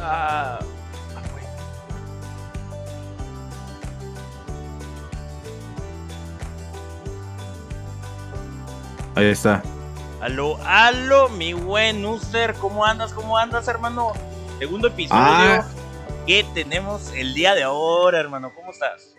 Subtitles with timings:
[0.00, 0.58] Ah,
[9.14, 9.62] Ahí está.
[10.20, 13.12] Aló, aló, mi buen User, ¿cómo andas?
[13.12, 14.12] ¿Cómo andas, hermano?
[14.58, 15.66] Segundo episodio Ah.
[16.26, 18.52] que tenemos el día de ahora, hermano.
[18.54, 19.14] ¿Cómo estás?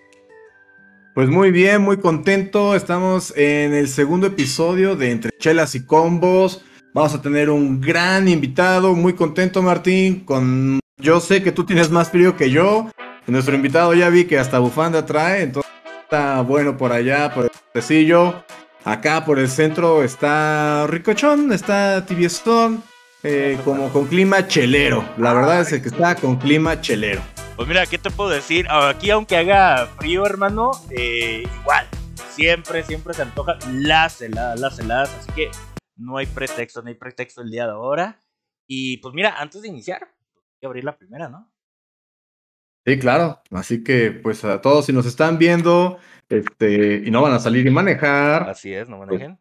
[1.15, 2.75] Pues muy bien, muy contento.
[2.75, 6.63] Estamos en el segundo episodio de Entre Chelas y Combos.
[6.93, 8.95] Vamos a tener un gran invitado.
[8.95, 10.21] Muy contento, Martín.
[10.25, 12.89] Con yo sé que tú tienes más frío que yo.
[13.27, 15.71] Nuestro invitado ya vi que hasta bufanda trae, entonces
[16.01, 18.43] está bueno por allá, por el pasillo.
[18.83, 22.81] Acá por el centro está ricochón, está tibiezón,
[23.21, 25.07] eh, como con clima chelero.
[25.17, 27.21] La verdad es que está con clima chelero.
[27.55, 28.65] Pues mira, ¿qué te puedo decir?
[28.69, 31.85] Aquí, aunque haga frío, hermano, eh, igual.
[32.31, 35.09] Siempre, siempre se antojan las heladas, las heladas.
[35.19, 35.51] Así que
[35.99, 38.19] no hay pretexto, no hay pretexto el día de ahora.
[38.67, 41.51] Y pues mira, antes de iniciar, hay que abrir la primera, ¿no?
[42.85, 43.41] Sí, claro.
[43.51, 47.67] Así que, pues a todos, si nos están viendo, este, y no van a salir
[47.67, 49.39] y manejar, Así es, no manejen.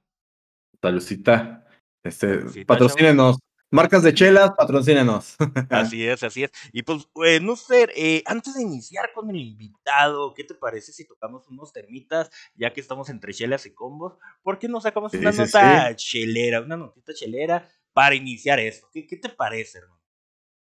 [0.83, 1.65] saludcita.
[2.05, 3.39] Este, patrocínenos.
[3.71, 5.37] Marcas de chelas, patrocínenos.
[5.71, 6.51] Así es, así es.
[6.73, 10.93] Y pues, eh, no sé, eh, antes de iniciar con el invitado, ¿qué te parece
[10.93, 14.15] si tocamos unos termitas, ya que estamos entre chelas y combos?
[14.43, 18.89] ¿Por qué no sacamos Sí, una sí, nota chelera, una notita chelera para iniciar esto?
[18.93, 19.98] ¿Qué, qué te parece, hermano?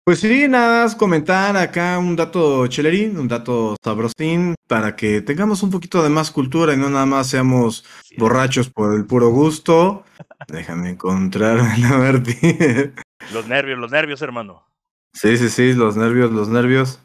[0.03, 5.61] Pues sí, nada más comentar acá un dato chelerín, un dato sabrosín, para que tengamos
[5.61, 7.85] un poquito de más cultura y no nada más seamos
[8.17, 10.03] borrachos por el puro gusto.
[10.47, 12.95] Déjame encontrar a Martín.
[13.31, 14.65] Los nervios, los nervios, hermano.
[15.13, 16.99] Sí, sí, sí, los nervios, los nervios.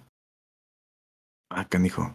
[1.50, 2.14] Ah, canijo.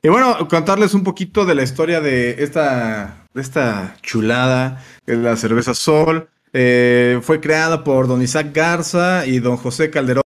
[0.00, 5.18] Y bueno, contarles un poquito de la historia de esta, de esta chulada, que es
[5.18, 6.30] la cerveza Sol.
[6.52, 10.22] Eh, fue creada por don Isaac Garza y don José Calderón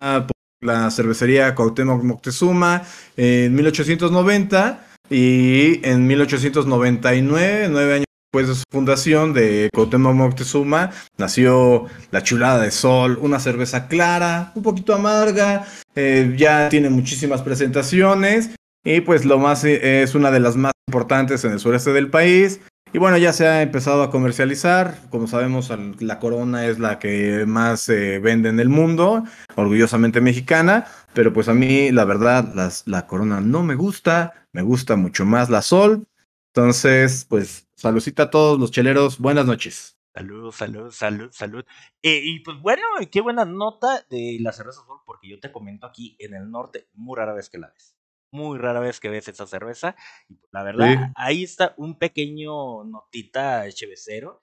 [0.00, 2.82] por la cervecería Cuauhtémoc Moctezuma
[3.16, 11.86] en 1890 y en 1899, nueve años después de su fundación de Cuauhtémoc Moctezuma, nació
[12.10, 18.50] la chulada de sol, una cerveza clara, un poquito amarga, eh, ya tiene muchísimas presentaciones
[18.84, 22.08] y pues lo más eh, es una de las más importantes en el sureste del
[22.08, 22.60] país.
[22.94, 24.98] Y bueno, ya se ha empezado a comercializar.
[25.08, 25.70] Como sabemos,
[26.00, 29.24] la Corona es la que más se vende en el mundo,
[29.56, 30.86] orgullosamente mexicana.
[31.14, 34.46] Pero pues a mí, la verdad, las- la Corona no me gusta.
[34.52, 36.06] Me gusta mucho más la Sol.
[36.54, 39.18] Entonces, pues, saludcita a todos los cheleros.
[39.18, 39.96] Buenas noches.
[40.14, 41.64] Salud, salud, salud, salud.
[42.02, 45.86] Eh, y pues bueno, qué buena nota de la cerveza azul, porque yo te comento
[45.86, 47.96] aquí en el norte, muy rara vez que la ves.
[48.32, 49.94] Muy rara vez que ves esa cerveza.
[50.28, 51.12] Y pues, la verdad, Sí.
[51.16, 54.42] ahí está un pequeño notita chevecero.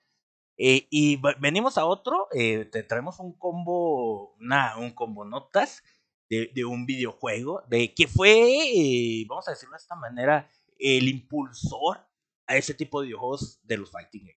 [0.56, 5.82] Eh, y venimos a otro, eh, te traemos un combo, una, un combo notas
[6.28, 11.08] de, de un videojuego, de que fue, eh, vamos a decirlo de esta manera, el
[11.08, 12.06] impulsor
[12.46, 14.36] a ese tipo de videojuegos de los fighting games.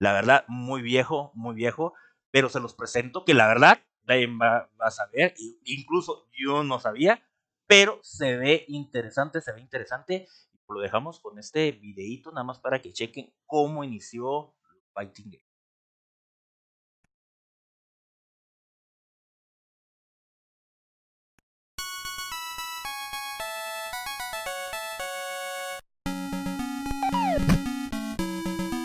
[0.00, 1.92] La verdad, muy viejo, muy viejo,
[2.32, 6.64] pero se los presento que la verdad, nadie va, va a saber, i- incluso yo
[6.64, 7.22] no sabía,
[7.66, 10.26] pero se ve interesante, se ve interesante.
[10.68, 14.54] Lo dejamos con este videito nada más para que chequen cómo inició
[14.94, 15.52] Fighting Game.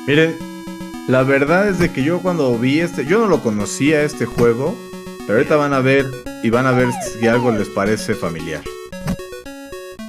[0.07, 0.37] Miren,
[1.09, 4.73] la verdad es de que yo cuando vi este, yo no lo conocía este juego,
[5.27, 6.05] pero ahorita van a ver
[6.41, 8.63] y van a ver si algo les parece familiar.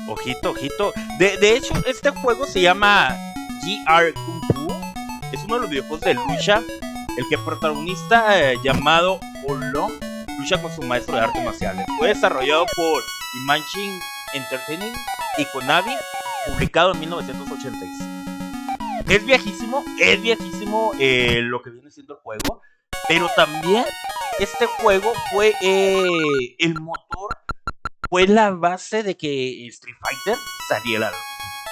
[0.07, 0.93] Ojito, ojito.
[1.19, 3.17] De, de hecho, este juego se llama
[3.63, 4.73] GR Kung.
[5.33, 6.63] Es uno de los videojuegos de lucha.
[7.17, 9.19] El que protagonista eh, llamado
[9.49, 9.93] Olong
[10.39, 11.85] lucha con su maestro de artes marciales.
[11.99, 13.03] Fue desarrollado por
[13.43, 14.01] Imagine
[14.35, 14.97] Entertainment
[15.37, 15.97] y Konami,
[16.47, 17.91] publicado en 1986.
[19.09, 22.63] Es viejísimo, es viejísimo eh, lo que viene siendo el juego.
[23.09, 23.85] Pero también
[24.39, 26.07] este juego fue eh,
[26.59, 27.39] el motor
[28.11, 30.37] fue la base de que Street Fighter
[30.69, 31.11] saliera.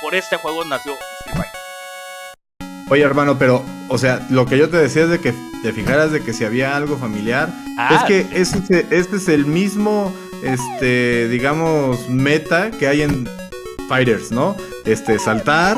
[0.02, 2.86] Por este juego nació Street Fighter.
[2.88, 6.12] Oye, hermano, pero, o sea, lo que yo te decía es de que te fijaras
[6.12, 11.28] de que si había algo familiar, es Ah, que este, este es el mismo, este,
[11.28, 13.28] digamos, meta que hay en
[13.88, 14.56] Fighters, ¿no?
[14.84, 15.76] Este, saltar,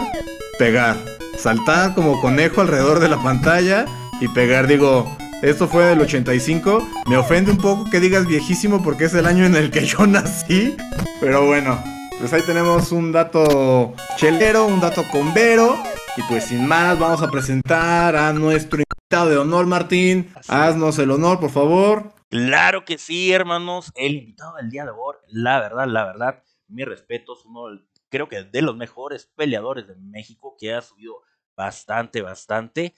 [0.58, 0.96] pegar,
[1.38, 3.86] saltar como conejo alrededor de la pantalla
[4.20, 9.04] y pegar, digo, esto fue del 85, me ofende un poco que digas viejísimo porque
[9.04, 10.76] es el año en el que yo nací,
[11.20, 11.82] pero bueno,
[12.18, 15.76] pues ahí tenemos un dato chelero, un dato convero.
[16.16, 20.32] Y pues sin más, vamos a presentar a nuestro invitado de honor, Martín.
[20.34, 20.50] Así.
[20.52, 22.12] Haznos el honor, por favor.
[22.28, 23.92] Claro que sí, hermanos.
[23.94, 28.28] El invitado del día de hoy, la verdad, la verdad, mi respeto, es uno, creo
[28.28, 31.22] que de los mejores peleadores de México que ha subido
[31.56, 32.96] bastante, bastante.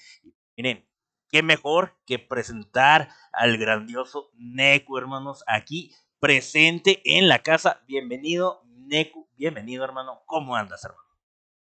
[0.56, 0.89] Miren,
[1.30, 7.82] qué mejor que presentar al grandioso Neku, hermanos, aquí presente en la casa.
[7.86, 10.22] Bienvenido, Neku, bienvenido, hermano.
[10.26, 11.08] ¿Cómo andas, hermano?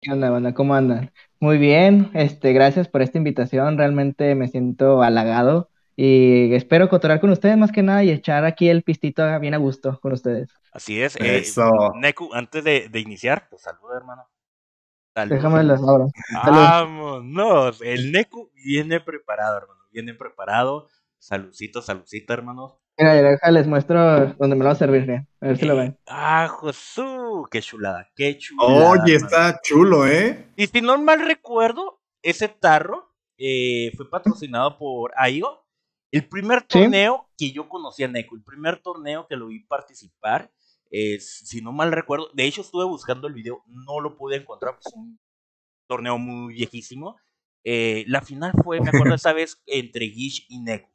[0.01, 0.53] ¿Qué onda, banda?
[0.53, 1.13] ¿Cómo andan?
[1.39, 3.77] Muy bien, este, gracias por esta invitación.
[3.77, 8.67] Realmente me siento halagado y espero cotorar con ustedes más que nada y echar aquí
[8.67, 10.49] el pistito bien a gusto con ustedes.
[10.71, 11.15] Así es.
[11.17, 11.43] Eh,
[11.95, 14.27] Neku, antes de, iniciar, pues saluda, hermano.
[15.15, 16.07] Déjame las abro.
[16.45, 17.81] Vámonos.
[17.81, 19.81] El Neku viene preparado, hermano.
[19.91, 20.87] Viene preparado.
[21.19, 22.77] Saludcito, saludcito, hermanos.
[22.97, 25.97] Mira, les muestro donde me lo va a servir, a ver si lo ven.
[26.07, 28.89] Ah, Josú, qué chulada, qué chulada.
[28.91, 30.51] Oye, está chulo, ¿eh?
[30.55, 35.65] Y si no mal recuerdo, ese tarro eh, fue patrocinado por Aigo.
[36.11, 40.51] El primer torneo que yo conocí a Neko, el primer torneo que lo vi participar,
[40.93, 44.75] es, si no mal recuerdo, de hecho estuve buscando el video, no lo pude encontrar,
[44.75, 45.19] pues un
[45.87, 47.17] torneo muy viejísimo.
[47.65, 50.93] Eh, la final fue, me acuerdo esa vez, entre Gish y Neko.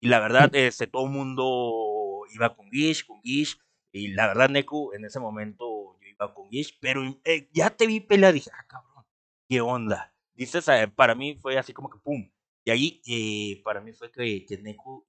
[0.00, 3.58] Y la verdad, este, todo el mundo iba con Gish, con Gish.
[3.92, 6.78] Y la verdad, Neku, en ese momento yo iba con Gish.
[6.80, 9.04] Pero eh, ya te vi pelear, dije, ah, cabrón,
[9.50, 10.14] ¿qué onda?
[10.34, 12.26] Dices, eh, para mí fue así como que pum.
[12.64, 15.06] Y ahí, eh, para mí fue que, que Neku,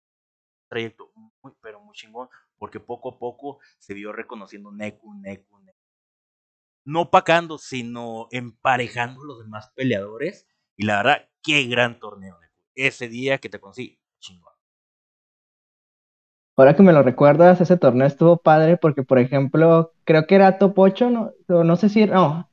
[0.70, 2.28] trayecto muy, pero muy chingón.
[2.58, 5.78] Porque poco a poco se vio reconociendo Neku, Neku, Neku.
[6.86, 10.48] No pacando, sino emparejando los demás peleadores.
[10.76, 12.54] Y la verdad, qué gran torneo, Neku.
[12.76, 14.54] Ese día que te conocí, chingón.
[16.58, 20.58] Ahora que me lo recuerdas, ese torneo estuvo padre porque, por ejemplo, creo que era
[20.58, 22.50] top 8, no, no sé si, no,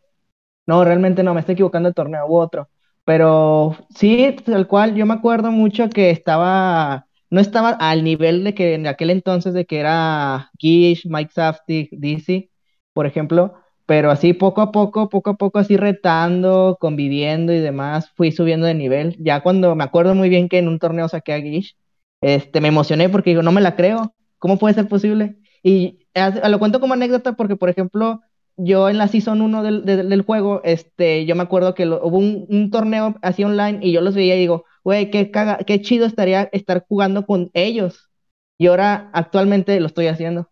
[0.67, 2.69] no, realmente no, me estoy equivocando el torneo u otro.
[3.05, 8.55] Pero sí, tal cual, yo me acuerdo mucho que estaba, no estaba al nivel de
[8.55, 12.51] que en aquel entonces de que era Gish, Mike Safdie, DC,
[12.93, 13.55] por ejemplo,
[13.87, 18.67] pero así poco a poco, poco a poco, así retando, conviviendo y demás, fui subiendo
[18.67, 19.17] de nivel.
[19.19, 21.77] Ya cuando me acuerdo muy bien que en un torneo saqué a Gish,
[22.21, 25.37] este, me emocioné porque digo, no me la creo, ¿cómo puede ser posible?
[25.63, 26.07] Y
[26.49, 28.21] lo cuento como anécdota porque, por ejemplo,
[28.57, 32.71] yo en la Season 1 del, del, juego, este, yo me acuerdo que hubo un,
[32.71, 35.31] torneo así online y yo los veía y digo, güey, qué,
[35.67, 38.11] qué chido estaría estar jugando con ellos.
[38.59, 40.51] Y ahora actualmente lo estoy haciendo.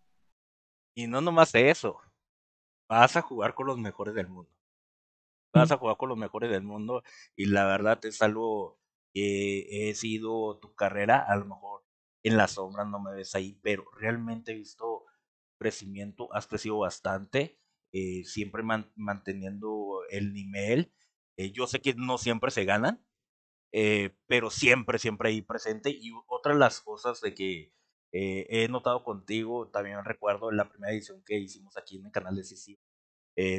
[0.95, 2.01] Y no nomás eso,
[2.89, 4.51] vas a jugar con los mejores del mundo.
[5.53, 7.03] Vas a jugar con los mejores del mundo
[7.35, 8.79] y la verdad es algo
[9.13, 11.83] que he sido tu carrera, a lo mejor
[12.23, 15.05] en la sombra no me ves ahí, pero realmente he visto
[15.59, 17.59] crecimiento, has crecido bastante,
[17.91, 18.63] eh, siempre
[18.95, 20.91] manteniendo el nivel.
[21.37, 23.03] Eh, yo sé que no siempre se ganan,
[23.73, 25.89] eh, pero siempre, siempre ahí presente.
[25.89, 27.73] Y otra de las cosas de que
[28.15, 32.35] he notado contigo, también recuerdo en la primera edición que hicimos aquí en el canal
[32.35, 32.79] de Sisi,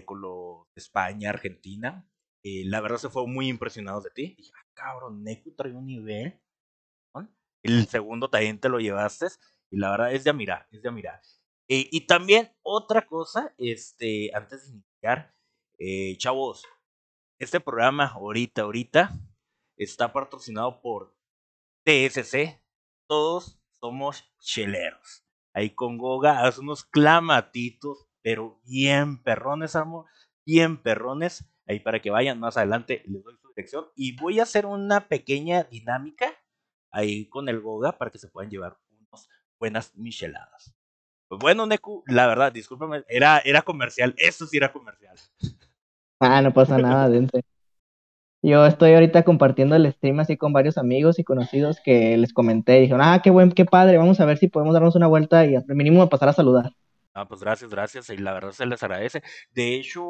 [0.06, 2.08] con los España, Argentina,
[2.44, 4.34] la verdad se fue muy impresionados de ti.
[4.38, 6.40] Dije, ah, cabrón, Neku trae un nivel.
[7.64, 9.26] El segundo también te lo llevaste.
[9.70, 11.20] Y la verdad es de mirar, es de mirar.
[11.68, 15.34] Eh, y también otra cosa, este, antes de iniciar,
[15.78, 16.64] eh, chavos,
[17.40, 19.10] este programa ahorita, ahorita,
[19.76, 21.14] está patrocinado por
[21.84, 22.60] TSC.
[23.06, 25.24] Todos somos cheleros.
[25.52, 30.06] Ahí con Goga hace unos clamatitos, pero bien perrones, amor.
[30.44, 34.44] Bien perrones ahí para que vayan más adelante, les doy su dirección y voy a
[34.44, 36.26] hacer una pequeña dinámica
[36.90, 39.28] ahí con el Goga para que se puedan llevar unas
[39.58, 40.74] buenas micheladas.
[41.28, 45.16] Pues bueno, Neku, la verdad, discúlpame, era, era comercial, eso sí era comercial.
[46.20, 47.42] Ah, no pasa nada, dente.
[48.46, 52.78] Yo estoy ahorita compartiendo el stream así con varios amigos y conocidos que les comenté.
[52.78, 55.54] Dijeron, ah, qué buen, qué padre, vamos a ver si podemos darnos una vuelta y
[55.56, 56.74] al mínimo pasar a saludar.
[57.14, 58.10] Ah, pues gracias, gracias.
[58.10, 59.22] Y la verdad se les agradece.
[59.54, 60.04] De hecho,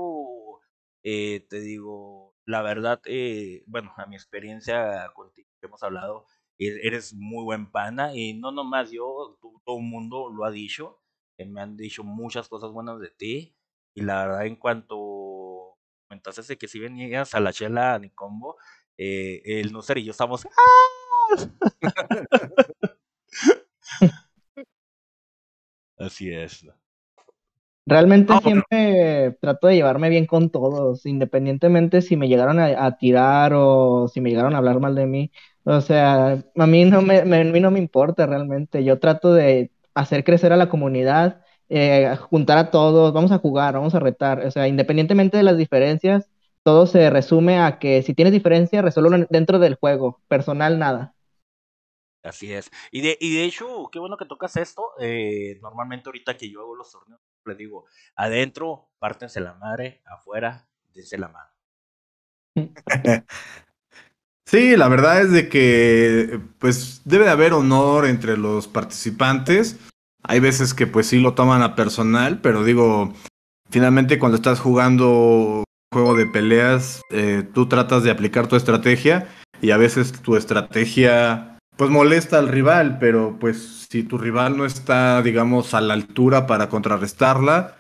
[1.05, 6.27] eh, te digo, la verdad, eh, bueno, a mi experiencia contigo que hemos hablado,
[6.59, 10.99] e-, eres muy buen pana y no nomás yo, todo el mundo lo ha dicho,
[11.39, 13.55] me han dicho muchas cosas buenas de ti
[13.95, 15.54] y la verdad en cuanto
[16.15, 18.57] comentaste de que si venías a la chela ni combo,
[18.97, 20.47] eh, el no ser y yo estamos...
[25.97, 26.67] Así es.
[27.87, 34.09] Realmente siempre trato de llevarme bien con todos, independientemente si me llegaron a, tirar o
[34.09, 35.31] si me llegaron a hablar mal de mí.
[35.65, 38.85] O sea, a mí no me, a mí no me importa realmente.
[38.85, 41.44] Yo trato de hacer crecer a la comunidad,
[41.77, 44.47] eh, juntar a todos, vamos a jugar, vamos a retar.
[44.47, 46.31] O sea, independientemente de las diferencias,
[46.63, 50.21] todo se resume a que si tienes diferencia, resuelve dentro del juego.
[50.29, 51.15] Personal, nada.
[52.23, 52.71] Así es.
[52.93, 54.93] Y de, y de hecho, qué bueno que tocas esto.
[55.01, 60.69] Eh, normalmente ahorita que yo hago los torneos, le digo, adentro, pártense la madre, afuera,
[60.95, 61.51] dense la mano.
[64.47, 69.79] Sí, la verdad es de que pues debe de haber honor entre los participantes.
[70.27, 73.13] Hay veces que pues sí lo toman a personal, pero digo,
[73.71, 79.29] finalmente cuando estás jugando juego de peleas, eh, tú tratas de aplicar tu estrategia
[79.61, 84.65] y a veces tu estrategia pues molesta al rival, pero pues si tu rival no
[84.65, 87.77] está, digamos, a la altura para contrarrestarla,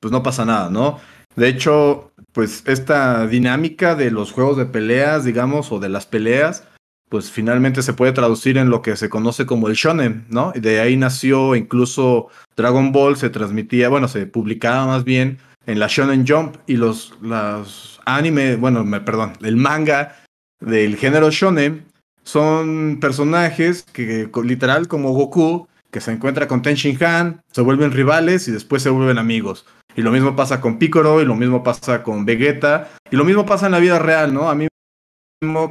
[0.00, 1.00] pues no pasa nada, ¿no?
[1.36, 6.64] De hecho, pues esta dinámica de los juegos de peleas, digamos, o de las peleas,
[7.08, 10.52] pues finalmente se puede traducir en lo que se conoce como el shonen, ¿no?
[10.54, 15.86] De ahí nació incluso Dragon Ball, se transmitía, bueno, se publicaba más bien en la
[15.88, 17.12] Shonen Jump y los,
[18.04, 20.16] anime, bueno, me, perdón, el manga
[20.60, 21.84] del género shonen
[22.22, 27.92] son personajes que literal como Goku, que se encuentra con Ten Shin Han, se vuelven
[27.92, 29.66] rivales y después se vuelven amigos.
[29.96, 33.46] Y lo mismo pasa con Piccolo, y lo mismo pasa con Vegeta, y lo mismo
[33.46, 34.50] pasa en la vida real, ¿no?
[34.50, 34.66] A mí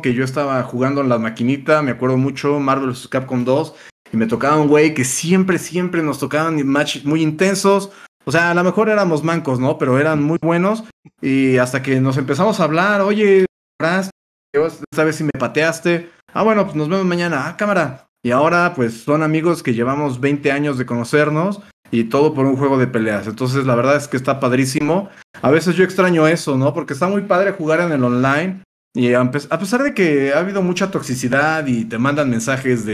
[0.01, 2.95] que yo estaba jugando en la maquinita, me acuerdo mucho, Marvel.
[3.09, 3.75] Capcom 2,
[4.11, 7.91] y me tocaba un güey que siempre, siempre nos tocaban matches muy intensos.
[8.25, 9.77] O sea, a lo mejor éramos mancos, ¿no?
[9.77, 10.83] Pero eran muy buenos.
[11.21, 13.45] Y hasta que nos empezamos a hablar, oye,
[13.81, 17.47] esta vez si me pateaste, Ah, bueno, pues nos vemos mañana.
[17.47, 18.07] Ah, cámara.
[18.23, 21.61] Y ahora, pues son amigos que llevamos 20 años de conocernos
[21.91, 23.27] y todo por un juego de peleas.
[23.27, 25.09] Entonces, la verdad es que está padrísimo.
[25.43, 26.73] A veces yo extraño eso, ¿no?
[26.73, 28.63] Porque está muy padre jugar en el online.
[28.95, 32.93] Y a pesar de que ha habido mucha toxicidad y te mandan mensajes de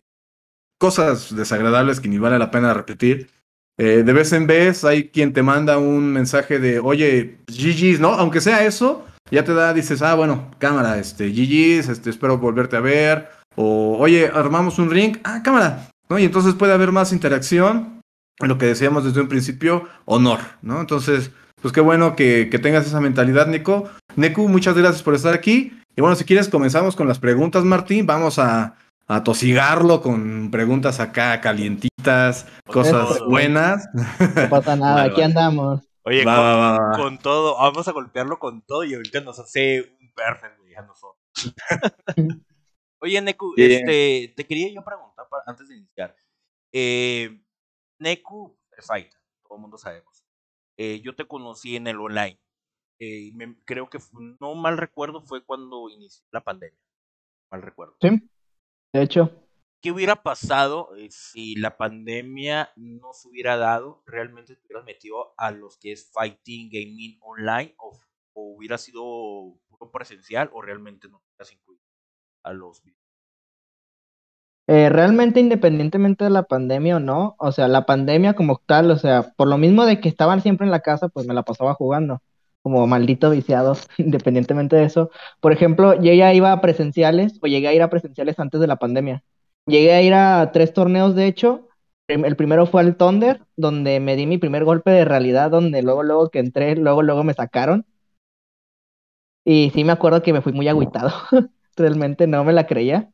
[0.80, 3.30] cosas desagradables que ni vale la pena repetir,
[3.78, 8.10] eh, de vez en vez hay quien te manda un mensaje de, oye, GG's, ¿no?
[8.10, 12.78] Aunque sea eso, ya te da, dices, ah, bueno, cámara, este, GG's, este, espero volverte
[12.78, 13.30] a ver.
[13.56, 16.20] O, oye, armamos un ring, ah, cámara, ¿no?
[16.20, 18.02] Y entonces puede haber más interacción,
[18.40, 20.80] lo que decíamos desde un principio, honor, ¿no?
[20.80, 23.90] Entonces, pues qué bueno que, tengas esa mentalidad, Nico.
[24.16, 25.79] Neku, muchas gracias por estar aquí.
[26.00, 28.06] Y bueno, si quieres, comenzamos con las preguntas, Martín.
[28.06, 33.86] Vamos a, a tosigarlo con preguntas acá calientitas, cosas buenas.
[33.94, 35.82] No pasa nada, aquí andamos.
[36.04, 40.84] Oye, con, todo, vamos a golpearlo con todo y ahorita nos hace un perfecto, ya
[40.84, 41.22] nosotros.
[43.02, 46.16] Oye, Neku, este, te quería yo preguntar antes de iniciar.
[46.72, 47.44] Eh,
[48.00, 49.12] Neku Fight,
[49.44, 50.24] todo el mundo sabemos.
[50.78, 52.40] Eh, yo te conocí en el online.
[53.00, 53.32] Eh,
[53.66, 54.00] creo que
[54.40, 56.80] no mal recuerdo fue cuando inició la pandemia.
[57.52, 57.96] Mal recuerdo.
[58.02, 58.10] Sí,
[58.94, 59.32] de hecho.
[59.82, 64.04] ¿Qué hubiera pasado eh, si la pandemia no se hubiera dado?
[64.06, 67.74] ¿Realmente te hubieras metido a los que es Fighting Gaming Online?
[67.78, 67.98] ¿O,
[68.34, 69.02] hubiera sido
[69.70, 70.50] puro presencial?
[70.54, 71.84] ¿O realmente no te hubieras incluido
[72.44, 72.84] a los
[74.72, 78.98] eh, realmente independientemente de la pandemia o no, o sea, la pandemia como tal, o
[78.98, 81.74] sea, por lo mismo de que estaban siempre en la casa, pues me la pasaba
[81.74, 82.22] jugando,
[82.62, 85.12] como maldito viciado, independientemente de eso.
[85.40, 88.68] Por ejemplo, yo ya iba a presenciales o llegué a ir a presenciales antes de
[88.68, 89.24] la pandemia.
[89.66, 91.68] Llegué a ir a tres torneos, de hecho.
[92.08, 96.04] El primero fue al Thunder, donde me di mi primer golpe de realidad, donde luego,
[96.04, 97.86] luego que entré, luego, luego me sacaron.
[99.46, 101.12] Y sí me acuerdo que me fui muy agüitado.
[101.76, 103.12] Realmente no me la creía.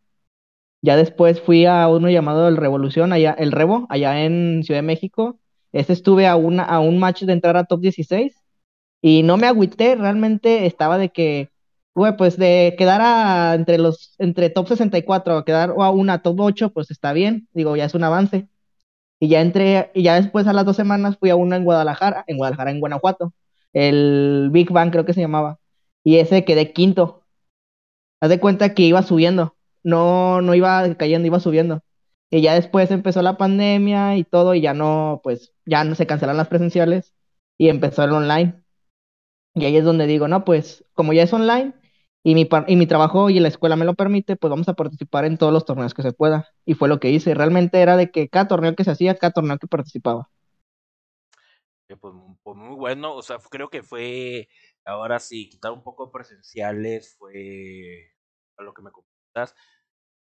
[0.82, 4.88] Ya después fui a uno llamado El Revolución, allá, el Revo, allá en Ciudad de
[4.88, 5.40] México.
[5.74, 8.45] Este estuve a, una, a un match de entrar a top 16
[9.06, 11.50] y no me agüité, realmente estaba de que
[11.96, 16.42] Güey, pues de quedar a, entre los entre top 64 a quedar a una top
[16.42, 18.50] 8, pues está bien, digo, ya es un avance.
[19.20, 22.26] Y ya entré, y ya después a las dos semanas fui a una en Guadalajara,
[22.28, 23.34] en Guadalajara, en Guanajuato,
[23.74, 25.60] el Big Bang creo que se llamaba,
[26.04, 27.24] y ese quedé quinto.
[28.22, 31.82] Haz de cuenta que iba subiendo, no, no iba cayendo, iba subiendo.
[32.30, 36.08] Y ya después empezó la pandemia y todo, y ya no, pues, ya no se
[36.08, 37.14] cancelaron las presenciales
[37.58, 38.65] y empezó el online.
[39.56, 41.74] Y ahí es donde digo, no, pues, como ya es online,
[42.24, 45.26] y mi, y mi trabajo y la escuela me lo permite, pues vamos a participar
[45.26, 46.50] en todos los torneos que se pueda.
[46.66, 47.34] Y fue lo que hice.
[47.34, 50.30] Realmente era de que cada torneo que se hacía, cada torneo que participaba.
[51.88, 54.50] Pues, pues, muy bueno, o sea, creo que fue,
[54.84, 58.12] ahora sí, quitar un poco presenciales fue
[58.58, 59.56] a lo que me comentas.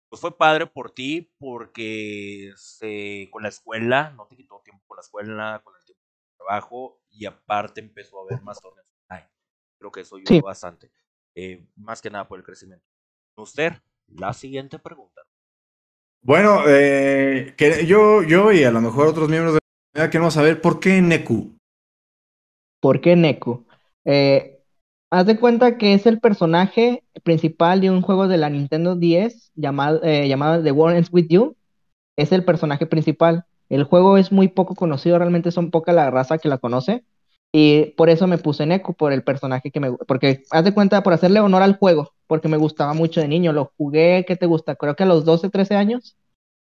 [0.09, 4.97] Pues fue padre por ti porque se, con la escuela, no te quitó tiempo con
[4.97, 8.89] la escuela, con el tiempo de trabajo y aparte empezó a haber más torneos
[9.80, 10.90] Creo que eso ayudó bastante.
[11.34, 12.84] Eh, más que nada por el crecimiento.
[13.37, 13.72] Usted,
[14.08, 15.22] la siguiente pregunta.
[16.20, 20.34] Bueno, eh, que yo, yo y a lo mejor otros miembros de la comunidad queremos
[20.34, 21.56] saber por qué Neku.
[22.80, 23.64] ¿Por qué Neku?
[24.04, 24.60] Eh,
[25.08, 29.52] haz de cuenta que es el personaje principal de un juego de la Nintendo 10
[29.54, 31.56] llamado, llamado The War Ends With You.
[32.18, 33.46] es el personaje principal.
[33.70, 37.02] El juego es muy poco conocido, realmente son poca la raza que la conoce.
[37.52, 39.92] Y por eso me puse Neku, por el personaje que me...
[39.92, 43.52] Porque, haz de cuenta, por hacerle honor al juego, porque me gustaba mucho de niño.
[43.52, 44.76] Lo jugué, ¿qué te gusta?
[44.76, 46.16] Creo que a los 12, 13 años.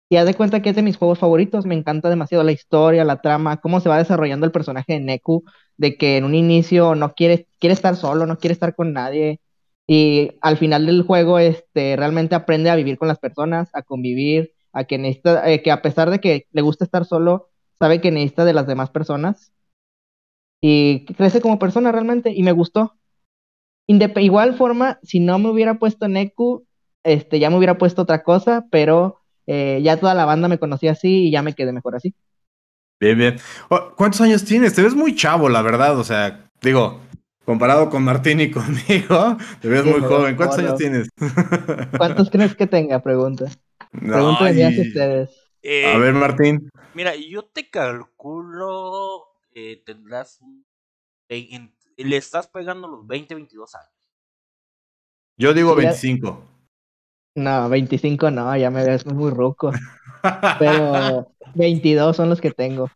[0.10, 1.66] Y haz de cuenta que es de mis juegos favoritos.
[1.66, 5.44] Me encanta demasiado la historia, la trama, cómo se va desarrollando el personaje de Neku,
[5.78, 9.40] de que en un inicio no quiere, quiere estar solo, no quiere estar con nadie.
[9.88, 14.54] Y al final del juego, este, realmente aprende a vivir con las personas, a convivir,
[14.74, 17.50] a que necesita, eh, que a pesar de que le gusta estar solo,
[17.80, 19.54] sabe que necesita de las demás personas
[20.66, 22.96] y crece como persona realmente y me gustó.
[23.86, 26.66] Igual forma, si no me hubiera puesto Neku,
[27.04, 30.94] este, ya me hubiera puesto otra cosa, pero eh, ya toda la banda me conocía
[30.94, 32.16] así y ya me quedé mejor así.
[32.98, 33.36] Bien, bien.
[33.68, 34.74] Oh, ¿Cuántos años tienes?
[34.74, 36.00] Te ves muy chavo, la verdad.
[36.00, 37.02] O sea, digo,
[37.44, 40.38] comparado con Martín y conmigo, te ves muy joven.
[40.38, 41.10] ¿Cuántos años tienes?
[41.98, 43.04] ¿Cuántos crees que tenga?
[43.04, 43.48] Pregunta.
[43.92, 45.30] Pregúntame a ustedes.
[45.94, 46.70] a ver, Martín.
[46.94, 50.66] Mira, yo te calculo eh, tendrás un,
[51.30, 54.12] le estás pegando los 20, 22 años.
[55.38, 56.50] Yo digo 25.
[57.36, 59.72] No, 25 no, ya me ves muy ruco.
[60.60, 62.90] Pero 22 son los que tengo.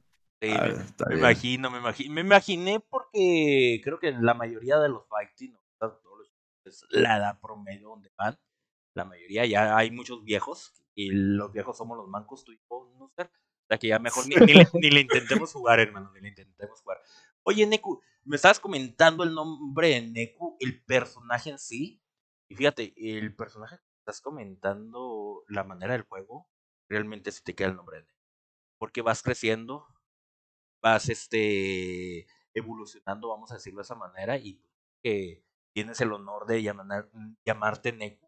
[0.44, 0.70] Ah,
[1.10, 2.14] me, imagino, me imagino.
[2.14, 5.58] Me imaginé porque creo que la mayoría de los fighting,
[6.92, 8.38] la edad promedio donde van,
[8.94, 12.92] la mayoría ya hay muchos viejos y los viejos somos los mancos, tú y yo,
[13.00, 13.30] no sé
[13.68, 14.26] sea que ya mejor
[14.74, 17.00] ni, le, intentemos jugar, hermano, ni le intentemos jugar.
[17.44, 22.02] Oye, Neku, me estabas comentando el nombre de Neku, el personaje en sí.
[22.50, 26.50] Y fíjate, el personaje que estás comentando, la manera del juego,
[26.90, 28.22] realmente sí te queda el nombre de Neku.
[28.78, 29.88] Porque vas creciendo,
[30.82, 34.62] vas este evolucionando, vamos a decirlo de esa manera, y
[35.04, 35.44] que
[35.74, 37.10] tienes el honor de llamar,
[37.46, 38.28] llamarte Neku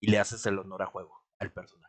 [0.00, 1.87] y le haces el honor a juego, al personaje.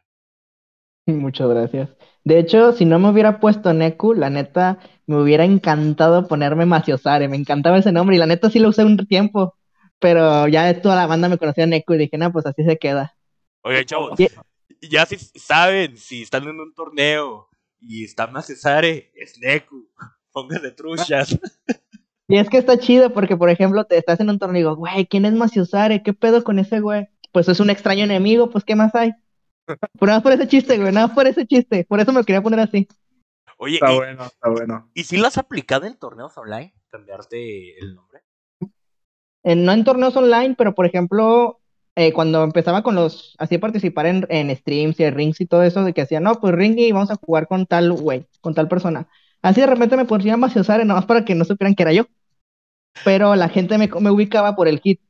[1.13, 1.89] Muchas gracias.
[2.23, 7.27] De hecho, si no me hubiera puesto Neku, la neta me hubiera encantado ponerme Maciosare.
[7.27, 9.55] Me encantaba ese nombre y la neta sí lo usé un tiempo.
[9.99, 13.15] Pero ya toda la banda me conocía Neku y dije, no, pues así se queda.
[13.61, 14.17] Oye, chavos,
[14.81, 17.49] ya si saben, si están en un torneo
[17.81, 19.89] y está Maciosare, es Neku.
[20.31, 21.37] Pónganse truchas.
[22.27, 24.75] Y es que está chido porque, por ejemplo, te estás en un torneo y digo,
[24.75, 26.03] güey, ¿quién es Maciosare?
[26.03, 27.07] ¿Qué pedo con ese güey?
[27.31, 29.13] Pues es un extraño enemigo, pues ¿qué más hay?
[29.97, 31.85] Por nada por ese chiste, güey, nada por ese chiste.
[31.87, 32.87] Por eso me lo quería poner así.
[33.57, 34.89] Oye, está bueno, está bueno.
[34.93, 36.73] ¿Y si lo has aplicado en torneos online?
[36.89, 38.21] ¿Cambiarte el nombre?
[39.43, 41.59] no en torneos online, pero por ejemplo,
[41.95, 45.63] eh, cuando empezaba con los, así participar en, en streams y en rings y todo
[45.63, 48.53] eso, de que hacía, no, pues ring y vamos a jugar con tal güey, con
[48.53, 49.07] tal persona.
[49.41, 52.05] Así de repente me ponían maciosar, nada más para que no supieran que era yo.
[53.05, 55.01] Pero la gente me, me ubicaba por el hit,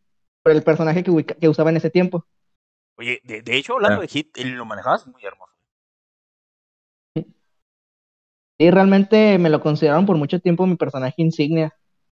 [0.44, 2.26] por el personaje que, que usaba en ese tiempo.
[3.00, 5.54] Oye, de, de hecho, hablando de Hit, lo manejabas muy hermoso.
[7.16, 11.74] Sí, realmente me lo consideraron por mucho tiempo mi personaje insignia,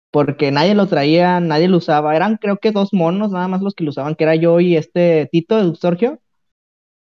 [0.09, 2.15] porque nadie lo traía, nadie lo usaba.
[2.15, 4.75] Eran creo que dos monos nada más los que lo usaban, que era yo y
[4.75, 6.19] este Tito, de Sergio.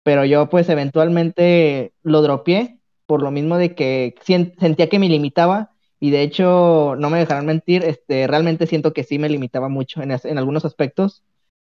[0.04, 5.72] Pero yo pues eventualmente lo dropeé, por lo mismo de que sentía que me limitaba,
[6.00, 10.02] y de hecho, no me dejarán mentir, este, realmente siento que sí me limitaba mucho
[10.02, 11.26] en, en algunos aspectos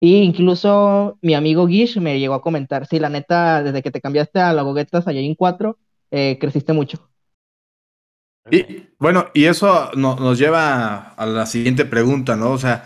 [0.03, 4.01] y incluso mi amigo Gish me llegó a comentar, sí, la neta, desde que te
[4.01, 5.79] cambiaste a la Gogeta Saiyajin 4,
[6.11, 7.09] eh, creciste mucho.
[8.51, 12.51] Y bueno, y eso nos lleva a la siguiente pregunta, ¿no?
[12.51, 12.85] O sea,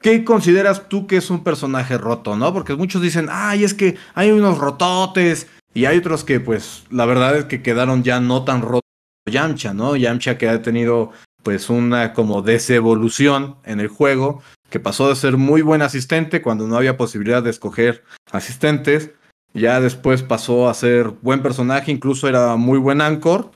[0.00, 2.52] ¿qué consideras tú que es un personaje roto, no?
[2.52, 7.06] Porque muchos dicen, ay, es que hay unos rototes, y hay otros que, pues, la
[7.06, 8.82] verdad es que quedaron ya no tan rotos.
[9.30, 9.96] Yamcha, ¿no?
[9.96, 15.36] Yamcha que ha tenido, pues, una como desevolución en el juego, que pasó de ser
[15.36, 19.10] muy buen asistente cuando no había posibilidad de escoger asistentes.
[19.52, 23.50] Ya después pasó a ser buen personaje, incluso era muy buen anchor.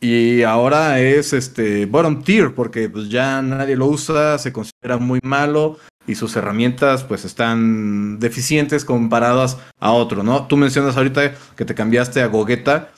[0.00, 5.20] Y ahora es este bottom tier, porque pues ya nadie lo usa, se considera muy
[5.22, 10.48] malo y sus herramientas pues están deficientes comparadas a otro, ¿no?
[10.48, 12.90] Tú mencionas ahorita que te cambiaste a Gogeta,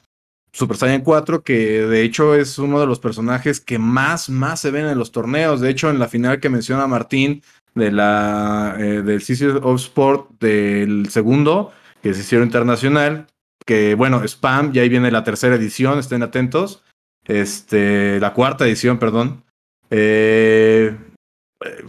[0.53, 4.71] Super Saiyan 4, que de hecho es uno de los personajes que más, más se
[4.71, 5.61] ven en los torneos.
[5.61, 7.43] De hecho, en la final que menciona Martín,
[7.75, 13.27] de la, eh, del Sitio of Sport del segundo, que se hicieron internacional,
[13.65, 16.83] que bueno, Spam, y ahí viene la tercera edición, estén atentos.
[17.25, 19.45] Este, la cuarta edición, perdón.
[19.91, 20.97] Eh,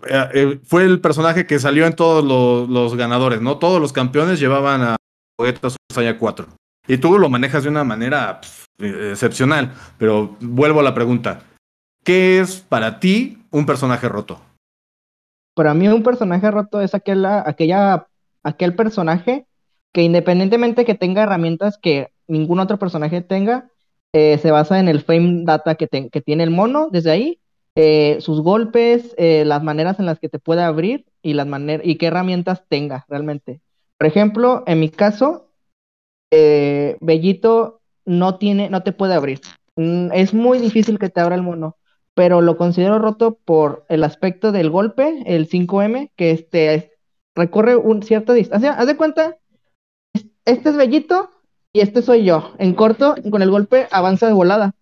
[0.09, 2.23] eh, fue el personaje que salió en todos
[2.67, 3.57] los, ganadores, ¿no?
[3.57, 4.95] Todos los campeones llevaban a
[5.39, 6.47] Super Saiyan 4.
[6.87, 8.41] Y tú lo manejas de una manera
[8.79, 9.73] excepcional.
[9.97, 11.43] Pero vuelvo a la pregunta.
[12.03, 14.41] ¿Qué es para ti un personaje roto?
[15.59, 18.07] Para mí un personaje roto es aquel, aquella,
[18.43, 19.45] aquel personaje
[19.91, 23.69] que independientemente que tenga herramientas que ningún otro personaje tenga.
[24.13, 25.87] Eh, se basa en el frame data que,
[26.21, 27.39] tiene el mono desde ahí,
[27.75, 31.45] eh, sus golpes, eh, las maneras en las que te puede abrir y, las
[31.83, 33.59] y qué herramientas tenga realmente.
[33.97, 35.49] Por ejemplo, en mi caso,
[36.31, 39.41] Bellito no tiene, no te puede abrir.
[39.75, 41.75] Mm, es muy difícil que te abra el mono,
[42.19, 46.91] pero lo considero roto por el aspecto del golpe, el 5M, que este
[47.33, 48.73] recorre un cierta distancia.
[48.73, 49.37] Haz de cuenta,
[50.43, 51.31] este es Bellito
[51.71, 52.51] y este soy yo.
[52.57, 54.75] En corto, con el golpe avanza de volada.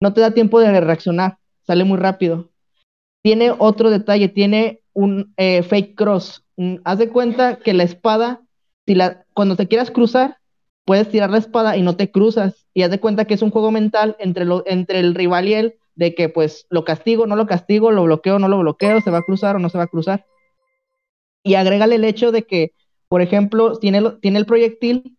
[0.00, 2.52] No te da tiempo de reaccionar, sale muy rápido.
[3.24, 6.44] Tiene otro detalle, tiene un eh, fake cross.
[6.84, 8.42] haz de cuenta que la espada,
[8.86, 10.38] si la, cuando te quieras cruzar,
[10.84, 12.68] puedes tirar la espada y no te cruzas.
[12.72, 15.54] Y haz de cuenta que es un juego mental entre, lo, entre el rival y
[15.54, 19.10] él, de que pues lo castigo, no lo castigo, lo bloqueo, no lo bloqueo, se
[19.10, 20.26] va a cruzar o no se va a cruzar.
[21.42, 22.72] Y agrégale el hecho de que,
[23.08, 25.18] por ejemplo, tiene, tiene el proyectil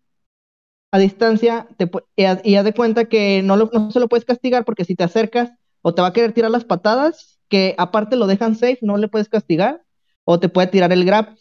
[0.92, 4.86] a distancia te, y, haz de cuenta que no, no se lo puedes castigar porque
[4.86, 8.56] si te acercas o te va a querer tirar las patadas, que aparte lo dejan
[8.56, 9.84] safe, no le puedes castigar,
[10.24, 11.36] o te puede tirar el grab.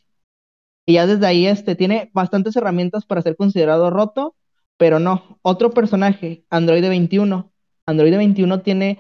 [0.87, 4.37] Y ya desde ahí este, tiene bastantes herramientas para ser considerado roto,
[4.77, 5.38] pero no.
[5.42, 7.53] Otro personaje, Android 21.
[7.87, 8.99] Android 21 tiene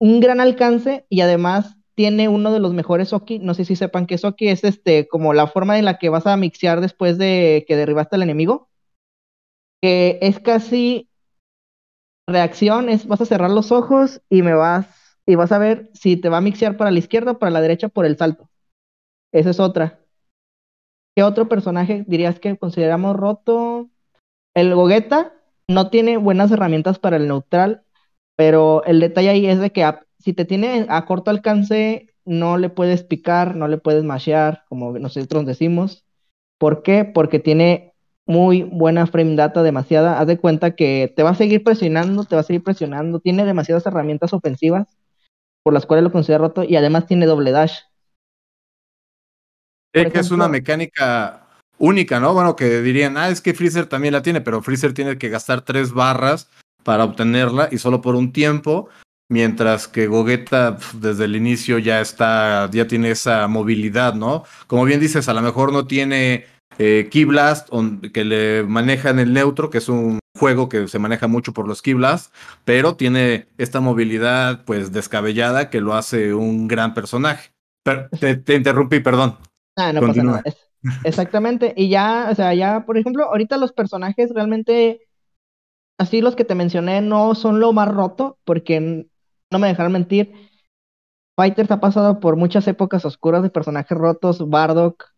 [0.00, 3.38] un gran alcance y además tiene uno de los mejores Oki.
[3.40, 6.26] No sé si sepan que Oki es este, como la forma en la que vas
[6.26, 8.68] a mixear después de que derribaste al enemigo.
[9.82, 11.08] Que es casi
[12.28, 14.86] reacción, es vas a cerrar los ojos y me vas,
[15.26, 17.60] y vas a ver si te va a mixear para la izquierda o para la
[17.60, 18.48] derecha por el salto.
[19.32, 19.98] Esa es otra.
[21.16, 23.88] ¿Qué otro personaje dirías que consideramos roto?
[24.54, 25.32] El Gogeta
[25.68, 27.82] no tiene buenas herramientas para el neutral,
[28.38, 32.68] pero el detalle ahí es de que si te tiene a corto alcance, no le
[32.68, 36.04] puedes picar, no le puedes mashear, como nosotros decimos.
[36.56, 37.04] ¿Por qué?
[37.04, 37.94] Porque tiene
[38.26, 40.20] muy buena frame data, demasiada.
[40.20, 43.18] Haz de cuenta que te va a seguir presionando, te va a seguir presionando.
[43.18, 44.86] Tiene demasiadas herramientas ofensivas
[45.64, 47.80] por las cuales lo considero roto y además tiene doble dash.
[49.92, 52.34] Es que es una mecánica única, ¿no?
[52.34, 55.62] Bueno, que dirían, ah, es que Freezer también la tiene, pero Freezer tiene que gastar
[55.62, 56.48] tres barras
[56.88, 58.88] para obtenerla y solo por un tiempo.
[59.30, 64.44] Mientras que Gogeta desde el inicio ya está, ya tiene esa movilidad, ¿no?
[64.66, 66.46] Como bien dices, a lo mejor no tiene
[66.78, 67.68] eh, Key Blast
[68.14, 71.82] que le manejan el neutro, que es un juego que se maneja mucho por los
[71.82, 77.50] Key Blast, pero tiene esta movilidad pues descabellada que lo hace un gran personaje.
[78.18, 79.36] te, interrumpí, perdón.
[79.76, 80.42] Ah, no pasa nada.
[81.04, 81.74] exactamente.
[81.76, 85.02] Y ya, o sea, ya, por ejemplo, ahorita los personajes realmente,
[85.98, 89.08] así los que te mencioné, no son lo más roto, porque
[89.50, 90.32] no me dejaron mentir.
[91.36, 95.12] Fighters ha pasado por muchas épocas oscuras de personajes rotos, Bardock,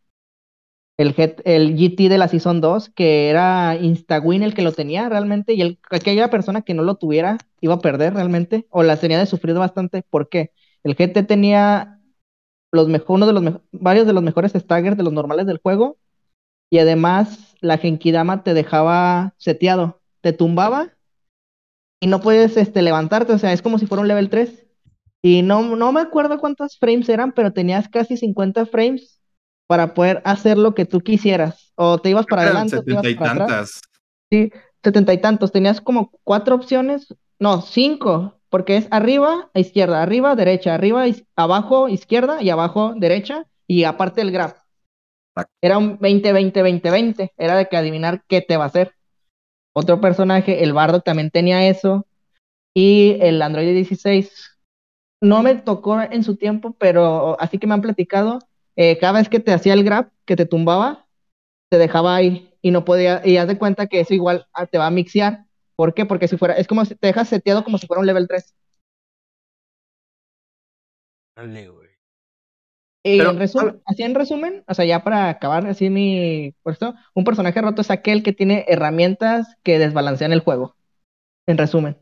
[0.98, 5.62] el, GT de la Season 2, que era InstaWin el que lo tenía realmente, y
[5.62, 9.26] el, aquella persona que no lo tuviera iba a perder realmente, o la tenía de
[9.26, 10.02] sufrir bastante.
[10.02, 10.52] ¿Por qué?
[10.82, 12.00] El GT tenía
[12.72, 15.96] los uno de los varios de los mejores staggers de los normales del juego,
[16.70, 20.92] y además la Genkidama te dejaba seteado, te tumbaba
[22.00, 24.66] y no puedes este, levantarte, o sea, es como si fuera un level 3.
[25.22, 29.20] Y no, no me acuerdo cuántos frames eran, pero tenías casi 50 frames
[29.66, 31.72] para poder hacer lo que tú quisieras.
[31.74, 32.78] O te ibas para adelante.
[32.78, 33.80] Setenta y tantas.
[34.30, 34.50] Sí,
[34.83, 35.52] setenta y tantos.
[35.52, 41.04] Tenías como cuatro opciones, no, cinco, porque es arriba, a izquierda, arriba, derecha, arriba,
[41.37, 44.56] abajo, izquierda y abajo, derecha, y aparte el graph.
[45.61, 47.33] Era un 20, 20, 20, 20.
[47.37, 48.94] Era de que adivinar qué te va a hacer.
[49.72, 52.06] Otro personaje, el Bardo también tenía eso.
[52.74, 54.59] Y el Android 16
[55.20, 58.38] no me tocó en su tiempo, pero así que me han platicado,
[58.76, 61.06] eh, cada vez que te hacía el grab, que te tumbaba,
[61.70, 64.78] te dejaba ahí y no podía, y haz de cuenta que eso igual ah, te
[64.78, 65.46] va a mixear.
[65.76, 66.06] ¿Por qué?
[66.06, 68.54] Porque si fuera, es como si te dejas seteado como si fuera un level 3.
[73.02, 77.24] Y en resumen, así en resumen, o sea, ya para acabar así mi puesto, un
[77.24, 80.76] personaje roto es aquel que tiene herramientas que desbalancean el juego.
[81.46, 81.96] En resumen.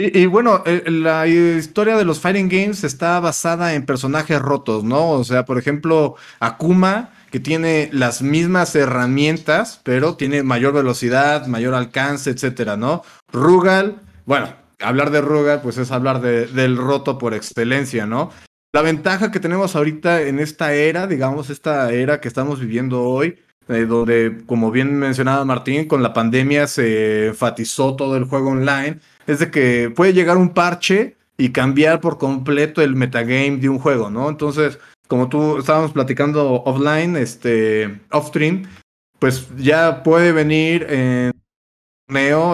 [0.00, 5.10] Y, bueno, eh, la historia de los Fighting Games está basada en personajes rotos, ¿no?
[5.10, 11.74] O sea, por ejemplo, Akuma, que tiene las mismas herramientas, pero tiene mayor velocidad, mayor
[11.74, 13.02] alcance, etcétera, ¿no?
[13.32, 18.30] Rugal, bueno, hablar de Rugal, pues es hablar del roto por excelencia, ¿no?
[18.72, 23.38] La ventaja que tenemos ahorita en esta era, digamos, esta era que estamos viviendo hoy,
[23.68, 29.00] eh, donde, como bien mencionaba Martín, con la pandemia se enfatizó todo el juego online,
[29.26, 33.78] es de que puede llegar un parche y cambiar por completo el metagame de un
[33.78, 34.28] juego, ¿no?
[34.28, 38.68] Entonces, como tú estábamos platicando offline, este, off stream,
[39.18, 41.32] pues ya puede venir en
[42.06, 42.52] torneo,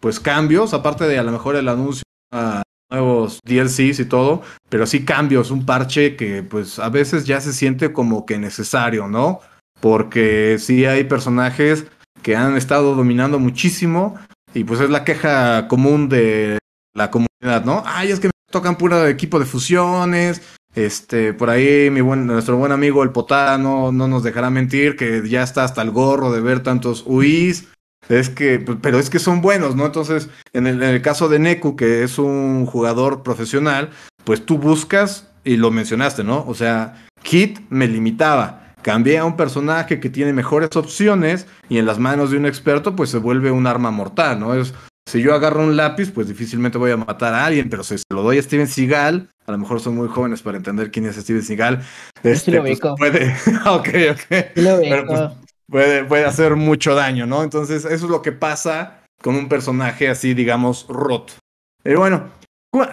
[0.00, 4.86] pues cambios, aparte de a lo mejor el anuncio a nuevos DLCs y todo, pero
[4.86, 9.40] sí cambios, un parche que pues a veces ya se siente como que necesario, ¿no?
[9.80, 11.86] Porque sí hay personajes
[12.22, 14.16] que han estado dominando muchísimo
[14.54, 16.58] y pues es la queja común de
[16.94, 17.82] la comunidad, ¿no?
[17.86, 20.42] Ay, es que me tocan puro equipo de fusiones,
[20.74, 25.28] este, por ahí mi buen, nuestro buen amigo el Potano no nos dejará mentir que
[25.28, 27.68] ya está hasta el gorro de ver tantos UIs.
[28.08, 29.86] Es que, pero es que son buenos, ¿no?
[29.86, 33.90] Entonces, en el, en el, caso de Neku, que es un jugador profesional,
[34.24, 36.44] pues tú buscas y lo mencionaste, ¿no?
[36.46, 38.74] O sea, Kit me limitaba.
[38.82, 42.96] Cambié a un personaje que tiene mejores opciones y en las manos de un experto,
[42.96, 44.54] pues se vuelve un arma mortal, ¿no?
[44.54, 44.72] Es,
[45.08, 48.04] si yo agarro un lápiz, pues difícilmente voy a matar a alguien, pero si se
[48.10, 51.16] lo doy a Steven Seagal, a lo mejor son muy jóvenes para entender quién es
[51.16, 51.82] Steven Seagal.
[52.22, 53.34] Este, sí lo pues, puede,
[53.66, 54.46] ok, ok.
[54.54, 55.20] Sí lo Pero, pues,
[55.70, 57.42] puede, puede hacer mucho daño, ¿no?
[57.42, 61.34] Entonces, eso es lo que pasa con un personaje así, digamos, roto.
[61.82, 62.30] Pero bueno,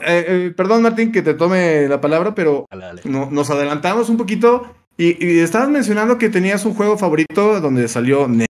[0.05, 3.01] eh, eh, perdón, Martín, que te tome la palabra, pero Dale, dale.
[3.05, 7.87] no- nos adelantamos un poquito y, y estabas mencionando que tenías un juego favorito donde
[7.87, 8.45] salió Ne-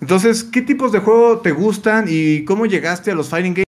[0.00, 3.64] Entonces, ¿qué tipos de juego te gustan y cómo llegaste a los fighting games?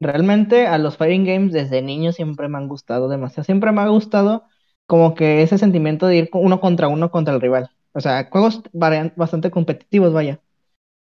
[0.00, 3.44] Realmente a los fighting games desde niño siempre me han gustado demasiado.
[3.44, 4.44] Siempre me ha gustado
[4.86, 7.70] como que ese sentimiento de ir uno contra uno contra el rival.
[7.94, 10.40] O sea, juegos bastante competitivos, vaya.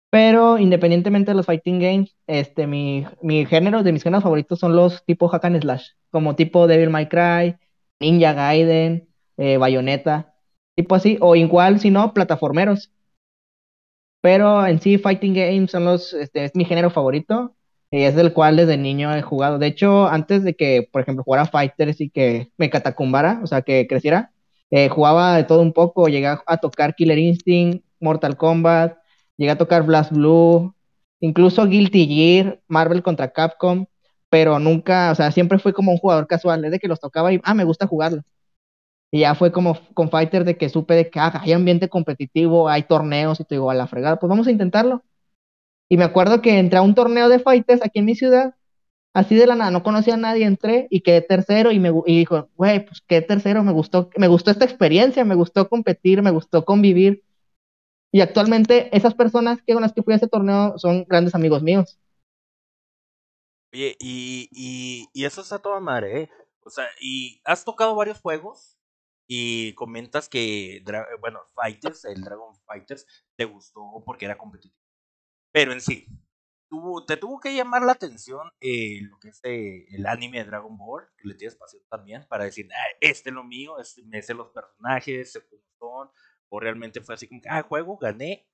[0.10, 4.76] Pero independientemente de los fighting games, este, mi, mi género, de mis géneros favoritos son
[4.76, 7.56] los tipo hack and slash, como tipo Devil May Cry,
[8.00, 10.34] Ninja Gaiden, eh, Bayonetta,
[10.76, 12.92] tipo así, o igual, si no, plataformeros.
[14.22, 17.56] Pero en sí, fighting games son los, este, es mi género favorito
[17.90, 19.60] y es del cual desde niño he jugado.
[19.60, 23.62] De hecho, antes de que, por ejemplo, jugara Fighters y que me catacumbara, o sea,
[23.64, 24.31] que creciera,
[24.72, 26.08] eh, jugaba de todo un poco.
[26.08, 28.98] Llegué a, tocar Killer Instinct, Mortal Kombat,
[29.38, 30.74] llegué a tocar Blast Blue,
[31.20, 33.86] incluso Guilty Gear, Marvel contra Capcom,
[34.30, 37.34] pero nunca, o sea, siempre fui como un jugador casual, es de que los tocaba
[37.34, 38.24] y, ah, me gusta jugarlo.
[39.12, 42.70] Y ya fue como con Fighter de que supe de que ah, hay ambiente competitivo,
[42.70, 45.04] hay torneos y te digo, a la fregada, pues vamos a intentarlo.
[45.90, 48.56] Y me acuerdo que entré a un torneo de Fighters aquí en mi ciudad,
[49.14, 52.20] así de la nada, no conocía a nadie, entré y quedé tercero y me y
[52.20, 56.32] dijo, güey, pues quedé tercero, me gustó, me gustó esta experiencia, me gustó competir, me
[56.32, 57.24] gustó convivir.
[58.12, 61.64] Y actualmente esas personas que con las que fui a ese torneo son grandes amigos
[61.64, 62.00] míos.
[63.74, 66.30] Oye, y, y, y eso está toda madre, ¿eh?
[66.64, 68.78] O sea, y has tocado varios juegos
[69.28, 70.84] y comentas que,
[71.22, 74.76] bueno, Fighters, el Dragon Fighters, te gustó porque era competitivo.
[75.54, 76.08] Pero en sí,
[77.08, 80.78] te tuvo que llamar la atención eh, lo que es eh, el anime de Dragon
[80.78, 84.22] Ball, que le tienes pasión también, para decir, ah, este es lo mío, este, me
[84.22, 86.10] sé los personajes, sé cómo son,
[86.50, 88.48] o realmente fue así como ah, juego, gané.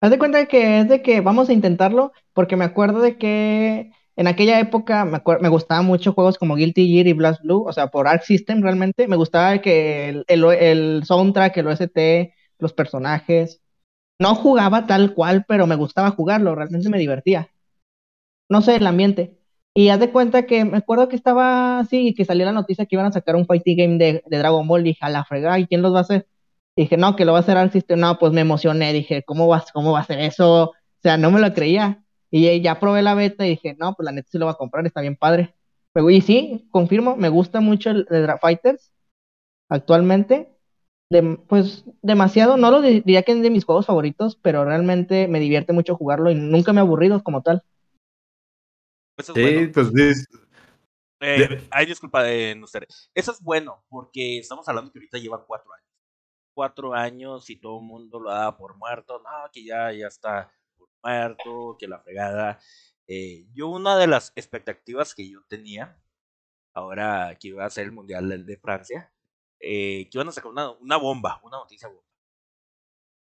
[0.00, 3.90] Haz de cuenta que es de que vamos a intentarlo, porque me acuerdo de que
[4.16, 7.72] en aquella época me, me gustaban mucho juegos como Guilty Gear y Blast Blue, o
[7.72, 9.08] sea, por Arc System realmente.
[9.08, 11.98] Me gustaba que el, el, el soundtrack, el OST,
[12.58, 13.60] los personajes.
[14.18, 17.50] No jugaba tal cual, pero me gustaba jugarlo, realmente me divertía.
[18.48, 19.38] No sé, el ambiente.
[19.74, 22.86] Y haz de cuenta que me acuerdo que estaba así y que salió la noticia
[22.86, 24.82] que iban a sacar un fighting game de, Dragon Ball.
[24.82, 26.26] Dije, a la fregada, ¿y quién los va a hacer?
[26.76, 28.00] Dije, no, que lo va a hacer System.
[28.00, 28.92] No, pues me emocioné.
[28.92, 30.64] Dije, ¿cómo va, cómo va a ser eso?
[30.70, 32.04] O sea, no me lo creía.
[32.30, 34.54] Y ya probé la beta y dije, no, pues la neta sí lo va a
[34.56, 35.54] comprar, está bien padre.
[36.10, 38.92] Y sí, confirmo, me gusta mucho el, el Fighters
[39.68, 40.57] actualmente.
[41.10, 45.26] De- pues demasiado, no lo di- diría que es de mis juegos favoritos, pero realmente
[45.26, 47.62] me divierte mucho jugarlo y nunca me he aburrido como tal.
[49.18, 49.72] Eso es Sí, bueno.
[49.72, 50.26] pues dis-
[51.20, 52.86] Eh, De- ay, disculpa, eh, no sé.
[53.14, 55.88] Eso es bueno, porque estamos hablando que ahorita lleva cuatro años.
[56.54, 59.18] Cuatro años y todo el mundo lo da por muerto.
[59.20, 62.60] No, que ya, ya está por muerto, que la fregada.
[63.08, 65.96] Eh, yo, una de las expectativas que yo tenía,
[66.74, 69.12] ahora que iba a ser el Mundial de Francia,
[69.60, 72.02] eh, que iban a sacar una, una bomba, una noticia bomba.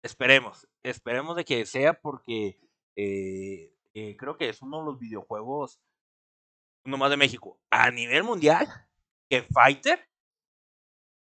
[0.03, 2.57] Esperemos, esperemos de que sea porque
[2.95, 5.79] eh, eh, creo que es uno de los videojuegos
[6.85, 8.67] uno más de México, a nivel mundial,
[9.29, 9.99] que Fighter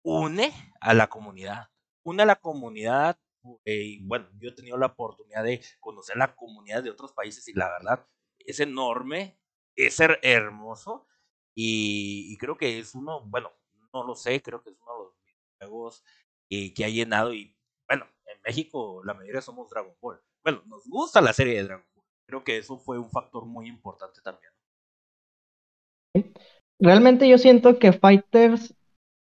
[0.03, 1.69] une a la comunidad.
[2.05, 3.19] Une a la comunidad.
[3.65, 7.47] eh, y bueno, yo he tenido la oportunidad de conocer la comunidad de otros países
[7.49, 8.07] y la verdad
[8.39, 9.39] es enorme,
[9.77, 11.07] es her- hermoso
[11.55, 13.51] y, y creo que es uno, bueno,
[13.99, 15.15] no lo sé, creo que es uno de los
[15.59, 16.05] juegos
[16.49, 17.55] que ha llenado y
[17.87, 20.21] bueno, en México la mayoría somos Dragon Ball.
[20.43, 22.05] Bueno, nos gusta la serie de Dragon Ball.
[22.27, 24.53] Creo que eso fue un factor muy importante también.
[26.79, 28.75] Realmente yo siento que Fighters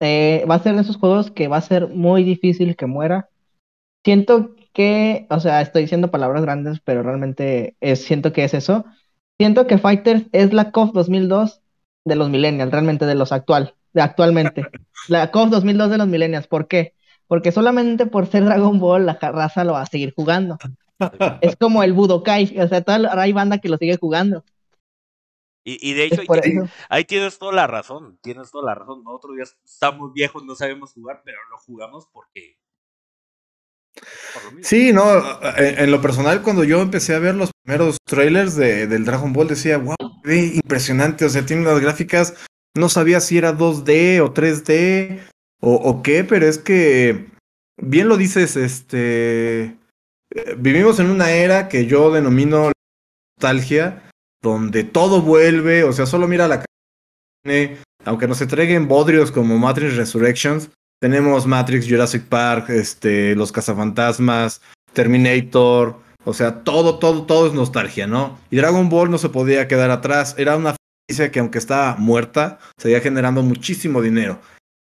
[0.00, 3.28] eh, va a ser de esos juegos que va a ser muy difícil que muera.
[4.04, 8.84] Siento que o sea, estoy diciendo palabras grandes, pero realmente siento que es eso.
[9.38, 11.62] Siento que Fighters es la KOF 2002
[12.04, 14.66] de los millennials, realmente de los actual, de actualmente.
[15.08, 16.94] La KOF 2002 de los millennials, ¿por qué?
[17.26, 20.58] Porque solamente por ser Dragon Ball la raza lo va a seguir jugando.
[21.40, 24.44] Es como el Budokai, o sea, toda, hay banda que lo sigue jugando.
[25.62, 26.22] Y, de hecho,
[26.88, 29.04] ahí, tienes toda la razón, tienes toda la razón.
[29.04, 32.56] Nosotros ya estamos viejos, no sabemos jugar, pero lo jugamos porque...
[34.62, 35.04] sí, no,
[35.58, 39.48] en, lo personal cuando yo empecé a ver los primeros trailers de, del Dragon Ball
[39.48, 42.34] decía, wow, impresionante, o sea, tiene unas gráficas,
[42.76, 45.20] no sabía si era 2D o 3D
[45.60, 47.26] o, o qué, pero es que,
[47.80, 49.76] bien lo dices, este,
[50.56, 52.72] vivimos en una era que yo denomino
[53.36, 54.02] nostalgia,
[54.42, 56.64] donde todo vuelve, o sea, solo mira la
[58.04, 64.60] aunque nos entreguen bodrios como Matrix Resurrections, tenemos Matrix, Jurassic Park, este, Los Cazafantasmas,
[64.92, 68.38] Terminator, o sea, todo, todo, todo es nostalgia, ¿no?
[68.50, 70.76] Y Dragon Ball no se podía quedar atrás, era una
[71.10, 74.40] franquicia que aunque estaba muerta, seguía generando muchísimo dinero.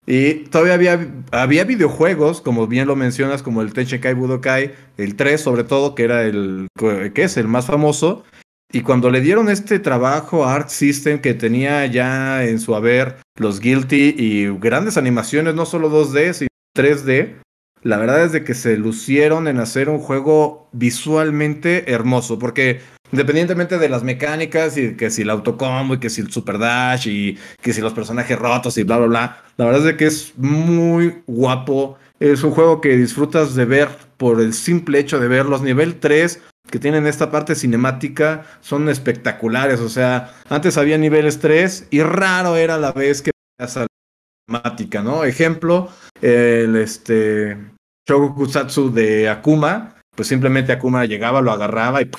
[0.09, 5.41] Y todavía había, había videojuegos, como bien lo mencionas, como el Techekai Budokai, el 3
[5.41, 6.69] sobre todo, que era el,
[7.13, 8.25] que es el más famoso,
[8.73, 13.17] y cuando le dieron este trabajo a Arc System que tenía ya en su haber
[13.37, 17.35] los Guilty y grandes animaciones, no solo 2D, sino 3D,
[17.83, 22.81] la verdad es de que se lucieron en hacer un juego visualmente hermoso, porque
[23.13, 27.09] independientemente de las mecánicas y que si el autocombo y que si el super dash
[27.09, 30.33] y que si los personajes rotos y bla bla bla, la verdad es que es
[30.37, 31.99] muy guapo.
[32.19, 35.63] Es un juego que disfrutas de ver por el simple hecho de verlos.
[35.63, 36.41] Nivel 3
[36.71, 39.81] que tienen esta parte cinemática son espectaculares.
[39.81, 43.87] O sea, antes había niveles 3 y raro era la vez que esa
[44.47, 45.25] cinemática, ¿no?
[45.25, 45.89] Ejemplo,
[46.21, 47.57] el este
[48.09, 52.11] Shogokusatsu de Akuma, pues simplemente Akuma llegaba, lo agarraba y,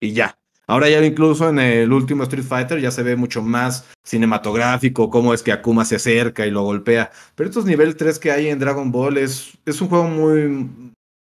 [0.00, 0.36] y ya.
[0.66, 5.34] Ahora ya incluso en el último Street Fighter ya se ve mucho más cinematográfico, cómo
[5.34, 7.10] es que Akuma se acerca y lo golpea.
[7.34, 10.68] Pero estos nivel 3 que hay en Dragon Ball es, es un juego muy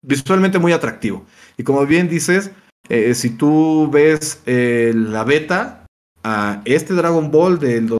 [0.02, 1.26] visualmente muy atractivo.
[1.58, 2.52] Y como bien dices,
[2.90, 5.86] eh, si tú ves eh, la beta,
[6.24, 7.98] a este Dragon Ball del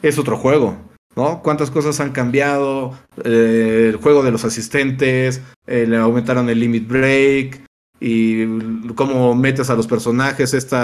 [0.00, 0.76] es otro juego,
[1.16, 1.42] ¿no?
[1.42, 7.69] Cuántas cosas han cambiado, eh, el juego de los asistentes, le aumentaron el limit break
[8.00, 10.76] y cómo metes a los personajes, este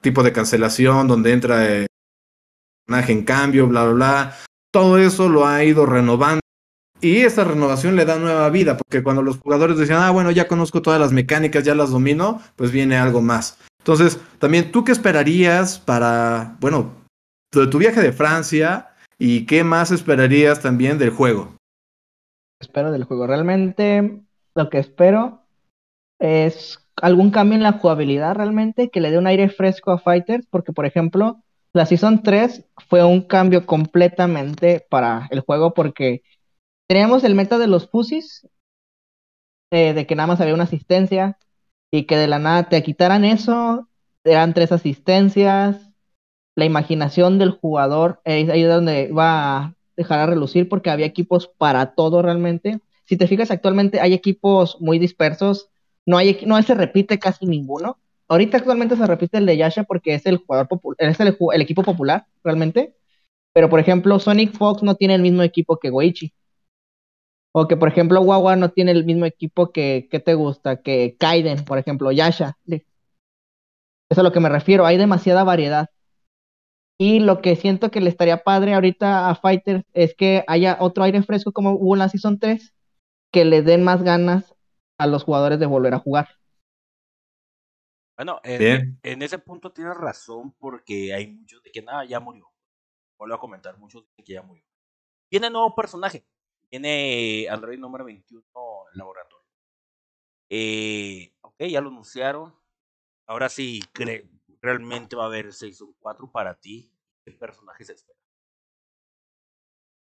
[0.00, 1.86] tipo de cancelación donde entra el
[2.86, 4.36] personaje en cambio, bla, bla, bla.
[4.72, 6.40] Todo eso lo ha ido renovando
[7.00, 10.48] y esta renovación le da nueva vida, porque cuando los jugadores decían, ah, bueno, ya
[10.48, 13.58] conozco todas las mecánicas, ya las domino, pues viene algo más.
[13.80, 16.94] Entonces, también, ¿tú qué esperarías para, bueno,
[17.52, 21.54] de tu viaje de Francia y qué más esperarías también del juego?
[22.58, 23.26] Espero del juego.
[23.26, 24.22] Realmente
[24.54, 25.43] lo que espero
[26.18, 30.46] es algún cambio en la jugabilidad realmente, que le dé un aire fresco a Fighters,
[30.50, 36.22] porque por ejemplo, la Season 3 fue un cambio completamente para el juego porque
[36.86, 38.46] Teníamos el meta de los fusis,
[39.70, 41.38] eh, de que nada más había una asistencia
[41.90, 43.88] y que de la nada te quitaran eso,
[44.22, 45.90] eran tres asistencias,
[46.56, 51.06] la imaginación del jugador, eh, ahí es donde va a dejar a relucir porque había
[51.06, 52.80] equipos para todo realmente.
[53.06, 55.70] Si te fijas, actualmente hay equipos muy dispersos,
[56.06, 57.98] no, hay, no se repite casi ninguno.
[58.28, 62.26] Ahorita actualmente se repite el de Yasha porque es el jugador es el, equipo popular
[62.42, 62.94] realmente.
[63.52, 66.32] Pero por ejemplo, Sonic Fox no tiene el mismo equipo que Goichi.
[67.52, 71.16] O que, por ejemplo, Wawa no tiene el mismo equipo que, que te gusta, que
[71.18, 72.58] Kaiden, por ejemplo, Yasha.
[72.66, 72.82] Eso
[74.10, 75.88] es a lo que me refiero, hay demasiada variedad.
[76.98, 81.04] Y lo que siento que le estaría padre ahorita a Fighters es que haya otro
[81.04, 82.74] aire fresco como hubo en la Season 3,
[83.32, 84.53] que le den más ganas
[84.98, 86.28] a los jugadores de volver a jugar.
[88.16, 92.48] Bueno, en, en ese punto tienes razón porque hay muchos de que nada, ya murió.
[93.18, 94.64] Vuelvo a comentar, muchos de que ya murió.
[95.28, 96.24] Tiene nuevo personaje,
[96.70, 98.44] tiene Android número 21
[98.92, 99.44] en laboratorio.
[100.48, 102.54] Eh, ok, ya lo anunciaron.
[103.26, 103.82] Ahora sí,
[104.60, 106.92] realmente va a haber Season 4 para ti.
[107.24, 108.20] ¿Qué personajes esperas?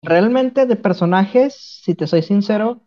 [0.02, 2.86] Realmente de personajes, si te soy sincero,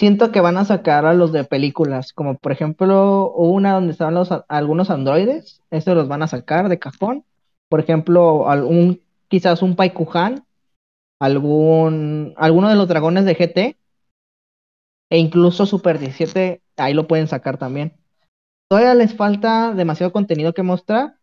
[0.00, 4.14] siento que van a sacar a los de películas, como por ejemplo una donde estaban
[4.14, 7.22] los, algunos androides, esos los van a sacar de cajón.
[7.68, 10.46] Por ejemplo, algún, quizás un Paikuhan,
[11.20, 13.76] algún, alguno de los dragones de GT
[15.10, 17.92] e incluso Super 17, ahí lo pueden sacar también.
[18.70, 21.16] Todavía les falta demasiado contenido que mostrar.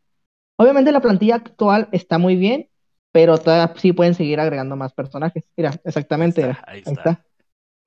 [0.56, 2.70] Obviamente la plantilla actual está muy bien,
[3.12, 5.50] pero todavía sí pueden seguir agregando más personajes.
[5.58, 6.56] Mira, exactamente.
[6.68, 7.26] Ahí está.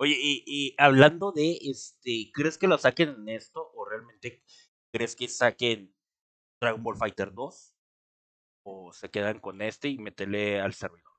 [0.02, 4.42] Oye, y, hablando de este, ¿crees que lo saquen en esto o realmente
[4.90, 5.94] crees que saquen
[6.58, 7.76] Dragon Ball Fighter 2?
[8.64, 11.12] ¿O se quedan con este y meterle al servidor?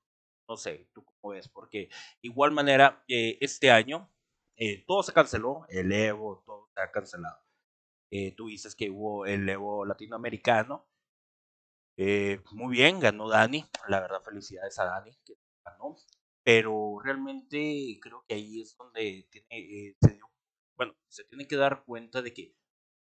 [0.49, 1.89] No sé, tú cómo ves, porque
[2.23, 4.11] igual manera, eh, este año
[4.57, 7.39] eh, todo se canceló, el Evo, todo se ha cancelado.
[8.09, 10.88] Eh, tú dices que hubo el Evo latinoamericano.
[12.53, 13.63] muy bien, ganó Dani.
[13.88, 15.95] La verdad, felicidades a Dani que ganó
[16.44, 20.20] pero realmente creo que ahí es donde eh, se
[20.78, 22.56] bueno, se tiene que dar cuenta de que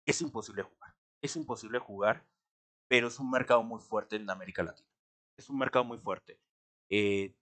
[0.05, 0.95] es imposible jugar.
[1.21, 2.27] Es imposible jugar,
[2.89, 4.89] pero es un mercado muy fuerte en América Latina.
[5.37, 6.41] Es un mercado muy fuerte.
[6.89, 7.35] Eh,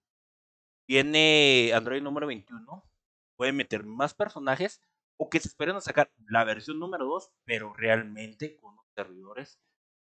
[0.87, 2.83] viene Android número 21,
[3.35, 4.81] puede meter más personajes
[5.19, 9.59] o que se esperen a sacar la versión número 2, pero realmente con los servidores,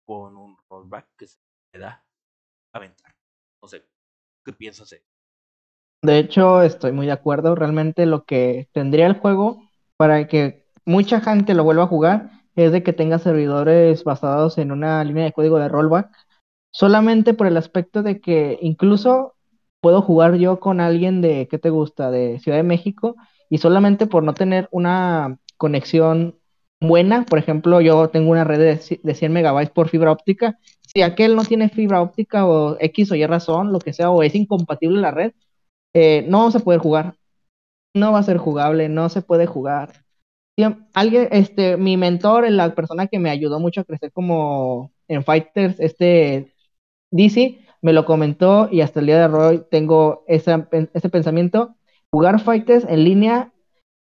[0.05, 1.39] con un rollback que se
[1.71, 2.05] pueda
[2.73, 3.15] aventar.
[3.61, 3.85] No sé,
[4.45, 4.93] ¿qué piensas?
[4.93, 5.03] Eh?
[6.01, 7.55] De hecho, estoy muy de acuerdo.
[7.55, 9.61] Realmente lo que tendría el juego
[9.97, 14.71] para que mucha gente lo vuelva a jugar es de que tenga servidores basados en
[14.71, 16.09] una línea de código de rollback.
[16.71, 19.35] Solamente por el aspecto de que incluso
[19.81, 22.11] puedo jugar yo con alguien de, ¿qué te gusta?
[22.11, 23.15] De Ciudad de México
[23.49, 26.39] y solamente por no tener una conexión
[26.79, 30.57] buena, por ejemplo, yo tengo una red de, de 100 megabytes por fibra óptica.
[30.81, 34.23] Si aquel no tiene fibra óptica o X o Y razón, lo que sea, o
[34.23, 35.33] es incompatible la red,
[35.93, 37.15] eh, no vamos a poder jugar.
[37.93, 40.05] No va a ser jugable, no se puede jugar.
[40.93, 45.79] Alguien, este, mi mentor, la persona que me ayudó mucho a crecer como en Fighters,
[45.79, 46.53] este
[47.11, 51.75] DC, me lo comentó y hasta el día de hoy tengo ese, ese pensamiento.
[52.11, 53.53] Jugar Fighters en línea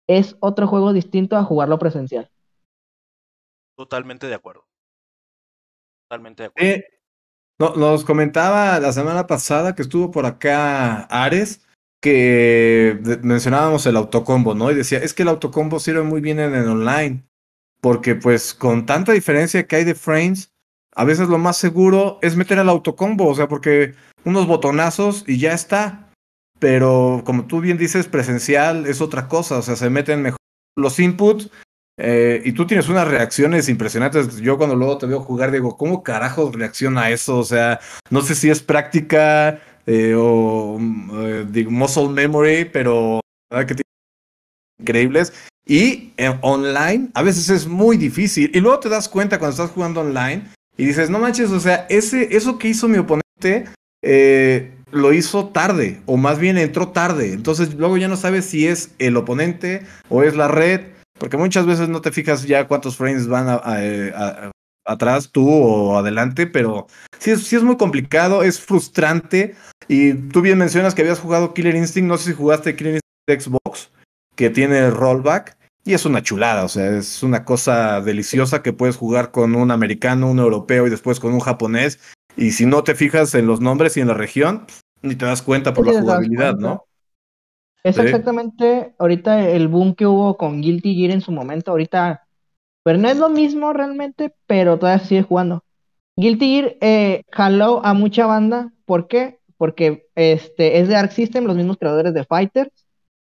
[0.06, 2.30] es otro juego distinto a jugarlo presencial.
[3.76, 4.66] Totalmente de acuerdo.
[6.08, 6.70] Totalmente de acuerdo.
[6.70, 6.84] Eh,
[7.58, 11.62] no, nos comentaba la semana pasada que estuvo por acá Ares,
[12.02, 14.70] que mencionábamos el autocombo, ¿no?
[14.70, 17.24] Y decía, es que el autocombo sirve muy bien en el online,
[17.80, 20.52] porque pues con tanta diferencia que hay de frames,
[20.94, 23.94] a veces lo más seguro es meter el autocombo, o sea, porque
[24.24, 26.10] unos botonazos y ya está.
[26.60, 30.38] Pero como tú bien dices, presencial es otra cosa, o sea, se meten mejor
[30.76, 31.50] los inputs
[31.96, 34.36] eh, y tú tienes unas reacciones impresionantes.
[34.38, 37.38] Yo cuando luego te veo jugar digo, ¿cómo carajo reacciona eso?
[37.38, 37.80] O sea,
[38.10, 43.20] no sé si es práctica eh, o eh, muscle memory, pero
[43.50, 43.76] que
[44.80, 45.32] increíbles.
[45.66, 48.50] Y online a veces es muy difícil.
[48.52, 51.86] Y luego te das cuenta cuando estás jugando online y dices, no manches, o sea,
[51.88, 53.66] ese, eso que hizo mi oponente
[54.90, 57.32] lo hizo tarde, o más bien entró tarde.
[57.32, 61.66] Entonces luego ya no sabes si es el oponente o es la red porque muchas
[61.66, 64.12] veces no te fijas ya cuántos frames van eh,
[64.84, 66.86] atrás tú o adelante, pero
[67.18, 69.54] sí es, sí es muy complicado, es frustrante.
[69.88, 73.42] Y tú bien mencionas que habías jugado Killer Instinct, no sé si jugaste Killer Instinct
[73.42, 73.90] Xbox,
[74.36, 75.56] que tiene rollback.
[75.86, 79.70] Y es una chulada, o sea, es una cosa deliciosa que puedes jugar con un
[79.70, 82.00] americano, un europeo y después con un japonés.
[82.36, 84.66] Y si no te fijas en los nombres y en la región,
[85.02, 86.86] ni te das cuenta por la jugabilidad, ¿no?
[87.84, 91.70] Es exactamente ahorita el boom que hubo con Guilty Gear en su momento.
[91.70, 92.26] Ahorita,
[92.82, 95.62] pero no es lo mismo realmente, pero todavía sigue jugando.
[96.16, 98.72] Guilty Gear eh, jaló a mucha banda.
[98.86, 99.38] ¿Por qué?
[99.58, 102.70] Porque este, es de Arc System, los mismos creadores de Fighters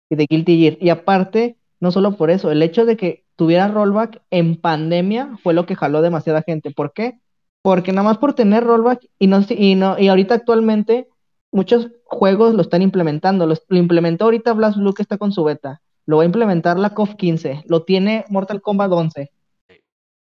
[0.09, 0.77] y de Guilty Gear.
[0.81, 5.55] Y aparte, no solo por eso, el hecho de que tuviera rollback en pandemia fue
[5.55, 6.71] lo que jaló demasiada gente.
[6.71, 7.19] ¿Por qué?
[7.63, 11.09] Porque nada más por tener rollback y no, y no, y ahorita actualmente
[11.53, 13.47] muchos juegos lo están implementando.
[13.47, 15.81] Lo, implementó ahorita Blast Blue que está con su beta.
[16.07, 17.63] Lo va a implementar la KOF 15.
[17.67, 19.31] Lo tiene Mortal Kombat 11.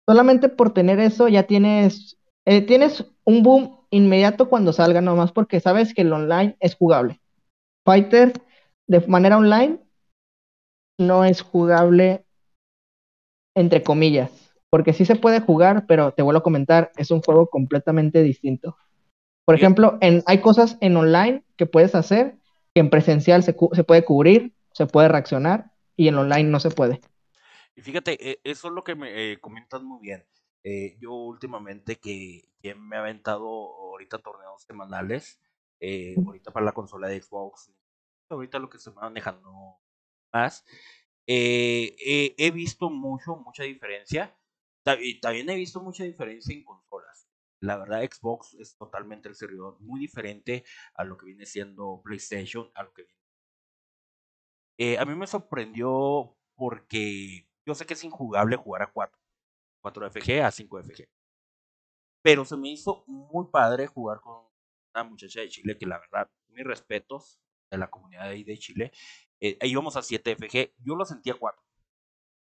[0.09, 5.61] Solamente por tener eso ya tienes, eh, tienes un boom inmediato cuando salga, nomás porque
[5.61, 7.21] sabes que el online es jugable.
[7.85, 8.33] Fighter
[8.89, 9.79] de manera online
[10.99, 12.25] no es jugable
[13.55, 17.49] entre comillas, porque sí se puede jugar, pero te vuelvo a comentar, es un juego
[17.49, 18.77] completamente distinto.
[19.51, 22.37] Por ejemplo, en, hay cosas en online que puedes hacer
[22.73, 26.71] que en presencial se, se puede cubrir, se puede reaccionar y en online no se
[26.71, 27.01] puede.
[27.75, 30.25] Y fíjate, e, eso es lo que me eh, comentas muy bien.
[30.63, 35.41] Eh, yo últimamente que, me he aventado ahorita torneos semanales,
[35.81, 37.73] eh, ahorita para la consola de Xbox,
[38.29, 39.81] ahorita lo que se manejando
[40.33, 40.65] más,
[41.27, 44.33] he visto mucho, mucha diferencia.
[45.01, 47.30] Y también he visto mucha diferencia en consolas.
[47.61, 52.71] La verdad, Xbox es totalmente el servidor muy diferente a lo que viene siendo PlayStation,
[52.75, 53.21] a lo que viene.
[54.79, 59.19] Eh, a mí me sorprendió porque yo sé que es injugable jugar a 4,
[59.83, 61.09] 4 FG a 5 FG.
[62.23, 64.45] Pero se me hizo muy padre jugar con
[64.95, 67.41] una muchacha de Chile que la verdad, mis respetos
[67.71, 68.93] de la comunidad de ahí de Chile.
[69.41, 71.63] eh, íbamos a 7 FG, yo lo sentía 4.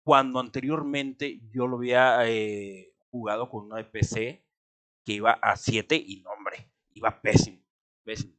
[0.04, 4.46] Cuando anteriormente yo lo había eh, jugado con una PC
[5.06, 7.62] que iba a 7 y no, hombre, iba pésimo,
[8.04, 8.34] pésimo.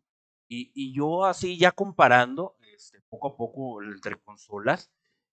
[0.48, 4.92] Y, y yo así ya comparando, este, poco a poco entre consolas,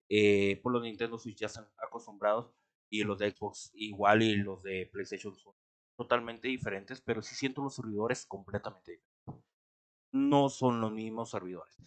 [0.09, 2.53] eh, por los Nintendo Switch ya están acostumbrados
[2.89, 5.53] y los de Xbox igual y los de PlayStation son
[5.95, 9.45] totalmente diferentes, pero sí siento los servidores completamente diferentes.
[10.13, 11.77] No son los mismos servidores.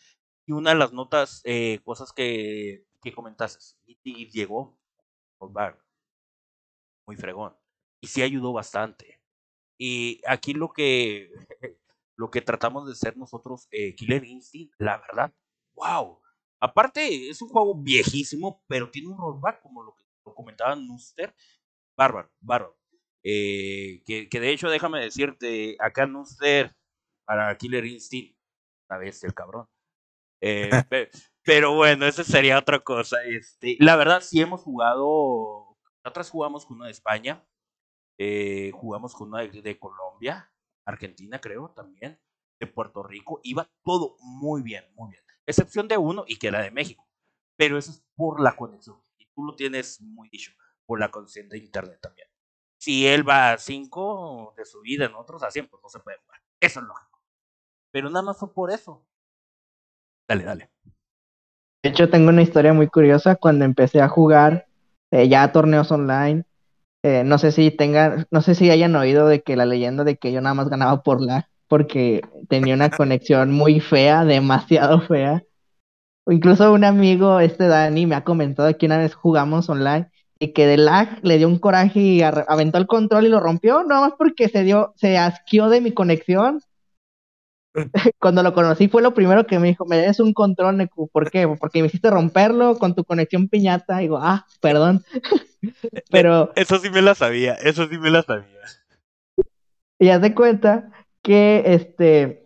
[0.47, 4.78] Y una de las notas, eh, cosas que, que comentaste, y llegó
[7.07, 7.57] muy fregón.
[8.01, 9.20] Y sí ayudó bastante.
[9.79, 11.31] Y aquí lo que,
[12.16, 15.33] lo que tratamos de ser nosotros, eh, Killer Instinct, la verdad,
[15.75, 16.20] wow.
[16.61, 21.35] Aparte, es un juego viejísimo, pero tiene un rollback, como lo que lo comentaba Nuster.
[21.97, 22.79] Bárbaro, bárbaro.
[23.22, 26.75] Eh, que, que, de hecho, déjame decirte, acá Nuster,
[27.25, 28.37] para Killer Instinct,
[28.89, 29.66] una vez el cabrón.
[30.41, 30.70] Eh,
[31.43, 33.16] pero bueno, eso sería otra cosa.
[33.25, 35.77] Este, la verdad, sí hemos jugado.
[36.05, 37.43] Nosotros jugamos con una de España.
[38.19, 40.51] Eh, jugamos con una de, Colombia.
[40.85, 42.21] Argentina, creo, también.
[42.61, 43.41] De Puerto Rico.
[43.43, 45.23] Iba todo muy bien, muy bien.
[45.47, 47.07] Excepción de uno y que era de México.
[47.57, 49.01] Pero eso es por la conexión.
[49.19, 50.53] Y tú lo tienes muy dicho.
[50.87, 52.29] Por la conexión de internet también.
[52.79, 56.19] Si él va a 5 de su vida, nosotros a 100, pues no se puede
[56.19, 56.41] jugar.
[56.61, 57.23] Eso es lógico.
[57.91, 59.07] Pero nada más fue por eso.
[60.29, 60.71] Dale, dale.
[61.83, 63.37] De hecho, tengo una historia muy curiosa.
[63.37, 64.67] Cuando empecé a jugar
[65.11, 66.45] eh, ya torneos online,
[67.05, 70.17] eh, no sé si tengan, no sé si hayan oído de que la leyenda de
[70.17, 75.43] que yo nada más ganaba por lag, porque tenía una conexión muy fea, demasiado fea.
[76.25, 80.55] O incluso un amigo, este Dani, me ha comentado que una vez jugamos online y
[80.55, 84.01] que de lag le dio un coraje y aventó el control y lo rompió, nada
[84.01, 86.61] más porque se dio, se asqueó de mi conexión
[88.20, 91.09] Cuando lo conocí fue lo primero que me dijo, me des un control, Neku.
[91.09, 91.49] ¿Por qué?
[91.49, 94.01] Porque me hiciste romperlo con tu conexión piñata.
[94.01, 95.05] Y digo, ah, perdón.
[96.11, 96.53] Pero...
[96.57, 98.47] Eso sí me la sabía, eso sí me la sabía.
[99.99, 100.91] Y haz de cuenta
[101.22, 102.45] que, este,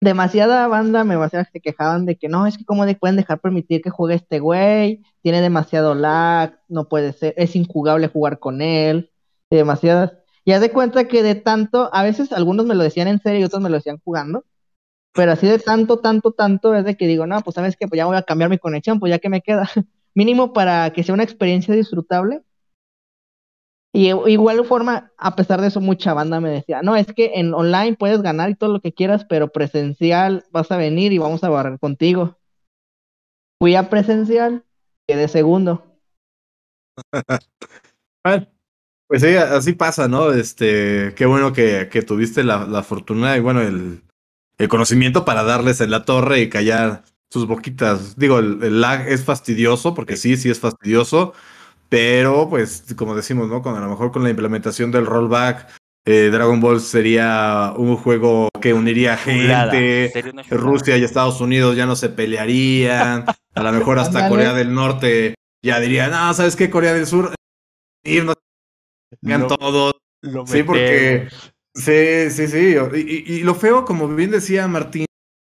[0.00, 3.90] demasiada banda, me se quejaban de que no, es que cómo pueden dejar permitir que
[3.90, 9.10] juegue este güey, tiene demasiado lag, no puede ser, es injugable jugar con él,
[9.50, 10.12] y demasiadas
[10.46, 13.44] ya de cuenta que de tanto, a veces algunos me lo decían en serio y
[13.44, 14.44] otros me lo decían jugando,
[15.12, 17.98] pero así de tanto, tanto, tanto es de que digo, no, pues sabes que pues
[17.98, 19.68] ya voy a cambiar mi conexión, pues ya que me queda,
[20.14, 22.42] mínimo para que sea una experiencia disfrutable.
[23.92, 27.54] Y igual forma, a pesar de eso, mucha banda me decía, no, es que en
[27.54, 31.42] online puedes ganar y todo lo que quieras, pero presencial vas a venir y vamos
[31.42, 32.36] a barrer contigo.
[33.58, 34.64] Fui a presencial,
[35.08, 35.82] quedé segundo.
[39.08, 40.32] Pues sí, así pasa, ¿no?
[40.32, 44.02] Este, qué bueno que, que tuviste la, la, fortuna y bueno, el,
[44.58, 48.16] el, conocimiento para darles en la torre y callar sus boquitas.
[48.16, 51.34] Digo, el, lag es fastidioso, porque sí, sí es fastidioso,
[51.88, 53.62] pero pues, como decimos, ¿no?
[53.62, 55.68] Con, a lo mejor con la implementación del rollback,
[56.04, 60.12] eh, Dragon Ball sería un juego que uniría gente,
[60.50, 65.34] Rusia y Estados Unidos ya no se pelearían, a lo mejor hasta Corea del Norte
[65.62, 66.70] ya diría, no, ¿sabes qué?
[66.70, 67.34] Corea del Sur,
[68.04, 68.36] irnos
[69.22, 69.94] lo, todos.
[70.46, 71.28] sí, porque.
[71.74, 72.74] Sí, sí, sí.
[72.94, 75.04] Y, y, lo feo, como bien decía Martín,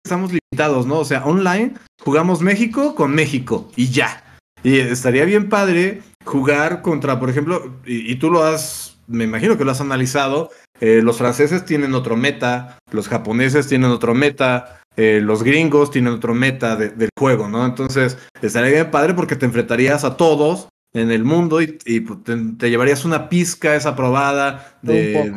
[0.05, 0.99] estamos limitados, ¿no?
[0.99, 4.39] O sea, online jugamos México con México y ya.
[4.63, 9.65] Y estaría bien padre jugar contra, por ejemplo, y, tú lo has, me imagino que
[9.65, 10.51] lo has analizado,
[10.81, 16.15] eh, los franceses tienen otro meta, los japoneses tienen otro meta, eh, los gringos tienen
[16.15, 17.67] otro meta del juego, ¿no?
[17.67, 21.67] Entonces, estaría bien padre porque te enfrentarías a todos en el mundo y,
[22.01, 22.19] pues,
[22.59, 25.33] te, llevarías una pizca esa probada de,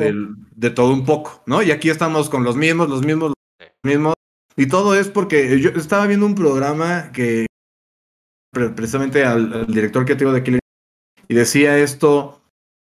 [0.55, 1.63] de, todo un poco, ¿no?
[1.63, 4.13] Y aquí estamos con los mismos, los mismos, los mismos.
[4.55, 7.47] Y todo es porque yo estaba viendo un programa que
[8.75, 10.59] precisamente al, director creativo de Killer
[11.27, 12.41] y decía esto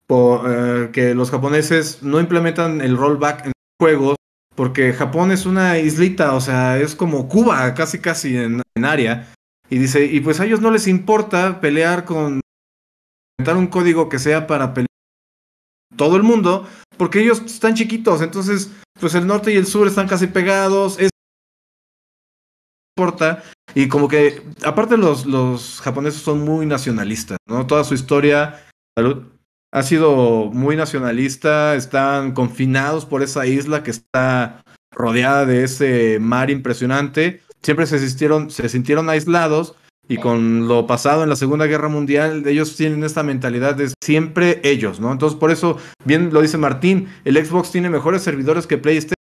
[0.09, 4.15] eh, que los japoneses no implementan el rollback en juegos
[4.55, 9.32] porque Japón es una islita, o sea, es como Cuba, casi casi en, en área.
[9.70, 12.41] Y dice, y pues a ellos no les importa pelear con
[13.47, 14.73] un código que sea para
[15.95, 16.67] todo el mundo,
[16.97, 21.09] porque ellos están chiquitos, entonces, pues el norte y el sur están casi pegados, es
[22.97, 27.65] importa, y como que, aparte los, los japoneses son muy nacionalistas, ¿no?
[27.65, 28.65] Toda su historia,
[29.71, 36.49] ha sido muy nacionalista, están confinados por esa isla que está rodeada de ese mar
[36.49, 39.75] impresionante, siempre se, sintieron, se sintieron aislados,
[40.10, 44.60] y con lo pasado en la Segunda Guerra Mundial, ellos tienen esta mentalidad de siempre
[44.64, 45.12] ellos, ¿no?
[45.12, 49.14] Entonces, por eso, bien lo dice Martín, el Xbox tiene mejores servidores que PlayStation,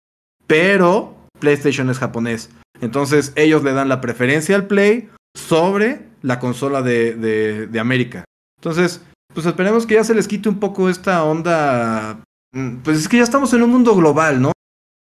[0.47, 2.49] pero PlayStation es japonés.
[2.79, 8.23] Entonces ellos le dan la preferencia al Play sobre la consola de, de, de América.
[8.59, 9.01] Entonces,
[9.33, 12.23] pues esperemos que ya se les quite un poco esta onda.
[12.53, 14.51] mm, Pues es que ya estamos en un mundo global, ¿no?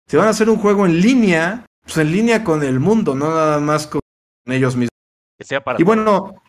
[0.10, 3.30] Si van a hacer un juego en línea, pues en línea con el mundo, no
[3.30, 4.02] nada más con
[4.48, 4.90] ellos mismos.
[5.38, 6.42] Que sea para Y bueno,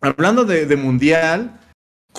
[0.00, 1.58] hablando de, de mundial,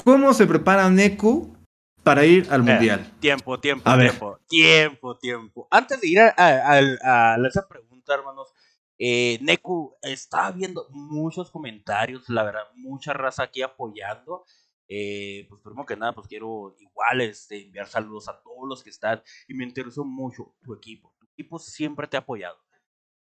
[0.03, 1.55] ¿cómo se prepara Neku
[2.03, 3.11] para ir al mundial?
[3.19, 4.09] Tiempo, tiempo, A ver.
[4.11, 5.67] tiempo, tiempo, tiempo.
[5.71, 8.49] Antes de ir a, a- a- a esa pregunta, hermanos,
[8.97, 14.45] eh, Neku, estaba viendo muchos comentarios, la verdad, mucha raza aquí apoyando.
[14.91, 18.89] Eh, pues primero que nada, pues quiero igual este, enviar saludos a todos los que
[18.89, 21.13] están y me interesó mucho tu equipo.
[21.19, 22.57] Tu equipo siempre te ha apoyado.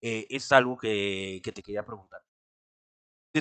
[0.00, 2.22] Eh, es algo que, que te quería preguntar.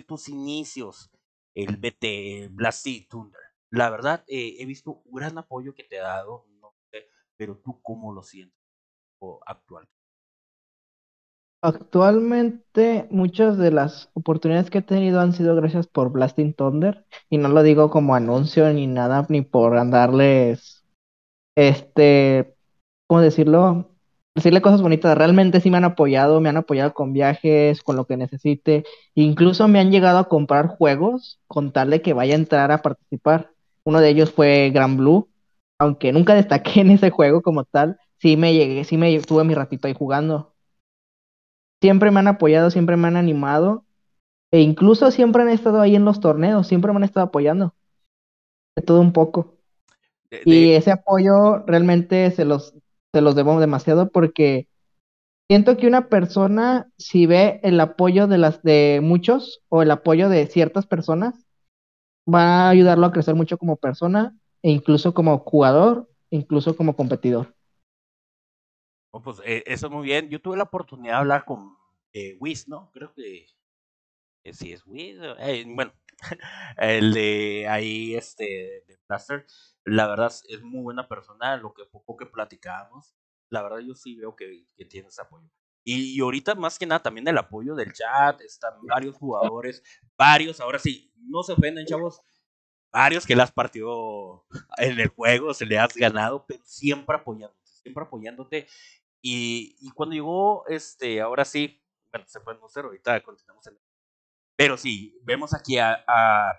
[0.01, 1.11] Tus inicios,
[1.55, 6.03] el BT, Blasty Thunder, la verdad, eh, he visto un gran apoyo que te ha
[6.03, 8.57] dado, no sé, pero tú cómo lo sientes
[9.19, 9.87] o actual.
[11.61, 17.39] Actualmente muchas de las oportunidades que he tenido han sido gracias por Blasting Thunder y
[17.39, 20.85] no lo digo como anuncio ni nada, ni por andarles,
[21.55, 22.55] este,
[23.07, 23.96] ¿cómo decirlo?
[24.38, 25.17] Decirle cosas bonitas.
[25.17, 28.83] Realmente sí me han apoyado, me han apoyado con viajes, con lo que necesite.
[29.15, 32.81] Incluso me han llegado a comprar juegos con tal de que vaya a entrar a
[32.83, 33.51] participar.
[33.83, 35.29] Uno de ellos fue Gran Blue,
[35.79, 37.97] aunque nunca destaqué en ese juego como tal.
[38.19, 40.53] Sí me llegué, sí me tuve mi ratito ahí jugando
[41.81, 43.85] siempre me han apoyado, siempre me han animado
[44.51, 47.75] e incluso siempre han estado ahí en los torneos, siempre me han estado apoyando.
[48.75, 49.57] De todo un poco.
[50.31, 52.75] De- Y ese apoyo realmente se los,
[53.13, 54.67] se los debo demasiado porque
[55.49, 60.29] siento que una persona, si ve el apoyo de las de muchos o el apoyo
[60.29, 61.47] de ciertas personas,
[62.27, 67.55] va a ayudarlo a crecer mucho como persona e incluso como jugador, incluso como competidor.
[69.11, 70.29] oh, pues, eh, eso es muy bien.
[70.29, 71.77] Yo tuve la oportunidad de hablar con
[72.13, 72.91] eh, Wiz, ¿no?
[72.91, 73.47] Creo que
[74.49, 74.85] eh, sí es
[75.39, 75.93] eh, bueno,
[76.77, 79.45] el de ahí, este, de Blaster.
[79.85, 83.15] La verdad es- muy buena persona, lo que poco que platicábamos.
[83.49, 84.85] La verdad yo sí veo que, que
[85.21, 85.47] apoyo.
[85.83, 89.81] Y, y ahorita más que nada también el apoyo del chat, están varios jugadores,
[90.17, 92.21] varios, ahora sí, no se ofenden chavos,
[92.91, 94.45] varios que le has partido
[94.77, 98.67] en el juego, se le has ganado, pero siempre apoyándote, siempre apoyándote.
[99.21, 101.81] Y, y cuando llegó, este, ahora sí,
[102.11, 103.77] bueno, se puede no ser, ahorita continuamos en
[104.57, 106.03] pero sí, vemos aquí a,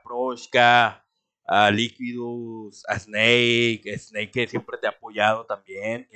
[0.04, 1.04] Proshka,
[1.44, 6.08] a Liquidus, a Snake, Snake que siempre te ha apoyado también,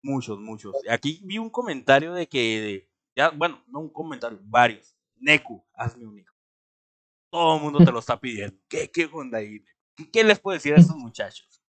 [0.00, 0.76] muchos, muchos.
[0.88, 4.96] Aquí vi un comentario de que, ya, bueno, no un comentario, varios.
[5.16, 6.34] Neku, hazme un hijo.
[7.30, 8.56] Todo el mundo te lo está pidiendo.
[8.68, 9.64] ¿Qué, qué onda ahí?
[10.12, 11.64] ¿Qué, les puedo decir a estos muchachos?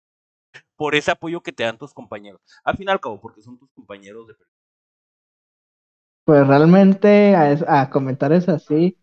[0.75, 2.41] Por ese apoyo que te dan tus compañeros.
[2.63, 4.35] Al fin y al cabo, porque son tus compañeros de
[6.23, 8.99] Pues realmente a, a comentarios así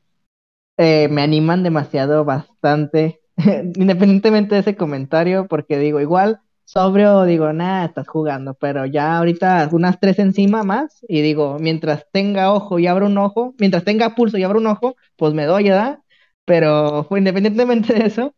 [0.81, 7.85] eh, me animan demasiado, bastante, independientemente de ese comentario, porque digo, igual sobrio, digo, nada,
[7.85, 12.87] estás jugando, pero ya ahorita unas tres encima más, y digo, mientras tenga ojo y
[12.87, 15.99] abra un ojo, mientras tenga pulso y abra un ojo, pues me doy, ¿verdad?
[16.47, 18.35] Pero independientemente de eso,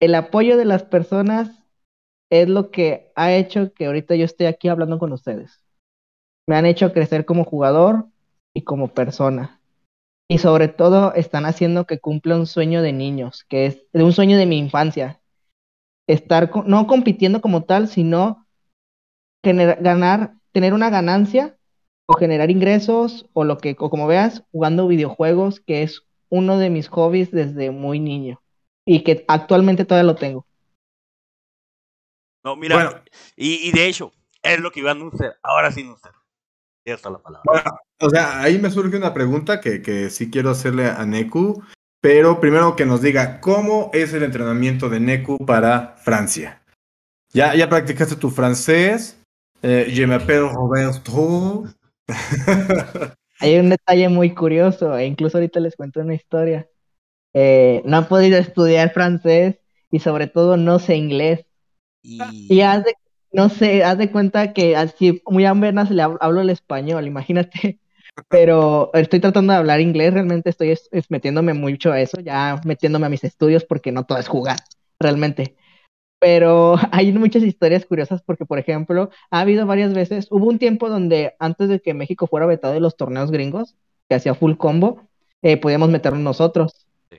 [0.00, 1.50] el apoyo de las personas
[2.30, 5.64] es lo que ha hecho que ahorita yo esté aquí hablando con ustedes.
[6.46, 8.06] Me han hecho crecer como jugador
[8.54, 9.61] y como persona.
[10.32, 14.14] Y sobre todo están haciendo que cumpla un sueño de niños, que es de un
[14.14, 15.20] sueño de mi infancia.
[16.06, 18.46] Estar co- no compitiendo como tal, sino
[19.42, 21.58] gener- ganar, tener una ganancia
[22.06, 26.70] o generar ingresos o lo que, o como veas, jugando videojuegos, que es uno de
[26.70, 28.40] mis hobbies desde muy niño
[28.86, 30.46] y que actualmente todavía lo tengo.
[32.42, 33.02] No, mira, Bueno.
[33.36, 34.12] y, y de hecho,
[34.42, 35.36] es lo que iba a anunciar.
[35.42, 36.14] Ahora sí, anunciar.
[36.86, 37.42] Ya está la palabra.
[37.44, 41.62] Bueno, o sea, ahí me surge una pregunta que, que sí quiero hacerle a Neku,
[42.00, 46.62] pero primero que nos diga cómo es el entrenamiento de Neku para Francia.
[47.32, 49.18] ¿Ya, ya practicaste tu francés?
[49.62, 51.64] Eh, je m'appelle Roberto.
[53.40, 56.68] Hay un detalle muy curioso, e incluso ahorita les cuento una historia.
[57.34, 59.56] Eh, no he podido estudiar francés
[59.90, 61.46] y sobre todo no sé inglés.
[62.02, 62.94] Y, Y haz de,
[63.32, 67.80] no sé, haz de cuenta que así muy apenas le hab- hablo el español, imagínate.
[68.28, 72.60] Pero estoy tratando de hablar inglés, realmente estoy es- es metiéndome mucho a eso, ya
[72.64, 74.58] metiéndome a mis estudios porque no todo es jugar,
[75.00, 75.56] realmente.
[76.20, 80.88] Pero hay muchas historias curiosas porque, por ejemplo, ha habido varias veces, hubo un tiempo
[80.90, 83.76] donde antes de que México fuera vetado de los torneos gringos,
[84.08, 85.08] que hacía full combo,
[85.42, 86.86] eh, podíamos meternos nosotros.
[87.10, 87.18] Sí.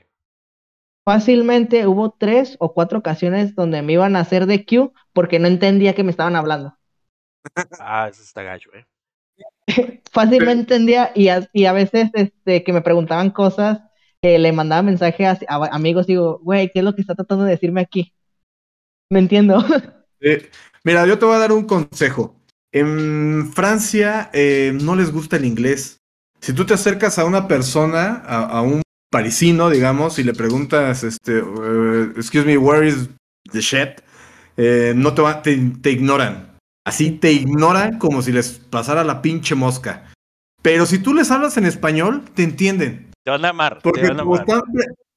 [1.05, 5.47] Fácilmente hubo tres o cuatro ocasiones donde me iban a hacer de Q porque no
[5.47, 6.75] entendía que me estaban hablando.
[7.79, 8.85] ah, eso está gacho, ¿eh?
[10.11, 13.79] fácil me entendía y a, y a veces este, que me preguntaban cosas,
[14.21, 17.45] eh, le mandaba mensajes a, a amigos, digo, güey, ¿qué es lo que está tratando
[17.45, 18.13] de decirme aquí?
[19.09, 19.63] Me entiendo.
[20.25, 20.49] Eh,
[20.85, 22.39] mira, yo te voy a dar un consejo.
[22.71, 25.99] En Francia eh, no les gusta el inglés.
[26.39, 28.83] Si tú te acercas a una persona, a, a un
[29.13, 33.09] parisino, digamos, y le preguntas, este, uh, excuse me, where is
[33.51, 34.01] the shit?
[34.57, 36.52] Eh, no te, va, te, te ignoran.
[36.85, 40.11] Así te ignoran como si les pasara la pinche mosca.
[40.61, 43.11] Pero si tú les hablas en español, te entienden.
[43.23, 43.79] Te van a amar.
[43.83, 44.33] Porque a amar.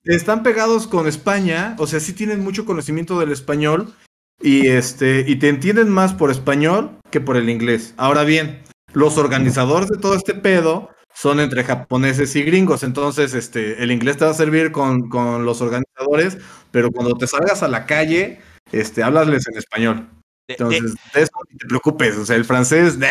[0.04, 3.94] están pegados con España, o sea, sí tienen mucho conocimiento del español
[4.40, 7.94] y este y te entienden más por español que por el inglés.
[7.96, 8.62] Ahora bien,
[8.92, 14.18] los organizadores de todo este pedo son entre japoneses y gringos, entonces este el inglés
[14.18, 16.38] te va a servir con, con los organizadores,
[16.70, 18.40] pero cuando te salgas a la calle,
[18.72, 20.08] este háblales en español.
[20.48, 23.08] De- Entonces, de eso no te preocupes, o sea, el francés, de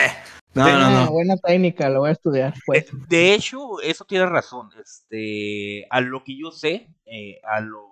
[0.55, 1.11] no, no, no.
[1.11, 2.53] buena técnica, lo voy a estudiar.
[2.65, 2.85] Pues.
[2.91, 4.69] De, de hecho, eso tiene razón.
[4.81, 7.85] Este, a lo que yo sé, eh, a lo,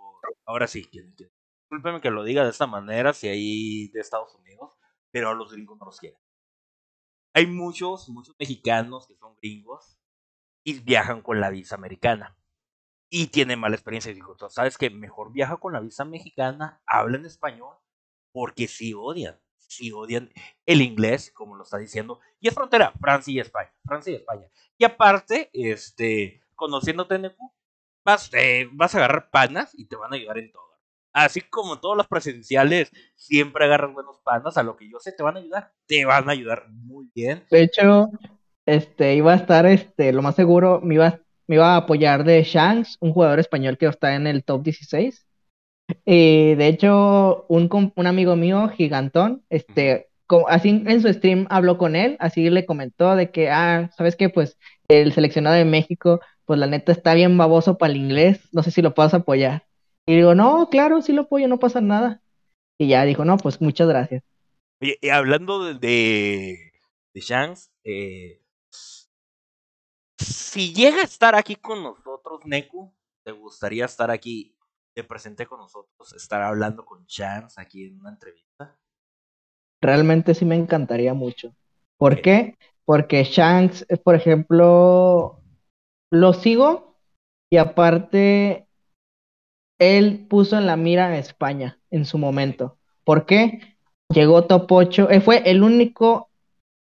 [0.46, 4.78] ahora sí, discúlpeme que lo diga de esta manera, si hay de Estados Unidos,
[5.12, 6.18] pero a los gringos no los quieren.
[7.34, 9.98] Hay muchos, muchos mexicanos que son gringos
[10.64, 12.38] y viajan con la visa americana
[13.10, 14.12] y tienen mala experiencia.
[14.12, 17.76] Y digo, "Tú ¿sabes que Mejor viaja con la visa mexicana, habla en español,
[18.34, 20.30] porque sí odian, sí odian
[20.66, 24.48] el inglés, como lo está diciendo, y es frontera, Francia y España, Francia y España.
[24.78, 27.34] Y aparte, este, conociéndote en
[28.04, 30.64] vas, eh, vas a agarrar panas y te van a ayudar en todo.
[31.14, 35.22] Así como todos los presidenciales siempre agarras buenos panas, a lo que yo sé te
[35.22, 37.46] van a ayudar, te van a ayudar muy bien.
[37.52, 38.10] De hecho,
[38.66, 42.42] este, iba a estar, este, lo más seguro, me iba, me iba a apoyar de
[42.44, 45.28] Shanks, un jugador español que está en el top 16.
[46.06, 50.10] Y de hecho, un, un amigo mío, Gigantón, este,
[50.48, 54.30] así en su stream habló con él, así le comentó de que, ah, ¿sabes qué?
[54.30, 58.64] Pues el seleccionado de México, pues la neta está bien baboso para el inglés, no
[58.64, 59.66] sé si lo puedas apoyar.
[60.06, 62.22] Y digo, no, claro, sí lo apoyo, no pasa nada.
[62.78, 64.24] Y ya dijo, no, pues muchas gracias.
[64.82, 66.74] Y hablando de, de,
[67.14, 68.42] de Shanks, eh,
[70.18, 74.56] si llega a estar aquí con nosotros, Neku, ¿te gustaría estar aquí
[74.96, 78.78] de presente con nosotros, estar hablando con Shanks aquí en una entrevista?
[79.82, 81.56] Realmente sí me encantaría mucho.
[81.98, 82.58] ¿Por qué?
[82.86, 85.42] Porque Shanks, por ejemplo,
[86.12, 86.98] lo sigo
[87.50, 88.68] y aparte
[89.80, 92.78] él puso en la mira a España en su momento.
[93.04, 93.78] ¿Por qué?
[94.10, 96.30] Llegó top 8, eh, fue el único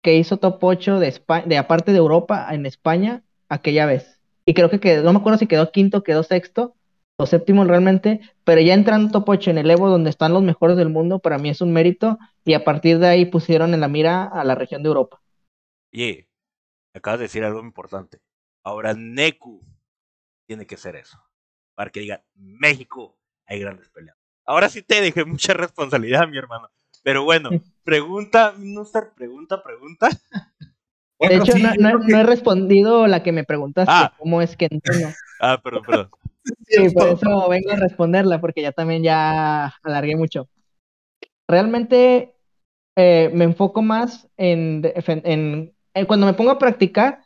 [0.03, 4.21] que hizo top 8 de España, de aparte de Europa en España aquella vez.
[4.47, 6.78] Y creo que quedó, no me acuerdo si quedó quinto, quedó sexto
[7.21, 10.77] o séptimo realmente, pero ya entrando top 8 en el Evo donde están los mejores
[10.77, 13.89] del mundo, para mí es un mérito y a partir de ahí pusieron en la
[13.89, 15.21] mira a la región de Europa.
[15.93, 16.29] Oye,
[16.95, 18.21] acabas de decir algo importante.
[18.63, 19.61] Ahora Neku
[20.47, 21.19] tiene que ser eso.
[21.75, 24.17] Para que diga, México, hay grandes peleas.
[24.45, 26.71] Ahora sí te dejé mucha responsabilidad, mi hermano.
[27.03, 27.51] Pero bueno,
[27.83, 30.09] pregunta, Mister, pregunta, pregunta.
[31.21, 34.15] De Bueno, hecho, sí, no, no- que- no he respondido la que me preguntaste, Ah.
[34.19, 35.09] cómo es que entreno.
[35.41, 36.11] Ah, perdón, perdón.
[36.67, 40.49] Sí, por eso vengo a responderla, porque ya también ya alargué mucho.
[41.49, 42.35] Realmente
[42.97, 47.21] eh, me enfoco más en, en, en cuando me pongo a practicar,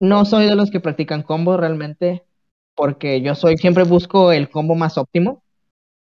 [0.00, 2.24] no soy de los que practican combos realmente,
[2.76, 5.42] porque yo soy, siempre busco el combo más óptimo.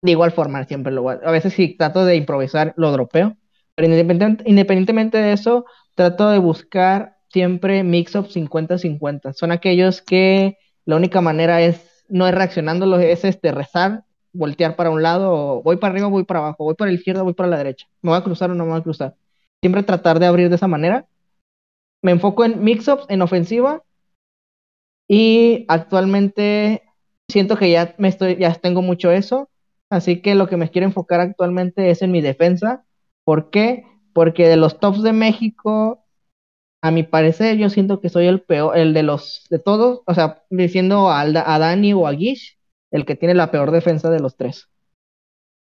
[0.02, 3.36] De igual forma, siempre lo voy a, a veces si trato de improvisar, lo dropeo.
[3.76, 5.64] Pero independent- independientemente de eso,
[5.94, 9.32] trato de buscar siempre mix-up 50-50.
[9.32, 14.90] Son aquellos que la única manera es, no es reaccionándolo, es este, rezar, voltear para
[14.90, 17.58] un lado, voy para arriba, voy para abajo, voy para la izquierda, voy para la
[17.58, 17.86] derecha.
[18.02, 19.16] ¿Me voy a cruzar o no me voy a cruzar?
[19.62, 21.06] Siempre tratar de abrir de esa manera.
[22.02, 23.82] Me enfoco en mix-ups, en ofensiva,
[25.08, 26.82] y actualmente
[27.28, 29.50] siento que ya me estoy, ya tengo mucho eso.
[29.90, 32.84] Así que lo que me quiero enfocar actualmente es en mi defensa.
[33.24, 33.84] ¿Por qué?
[34.14, 36.06] Porque de los tops de México,
[36.82, 40.14] a mi parecer, yo siento que soy el peor, el de los, de todos, o
[40.14, 42.56] sea, diciendo a, Dani o a Gish,
[42.90, 44.68] el que tiene la peor defensa de los tres.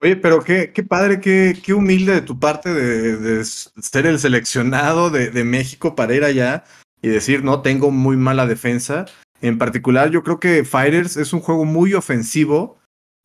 [0.03, 4.19] Oye, pero qué, qué padre, qué, qué humilde de tu parte de, de ser el
[4.19, 6.65] seleccionado de, de México para ir allá
[7.01, 9.07] y decir, no, tengo muy mala defensa.
[9.41, 12.79] En particular, yo creo que Fighters es un juego muy ofensivo,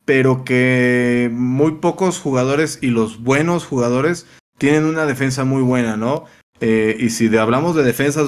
[0.04, 4.26] pero que muy pocos jugadores y los buenos jugadores
[4.58, 6.24] tienen una defensa muy buena, ¿no?
[6.60, 8.26] Eh, y si hablamos de defensas,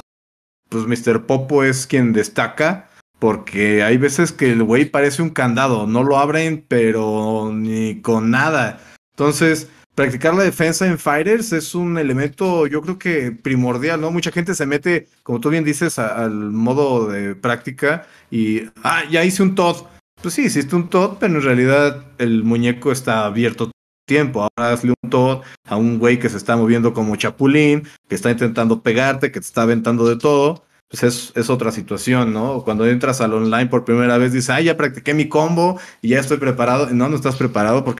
[0.69, 1.25] pues Mr.
[1.25, 6.17] Popo es quien destaca, porque hay veces que el güey parece un candado, no lo
[6.17, 8.79] abren, pero ni con nada.
[9.11, 14.11] Entonces, practicar la defensa en fighters es un elemento, yo creo que primordial, ¿no?
[14.11, 19.23] Mucha gente se mete, como tú bien dices, al modo de práctica y, ah, ya
[19.25, 19.87] hice un Todd.
[20.21, 23.70] Pues sí, hiciste un Todd, pero en realidad el muñeco está abierto
[24.11, 24.41] tiempo.
[24.41, 28.29] Ahora hazle un Todd a un güey que se está moviendo como chapulín, que está
[28.29, 30.65] intentando pegarte, que te está aventando de todo.
[30.89, 32.63] Pues es, otra situación, ¿no?
[32.65, 36.19] Cuando entras al online por primera vez, dices, ah, ya practiqué mi combo y ya
[36.19, 36.89] estoy preparado.
[36.89, 37.99] No, no estás preparado porque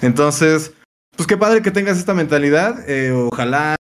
[0.00, 0.74] entonces,
[1.16, 2.88] pues qué padre que tengas esta mentalidad.
[2.88, 3.76] Eh, ojalá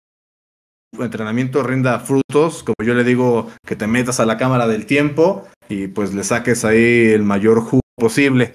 [0.99, 5.47] entrenamiento rinda frutos, como yo le digo, que te metas a la cámara del tiempo
[5.69, 8.55] y pues le saques ahí el mayor jugo posible.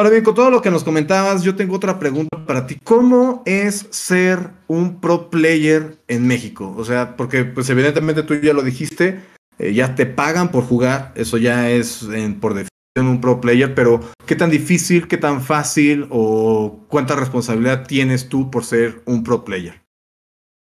[0.00, 2.78] Ahora bien, con todo lo que nos comentabas, yo tengo otra pregunta para ti.
[2.82, 6.74] ¿Cómo es ser un pro player en México?
[6.74, 9.20] O sea, porque pues evidentemente tú ya lo dijiste,
[9.58, 12.08] eh, ya te pagan por jugar, eso ya es
[12.40, 12.70] por definición
[13.14, 18.50] un pro player, pero ¿qué tan difícil, qué tan fácil o cuánta responsabilidad tienes tú
[18.50, 19.82] por ser un pro player?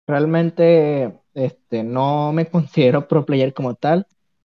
[0.08, 4.08] Realmente este, no me considero pro player como tal,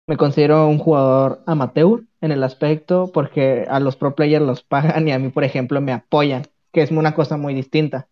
[0.07, 5.07] me considero un jugador amateur en el aspecto porque a los pro players los pagan
[5.07, 8.07] y a mí, por ejemplo, me apoyan, que es una cosa muy distinta.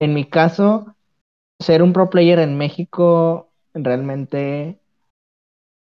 [0.00, 0.94] En mi caso,
[1.60, 4.78] ser un pro player en México realmente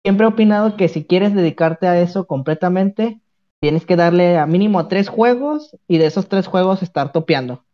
[0.03, 3.19] siempre he opinado que si quieres dedicarte a eso completamente,
[3.59, 7.65] tienes que darle a mínimo tres juegos y de esos tres juegos estar topeando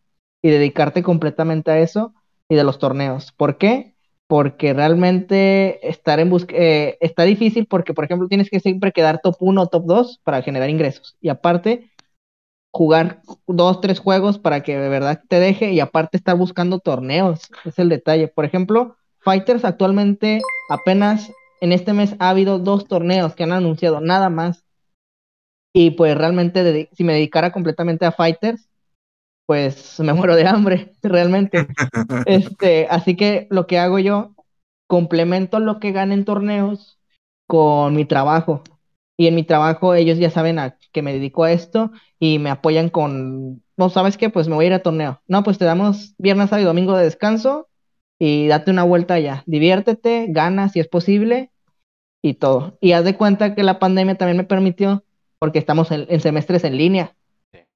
[0.41, 2.13] y dedicarte completamente a eso
[2.49, 3.31] y de los torneos.
[3.34, 3.93] ¿Por qué?
[4.34, 9.21] Porque realmente estar en busca eh, está difícil porque, por ejemplo, tienes que siempre quedar
[9.21, 11.15] top 1 o top 2 para generar ingresos.
[11.21, 11.91] Y aparte,
[12.71, 17.41] jugar dos, tres juegos para que de verdad te deje y aparte estar buscando torneos.
[17.63, 18.27] Es el detalle.
[18.27, 21.31] Por ejemplo, Fighters actualmente apenas
[21.61, 24.65] en este mes ha habido dos torneos que han anunciado, nada más.
[25.75, 28.67] Y pues realmente, si me dedicara completamente a Fighters,
[29.46, 31.68] pues me muero de hambre, realmente.
[32.26, 34.36] este, así que lo que hago yo,
[34.88, 37.00] complemento lo que gane en torneos
[37.48, 38.64] con mi trabajo.
[39.18, 42.50] Y en mi trabajo ellos ya saben a que me dedico a esto y me
[42.50, 45.22] apoyan con, no sabes qué, pues me voy a ir a torneo.
[45.28, 47.68] No, pues te damos viernes, sábado y domingo de descanso
[48.20, 49.44] y date una vuelta allá.
[49.46, 51.52] Diviértete, gana si es posible
[52.24, 52.78] y todo.
[52.82, 55.04] Y haz de cuenta que la pandemia también me permitió,
[55.39, 57.16] porque estamos en, semestres en línea.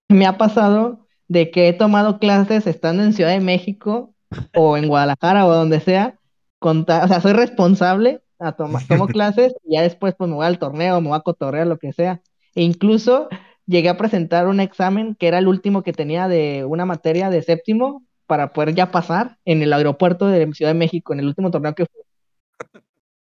[0.10, 4.14] Me ha pasado de que he tomado clases estando en Ciudad de México
[4.56, 6.20] o en Guadalajara o donde sea.
[6.60, 10.60] o sea, soy responsable, a tomar, tomo clases y ya después pues me voy al
[10.60, 12.22] torneo, me voy a cotorrear, lo que sea.
[12.56, 13.30] E incluso
[13.66, 17.42] llegué a presentar un examen que era el último que tenía de una materia de
[17.42, 21.52] séptimo para poder ya pasar en el aeropuerto de Ciudad de México, en el último
[21.52, 22.82] torneo que fue.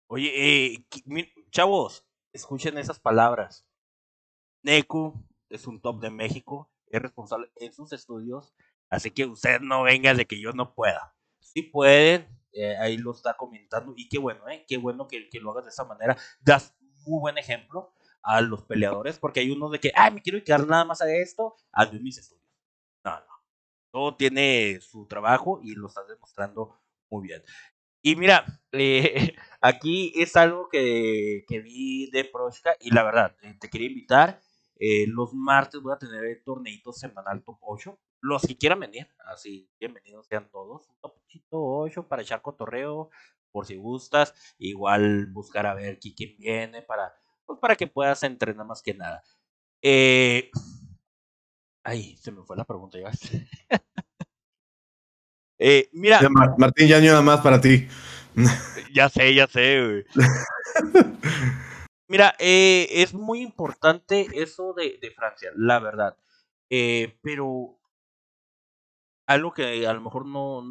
[0.06, 0.84] Oye, eh,
[1.50, 3.66] chavos, escuchen esas palabras.
[4.62, 5.14] Neku
[5.50, 8.54] es un top de México, es responsable en sus estudios,
[8.90, 11.14] así que usted no venga de que yo no pueda.
[11.40, 14.64] Si pueden, eh, ahí lo está comentando, y qué bueno, ¿eh?
[14.66, 16.16] Qué bueno que, que lo hagas de esa manera.
[16.40, 16.74] Das
[17.06, 17.92] muy buen ejemplo
[18.22, 21.12] a los peleadores, porque hay unos de que, ay, me quiero dedicar nada más a
[21.12, 22.44] esto, a mis estudios.
[23.04, 23.26] No, no.
[23.90, 26.80] Todo tiene su trabajo y lo estás demostrando
[27.10, 27.42] muy bien.
[28.02, 33.56] Y mira, eh, aquí es algo que, que, vi de Proshka y la verdad, eh,
[33.60, 34.40] te quería invitar.
[34.76, 37.98] Eh, los martes voy a tener el torneito semanal top 8.
[38.20, 40.88] Los que quieran venir, así, bienvenidos sean todos.
[40.88, 41.14] Un top
[41.50, 43.10] 8 para echar cotorreo,
[43.52, 44.34] por si gustas.
[44.58, 47.14] Igual buscar a ver quién viene para,
[47.46, 49.22] pues, para que puedas entrenar más que nada.
[49.82, 50.50] Eh,
[51.84, 53.10] ay, se me fue la pregunta ya.
[55.56, 56.20] Eh, mira.
[56.58, 57.86] Martín, ya nada más para ti.
[58.92, 60.04] Ya sé, ya sé,
[62.06, 66.16] Mira, eh, es muy importante eso de, Francia, la verdad.
[66.70, 67.78] Eh, pero
[69.26, 70.62] algo que a lo mejor no,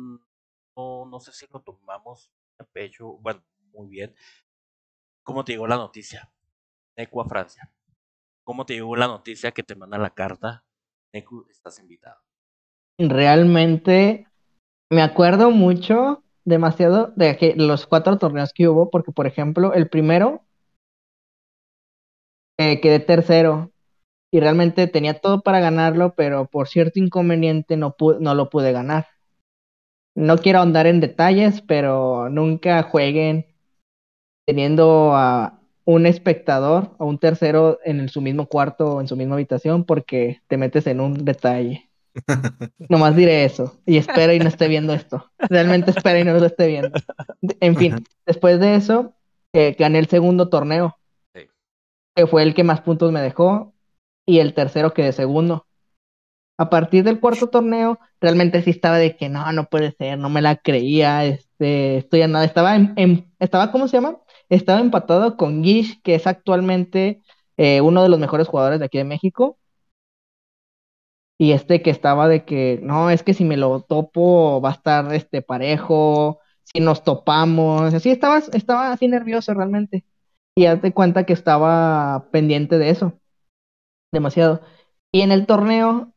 [0.76, 4.16] no, no sé si lo tomamos a pecho, bueno, muy bien.
[5.24, 6.32] ¿Cómo te llegó la noticia?
[6.96, 7.72] Neco a Francia.
[8.44, 10.66] ¿Cómo te llegó la noticia que te manda la carta?
[11.14, 12.22] Neco, estás invitado.
[13.00, 14.28] Realmente
[14.92, 19.90] me acuerdo mucho, demasiado, de que los cuatro torneos que hubo, porque por ejemplo, el
[19.90, 20.46] primero
[22.58, 23.72] eh, quedé tercero
[24.32, 29.08] y realmente tenía todo para ganarlo, pero por cierto inconveniente no, no lo pude ganar.
[30.16, 33.48] No quiero ahondar en detalles, pero nunca jueguen
[34.46, 39.36] teniendo a un espectador o un tercero en su mismo cuarto o en su misma
[39.36, 41.90] habitación porque te metes en un detalle.
[42.90, 43.80] Nomás diré eso.
[43.86, 45.32] Y espero y no esté viendo esto.
[45.38, 46.92] Realmente espero y no lo esté viendo.
[47.60, 49.14] En fin, después de eso,
[49.54, 50.96] eh, gané el segundo torneo.
[52.16, 53.74] Que fue el que más puntos me dejó.
[54.26, 55.68] Y el tercero quedé segundo.
[56.58, 60.30] A partir del cuarto torneo, realmente sí estaba de que no, no puede ser, no
[60.30, 64.20] me la creía, este, estoy a nada, estaba en, estaba, ¿cómo se llama?
[64.50, 67.22] Estaba empatado con Gish, que es actualmente
[67.58, 69.58] eh, uno de los mejores jugadores de aquí de México.
[71.38, 74.74] Y este que estaba de que, no, es que si me lo topo va a
[74.74, 80.06] estar este parejo, si nos topamos, así estaba, estaba así nervioso realmente.
[80.56, 83.20] Y hazte cuenta que estaba pendiente de eso.
[84.12, 84.62] Demasiado.
[85.12, 86.14] Y en el torneo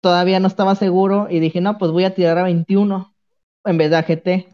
[0.00, 3.14] todavía no estaba seguro y dije, no, pues voy a tirar a 21
[3.64, 4.48] en vez de a GT.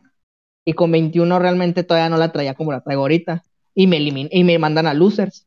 [0.66, 3.42] Y con 21 realmente todavía no la traía como la traigo ahorita.
[3.74, 5.46] Y me, y me mandan a losers.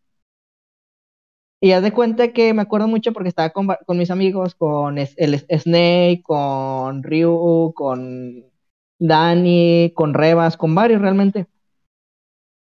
[1.60, 5.40] Y haz de cuenta que me acuerdo mucho porque estaba con, mis amigos, con el
[5.50, 8.46] Snake, con Ryu, con
[9.00, 11.48] Dani, con Rebas, con varios realmente.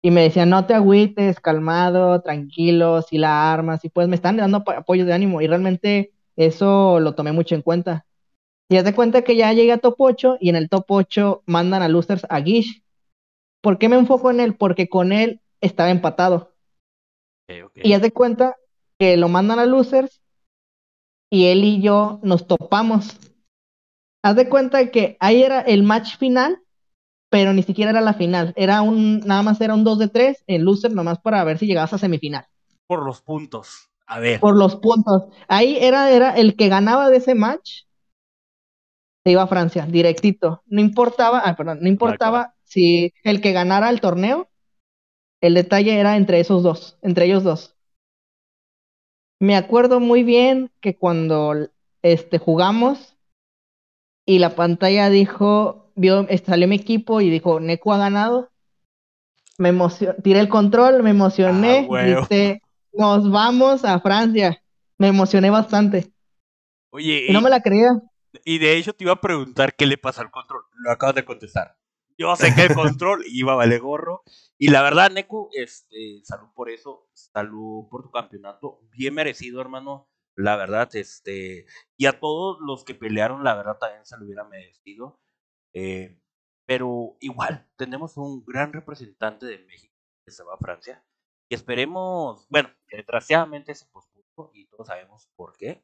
[0.03, 4.37] Y me decían, no te agüites, calmado, tranquilo, si la armas, y pues me están
[4.37, 5.41] dando apoyo de ánimo.
[5.41, 8.05] Y realmente eso lo tomé mucho en cuenta.
[8.69, 11.43] Y haz de cuenta que ya llegué a top 8 y en el top 8
[11.45, 12.83] mandan a Losers a Gish.
[13.61, 14.55] ¿Por qué me enfoco en él?
[14.55, 16.53] Porque con él estaba empatado.
[17.75, 18.55] Y haz de cuenta
[18.99, 20.21] que lo mandan a Losers
[21.29, 23.17] y él y yo nos topamos.
[24.23, 26.61] Haz de cuenta que ahí era el match final,
[27.29, 28.53] pero ni siquiera era la final.
[28.55, 31.67] Era un, nada más era un 2 de 3 en Losers, nomás para ver si
[31.67, 32.45] llegabas a semifinal.
[32.87, 33.89] Por los puntos.
[34.05, 34.39] A ver.
[34.39, 35.23] Por los puntos.
[35.47, 37.83] Ahí era, era el que ganaba de ese match,
[39.25, 40.63] se iba a Francia, directito.
[40.67, 44.47] No importaba, ah, perdón, no importaba si el que ganara el torneo,
[45.41, 47.75] el detalle era entre esos dos, entre ellos dos.
[49.39, 51.53] Me acuerdo muy bien que cuando
[52.01, 53.16] este, jugamos
[54.27, 58.51] y la pantalla dijo, vio, salió mi equipo y dijo, Neco ha ganado.
[59.57, 62.57] Me emocioné, tiré el control, me emocioné, ah,
[62.91, 64.61] nos vamos a Francia.
[64.97, 66.11] Me emocioné bastante.
[66.89, 68.01] Oye, y no me la creía.
[68.43, 70.63] Y de hecho te iba a preguntar qué le pasa al control.
[70.75, 71.77] Lo acabas de contestar.
[72.17, 74.23] Yo sé que el control iba a valer gorro.
[74.57, 80.09] Y la verdad, Neku, este, salud por eso, salud por tu campeonato, bien merecido, hermano.
[80.37, 81.65] La verdad, este,
[81.97, 85.19] y a todos los que pelearon, la verdad también se lo hubiera merecido.
[85.73, 86.19] Eh,
[86.67, 91.03] pero igual, tenemos un gran representante de México que se va a Francia.
[91.49, 95.83] Y esperemos, bueno, desgraciadamente se pospuso y todos sabemos por qué.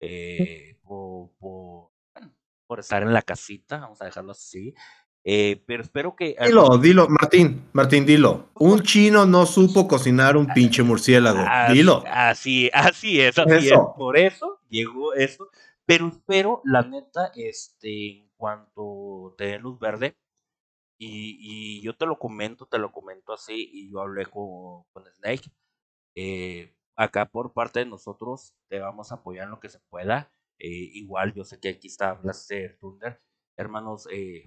[0.00, 1.90] Eh, por, por,
[2.68, 4.74] por estar en la casita, vamos a dejarlo así.
[5.24, 6.36] Eh, pero espero que.
[6.44, 8.48] Dilo, dilo, Martín, Martín, dilo.
[8.54, 11.44] Un chino no supo cocinar un pinche murciélago.
[11.72, 12.02] dilo.
[12.06, 13.78] Así, así es, así es.
[13.96, 15.50] Por eso llegó eso.
[15.84, 20.18] Pero espero, la neta, este, en cuanto te den luz verde,
[20.98, 25.06] y, y, yo te lo comento, te lo comento así, y yo hablé con, con
[25.16, 25.50] Snake.
[26.14, 30.30] Eh, acá por parte de nosotros te vamos a apoyar en lo que se pueda.
[30.58, 33.22] Eh, igual yo sé que aquí está Blaster Thunder.
[33.56, 34.42] Hermanos, eh,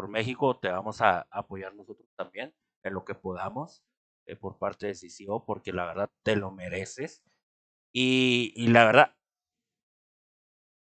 [0.00, 3.84] por México, te vamos a apoyar nosotros también en lo que podamos
[4.24, 7.22] eh, por parte de CCO, porque la verdad te lo mereces.
[7.92, 9.14] Y, la verdad,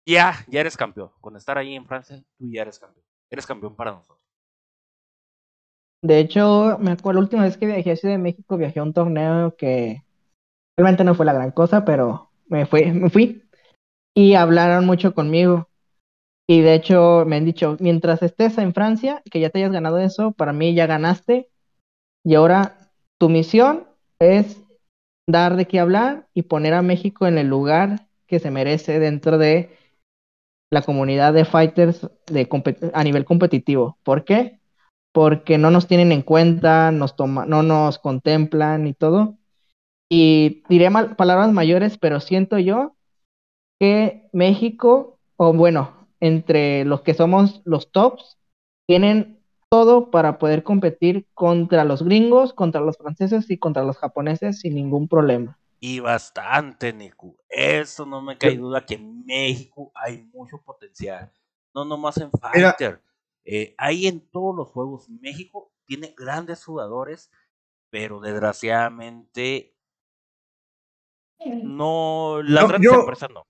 [0.07, 1.11] ya, ya eres campeón.
[1.21, 3.05] Con estar ahí en Francia, tú ya eres campeón.
[3.29, 4.25] Eres campeón para nosotros.
[6.01, 9.55] De hecho, me acuerdo la última vez que viajé de México, viajé a un torneo
[9.55, 10.03] que
[10.75, 13.43] realmente no fue la gran cosa, pero me, fui, me fui
[14.15, 15.69] y hablaron mucho conmigo.
[16.47, 19.99] Y de hecho me han dicho, mientras estés en Francia, que ya te hayas ganado
[19.99, 21.49] eso, para mí ya ganaste.
[22.23, 23.87] Y ahora tu misión
[24.19, 24.61] es
[25.27, 29.37] dar de qué hablar y poner a México en el lugar que se merece dentro
[29.37, 29.75] de
[30.71, 32.47] la comunidad de fighters de
[32.93, 33.97] a nivel competitivo.
[34.03, 34.59] ¿Por qué?
[35.13, 39.37] Porque no nos tienen en cuenta, nos toma, no nos contemplan y todo.
[40.09, 42.95] Y diré mal, palabras mayores, pero siento yo
[43.79, 48.37] que México, o bueno, entre los que somos los tops,
[48.87, 49.39] tienen
[49.69, 54.75] todo para poder competir contra los gringos, contra los franceses y contra los japoneses sin
[54.75, 55.57] ningún problema.
[55.79, 57.37] Y bastante, Niku.
[57.49, 61.31] Eso no me cae duda que en México hay mucho potencial.
[61.73, 63.01] No nomás en Fighter.
[63.43, 65.09] Eh, hay en todos los juegos.
[65.09, 67.29] México tiene grandes jugadores,
[67.89, 69.75] pero desgraciadamente
[71.45, 73.45] no, las grandes empresas no.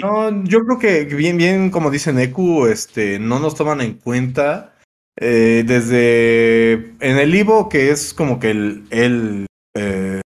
[0.00, 4.74] No, yo creo que bien, bien, como dice Neku, este, no nos toman en cuenta.
[5.18, 10.20] Eh, desde en el Ivo, que es como que el, el, eh,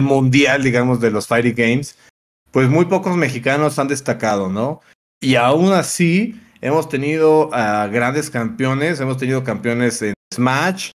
[0.00, 1.98] mundial, digamos, de los Fighting Games,
[2.52, 4.80] pues muy pocos mexicanos han destacado, ¿no?
[5.20, 10.90] Y aún así, hemos tenido a grandes campeones, hemos tenido campeones en Smash,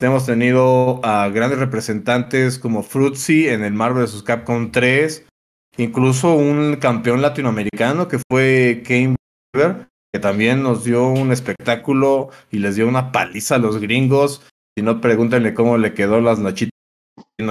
[0.00, 4.22] hemos tenido a grandes representantes como Fruitsy en el Marvel vs.
[4.22, 5.27] Capcom 3,
[5.78, 9.16] incluso un campeón latinoamericano que fue Kane
[9.54, 14.42] Weaver, que también nos dio un espectáculo y les dio una paliza a los gringos.
[14.76, 16.72] Si no, pregúntenle cómo le quedó las nochitas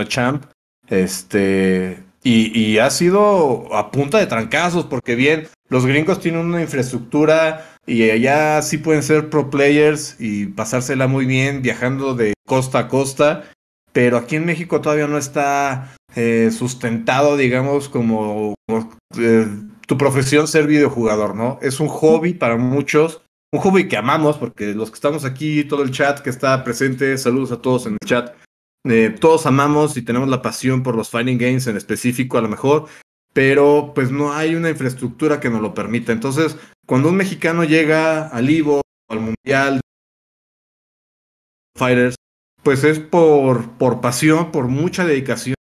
[0.08, 0.46] champ.
[0.90, 6.62] Este, y, y, ha sido a punta de trancazos, porque bien, los gringos tienen una
[6.62, 12.80] infraestructura y allá sí pueden ser pro players y pasársela muy bien viajando de costa
[12.80, 13.44] a costa,
[13.92, 18.56] pero aquí en México todavía no está eh, sustentado, digamos, como,
[19.20, 19.48] eh,
[19.86, 21.60] tu profesión ser videojugador, ¿no?
[21.62, 23.22] Es un hobby para muchos,
[23.54, 27.20] un hobby que amamos, porque los que estamos aquí, todo el chat que está presente,
[27.20, 28.36] saludos a todos en el chat.
[28.90, 32.50] Eh, todos amamos y tenemos la pasión por los fighting games en específico, a lo
[32.50, 32.88] mejor,
[33.32, 36.14] pero pues no hay una infraestructura que nos lo permita.
[36.14, 36.58] Entonces,
[36.88, 39.82] cuando un mexicano llega al Ivo, al Mundial,
[41.78, 42.16] Fighters,
[42.64, 45.57] pues es por, por pasión, por mucha dedicación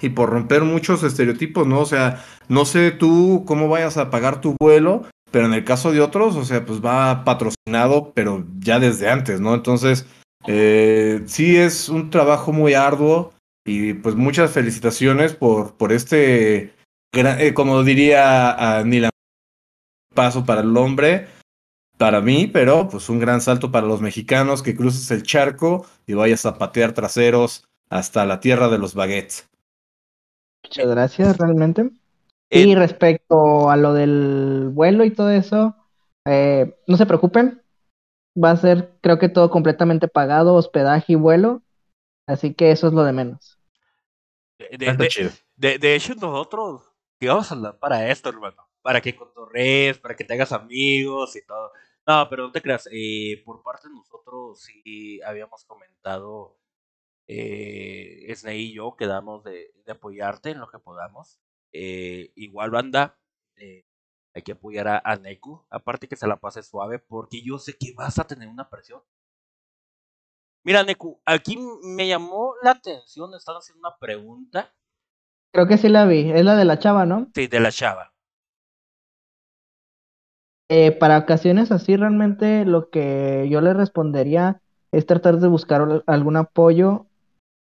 [0.00, 1.80] y por romper muchos estereotipos, ¿no?
[1.80, 5.92] O sea, no sé tú cómo vayas a pagar tu vuelo, pero en el caso
[5.92, 9.54] de otros, o sea, pues va patrocinado, pero ya desde antes, ¿no?
[9.54, 10.06] Entonces,
[10.46, 13.32] eh, sí es un trabajo muy arduo
[13.64, 16.74] y pues muchas felicitaciones por, por este,
[17.12, 19.10] eh, como diría a Nila,
[20.14, 21.28] paso para el hombre,
[21.98, 26.14] para mí, pero pues un gran salto para los mexicanos que cruces el charco y
[26.14, 29.49] vayas a patear traseros hasta la tierra de los baguettes.
[30.70, 31.90] Muchas gracias, realmente.
[32.48, 35.74] Y respecto a lo del vuelo y todo eso,
[36.24, 37.60] eh, no se preocupen,
[38.36, 41.62] va a ser, creo que todo completamente pagado, hospedaje y vuelo.
[42.28, 43.58] Así que eso es lo de menos.
[45.56, 46.82] De, de, hecho, nosotros
[47.18, 48.68] íbamos a hablar para esto, hermano.
[48.80, 51.72] Para que contorres, para que te hagas amigos y todo.
[52.06, 52.88] No, pero no te creas.
[52.92, 56.59] Eh, por parte de nosotros sí habíamos comentado.
[57.32, 61.38] Eh, Sney y yo quedamos de, de, apoyarte en lo que podamos.
[61.72, 63.20] Eh, igual, banda.
[63.54, 63.84] Eh,
[64.34, 65.64] hay que apoyar a, a Neku.
[65.70, 69.00] Aparte que se la pase suave, porque yo sé que vas a tener una presión.
[70.64, 74.74] Mira, Neku, aquí me llamó la atención, están haciendo una pregunta.
[75.52, 77.30] Creo que sí la vi, es la de la chava, ¿no?
[77.32, 78.12] Sí, de la chava.
[80.68, 84.60] Eh, para ocasiones así, realmente lo que yo le respondería
[84.90, 87.06] es tratar de buscar algún apoyo.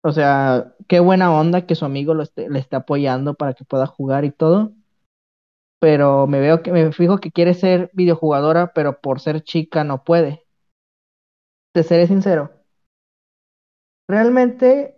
[0.05, 3.65] O sea, qué buena onda que su amigo lo esté, le esté apoyando para que
[3.65, 4.71] pueda jugar y todo
[5.85, 10.03] pero me veo que me fijo que quiere ser videojugadora, pero por ser chica no
[10.03, 10.43] puede.
[11.73, 12.51] Te seré sincero.
[14.07, 14.97] Realmente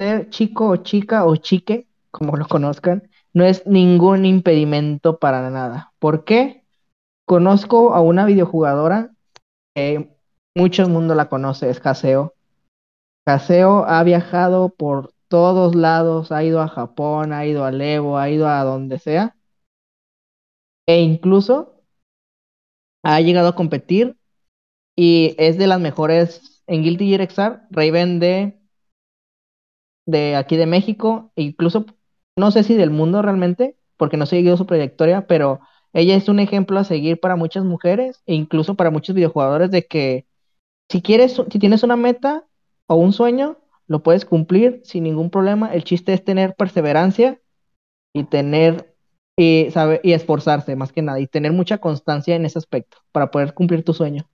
[0.00, 5.92] ser chico o chica o chique, como lo conozcan, no es ningún impedimento para nada.
[5.98, 6.64] ¿Por qué?
[7.26, 9.10] Conozco a una videojugadora
[9.74, 10.16] que
[10.54, 12.35] mucho mundo la conoce, es Haseo.
[13.26, 18.30] Haseo ha viajado por todos lados, ha ido a Japón, ha ido a Evo, ha
[18.30, 19.36] ido a donde sea
[20.86, 21.82] e incluso
[23.02, 24.16] ha llegado a competir
[24.96, 28.58] y es de las mejores en Guilty Gear XR, Raven de,
[30.06, 31.86] de aquí de México, e incluso
[32.36, 35.60] no sé si del mundo realmente, porque no he seguido su trayectoria, pero
[35.92, 39.86] ella es un ejemplo a seguir para muchas mujeres e incluso para muchos videojugadores de
[39.86, 40.26] que
[40.90, 42.44] si quieres, si tienes una meta
[42.86, 45.72] o un sueño, lo puedes cumplir sin ningún problema.
[45.72, 47.40] El chiste es tener perseverancia
[48.12, 48.94] y tener
[49.36, 53.30] y, sabe, y esforzarse más que nada y tener mucha constancia en ese aspecto para
[53.30, 54.28] poder cumplir tu sueño.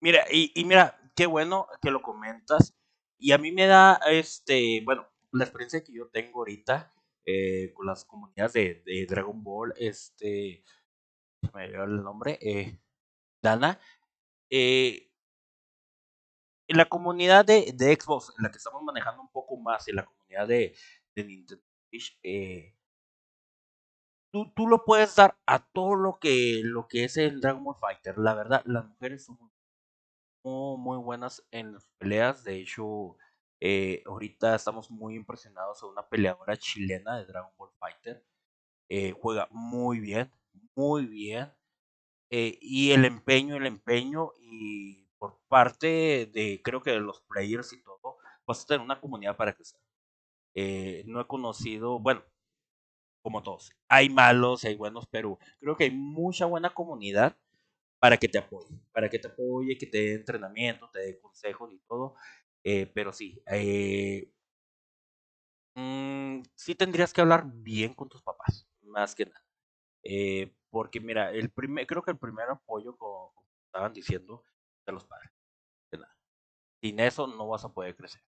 [0.00, 2.74] Mira, y, y mira, qué bueno que lo comentas.
[3.18, 6.90] Y a mí me da, este, bueno, la experiencia que yo tengo ahorita
[7.24, 10.62] eh, con las comunidades de, Dragon Ball, este,
[11.52, 12.78] me dio el nombre, eh,
[13.42, 13.80] Dana,
[14.50, 15.05] eh,
[16.68, 19.96] en la comunidad de, de, Xbox, en la que estamos manejando un poco más, en
[19.96, 20.74] la comunidad de,
[21.14, 21.62] de Nintendo
[22.22, 22.74] eh,
[24.32, 27.76] tú, tú lo puedes dar a todo lo que, lo que es el Dragon Ball
[27.76, 28.18] Fighter.
[28.18, 29.38] La verdad, las mujeres son
[30.44, 32.44] muy, buenas en las peleas.
[32.44, 33.16] De hecho,
[33.60, 38.24] eh, ahorita estamos muy impresionados a una peleadora chilena de Dragon Ball Fighter.
[38.88, 40.30] Eh, juega muy bien,
[40.74, 41.52] muy bien.
[42.30, 47.82] Y el empeño, el empeño, y por parte de, creo que de los players y
[47.82, 49.80] todo, vas a tener una comunidad para crecer.
[50.54, 52.22] Eh, no he conocido, bueno,
[53.22, 53.72] como todos.
[53.88, 57.36] Hay malos, hay buenos, pero creo que hay mucha buena comunidad
[58.00, 61.72] para que te apoye, para que te apoye, que te dé entrenamiento, te dé consejos
[61.74, 62.16] y todo.
[62.64, 64.30] Eh, pero sí, eh,
[65.74, 69.42] mmm, sí tendrías que hablar bien con tus papás, más que nada.
[70.04, 74.44] Eh, porque mira, el primer, creo que el primer apoyo, como, como estaban diciendo,
[74.86, 75.30] de los padres.
[76.80, 78.22] Sin eso no vas a poder crecer.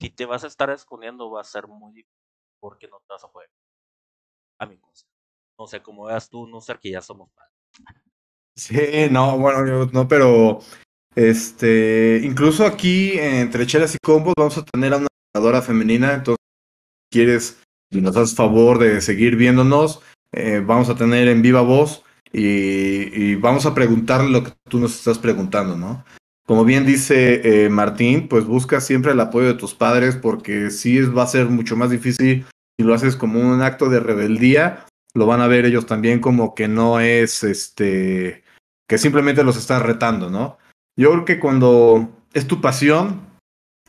[0.00, 2.18] Si te vas a estar escondiendo, va a ser muy difícil
[2.60, 3.48] porque no te vas a poder
[4.58, 5.10] a mi consejo.
[5.58, 7.52] No sé cómo veas tú, no sé que ya somos padres.
[8.54, 10.60] Sí, no, bueno, yo no, pero
[11.14, 16.44] este, incluso aquí entre chelas y combos vamos a tener a una jugadora femenina, entonces
[17.10, 20.02] si quieres nos das favor de seguir viéndonos,
[20.32, 24.94] eh, vamos a tener en viva voz y, vamos a preguntarle lo que tú nos
[24.94, 26.04] estás preguntando, ¿no?
[26.46, 30.98] Como bien dice eh, Martín, pues busca siempre el apoyo de tus padres porque sí
[30.98, 32.44] es, va a ser mucho más difícil
[32.78, 36.54] si lo haces como un acto de rebeldía, lo van a ver ellos también como
[36.54, 38.42] que no es este,
[38.88, 40.58] que simplemente los estás retando, ¿no?
[40.96, 43.20] Yo creo que cuando es tu pasión,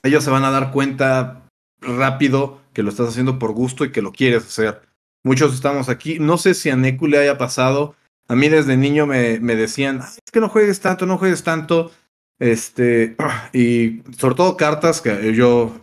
[0.03, 1.47] ellos se van a dar cuenta
[1.81, 4.81] rápido que lo estás haciendo por gusto y que lo quieres hacer.
[5.23, 6.19] Muchos estamos aquí.
[6.19, 7.95] No sé si a Neku le haya pasado.
[8.27, 11.91] A mí desde niño me, me decían, es que no juegues tanto, no juegues tanto.
[12.39, 13.15] Este,
[13.53, 15.81] y sobre todo cartas, que yo,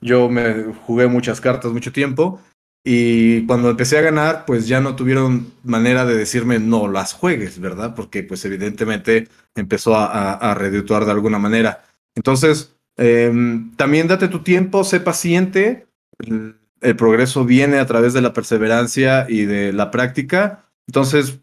[0.00, 2.40] yo me jugué muchas cartas mucho tiempo.
[2.88, 7.58] Y cuando empecé a ganar, pues ya no tuvieron manera de decirme no las juegues,
[7.58, 7.96] ¿verdad?
[7.96, 9.26] Porque pues evidentemente
[9.56, 11.82] empezó a, a, redituar de alguna manera.
[12.14, 15.88] Entonces, em, también date tu tiempo, sé paciente.
[16.18, 16.60] El,
[16.96, 20.68] progreso viene a través de la perseverancia y de la práctica.
[20.86, 21.40] Entonces,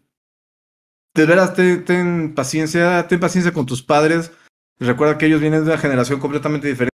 [1.14, 4.32] de veras, ten, paciencia, ten paciencia con tus padres.
[4.78, 6.90] Recuerda que ellos vienen de una generación completamente diferente.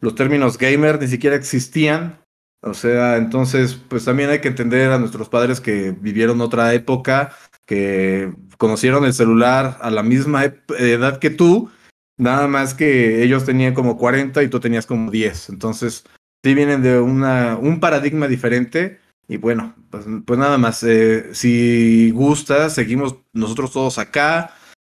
[0.00, 2.22] Los términos gamer ni siquiera existían
[2.64, 7.34] o sea, entonces, pues también hay que entender a nuestros padres que vivieron otra época,
[7.66, 11.70] que conocieron el celular a la misma edad que tú,
[12.16, 15.48] nada más que ellos tenían como 40 y tú tenías como 10.
[15.48, 16.04] Entonces,
[16.44, 19.00] sí vienen de una, un paradigma diferente.
[19.32, 24.54] Y bueno, pues, pues nada más, eh, si gustas, seguimos nosotros todos acá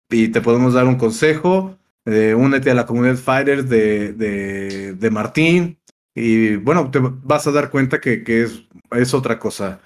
[0.09, 1.77] y te podemos dar un consejo.
[2.07, 5.79] Eh, únete a la comunidad Fighters de, de, de Martín,
[6.15, 9.81] y bueno, te vas a dar cuenta que, que es, es, otra cosa.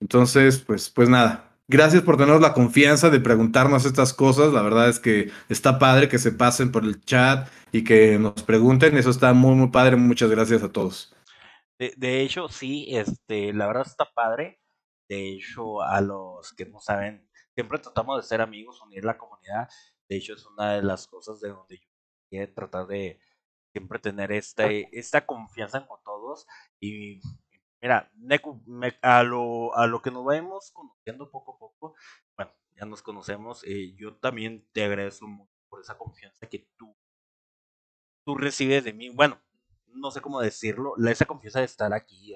[0.00, 1.50] Entonces, pues, pues nada.
[1.68, 4.54] Gracias por tener la confianza de preguntarnos estas cosas.
[4.54, 8.42] La verdad es que está padre que se pasen por el chat y que nos
[8.44, 8.96] pregunten.
[8.96, 9.96] Eso está muy, muy padre.
[9.96, 11.13] Muchas gracias a todos.
[11.78, 14.60] De, de hecho, sí, este, la verdad está padre.
[15.08, 19.68] De hecho, a los que no saben, siempre tratamos de ser amigos, unir la comunidad.
[20.08, 21.88] De hecho, es una de las cosas de donde yo
[22.30, 23.20] quiero tratar de,
[23.74, 26.46] siempre tener esta, esta confianza con todos.
[26.80, 27.20] Y
[27.82, 28.10] mira,
[29.02, 31.96] a, lo, a lo que nos vamos conociendo poco a poco,
[32.36, 36.96] bueno, ya nos conocemos, eh, yo también te agradezco mucho por esa confianza que tú,
[38.24, 39.10] tú recibes de mí.
[39.10, 39.40] Bueno,
[39.94, 42.34] no sé cómo decirlo, esa confianza de estar aquí.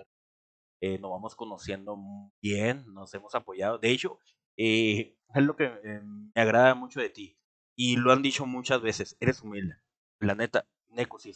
[0.80, 1.98] Eh, nos vamos conociendo
[2.42, 3.78] bien, nos hemos apoyado.
[3.78, 4.18] De hecho,
[4.56, 7.38] eh, es lo que eh, me agrada mucho de ti.
[7.76, 9.76] Y lo han dicho muchas veces, eres humilde.
[10.20, 11.32] La neta, Neku, sí,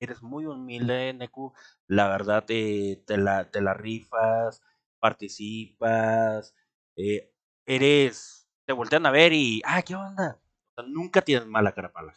[0.00, 1.52] eres muy humilde, Neku.
[1.86, 4.62] La verdad, te, te, la, te la rifas,
[5.00, 6.54] participas,
[6.96, 7.32] eh,
[7.66, 8.48] eres.
[8.66, 9.60] Te voltean a ver y.
[9.64, 10.40] ¡Ah, qué onda!
[10.76, 12.14] O sea, nunca tienes mala cara para.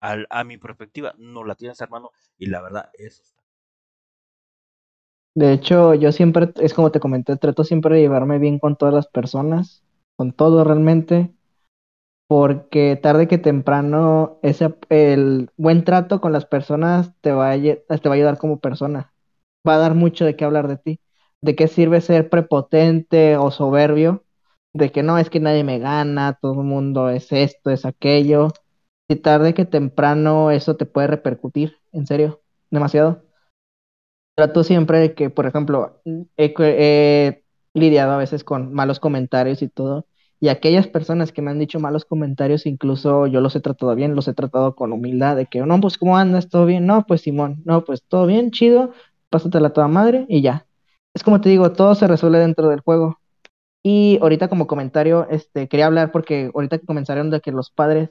[0.00, 3.42] Al, a mi perspectiva, no la tienes, hermano, y la verdad, eso está.
[5.34, 8.94] De hecho, yo siempre, es como te comenté, trato siempre de llevarme bien con todas
[8.94, 9.82] las personas,
[10.16, 11.32] con todo realmente
[12.28, 18.08] porque tarde que temprano ese, el buen trato con las personas te va, a, te
[18.08, 19.12] va a ayudar como persona.
[19.68, 21.00] Va a dar mucho de qué hablar de ti.
[21.42, 24.24] ¿De qué sirve ser prepotente o soberbio?
[24.72, 28.48] De que no, es que nadie me gana, todo el mundo es esto, es aquello.
[29.10, 33.24] Y tarde que temprano eso te puede repercutir, en serio, demasiado.
[34.36, 36.00] Trato siempre de que, por ejemplo,
[36.36, 37.42] he
[37.74, 40.06] lidiado a veces con malos comentarios y todo
[40.40, 44.16] y aquellas personas que me han dicho malos comentarios, incluso yo los he tratado bien,
[44.16, 46.48] los he tratado con humildad, de que, no, pues, ¿cómo andas?
[46.48, 46.86] ¿Todo bien?
[46.86, 48.92] No, pues, Simón, no, pues, todo bien, chido,
[49.28, 50.66] pásatela toda madre y ya.
[51.14, 53.20] Es como te digo, todo se resuelve dentro del juego.
[53.84, 58.10] Y ahorita como comentario, este, quería hablar porque ahorita comenzaron de que los padres,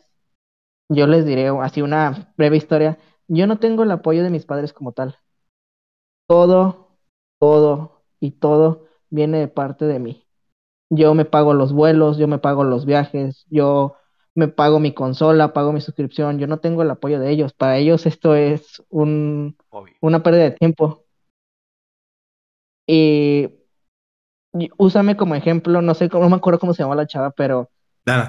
[0.89, 2.97] yo les diré así una breve historia,
[3.27, 5.17] yo no tengo el apoyo de mis padres como tal.
[6.27, 6.97] Todo,
[7.39, 10.29] todo y todo viene de parte de mí
[10.89, 13.95] yo me pago los vuelos, yo me pago los viajes, yo
[14.35, 17.53] me pago mi consola, pago mi suscripción, yo no tengo el apoyo de ellos.
[17.53, 19.57] Para ellos esto es un,
[20.01, 21.05] una pérdida de tiempo.
[22.87, 23.49] Y,
[24.77, 27.69] úsame como ejemplo, no sé, no me acuerdo cómo se llama la chava, pero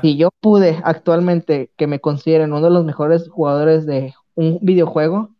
[0.01, 5.35] si yo pude actualmente que me consideren uno de los mejores jugadores de un videojuego,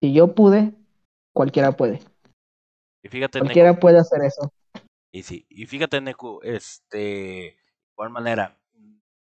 [0.00, 0.74] si yo pude,
[1.34, 2.00] cualquiera puede.
[3.04, 4.50] Y fíjate, cualquiera puede hacer eso.
[5.12, 7.56] Y sí, y fíjate, Neku, este, de
[7.92, 8.58] igual manera,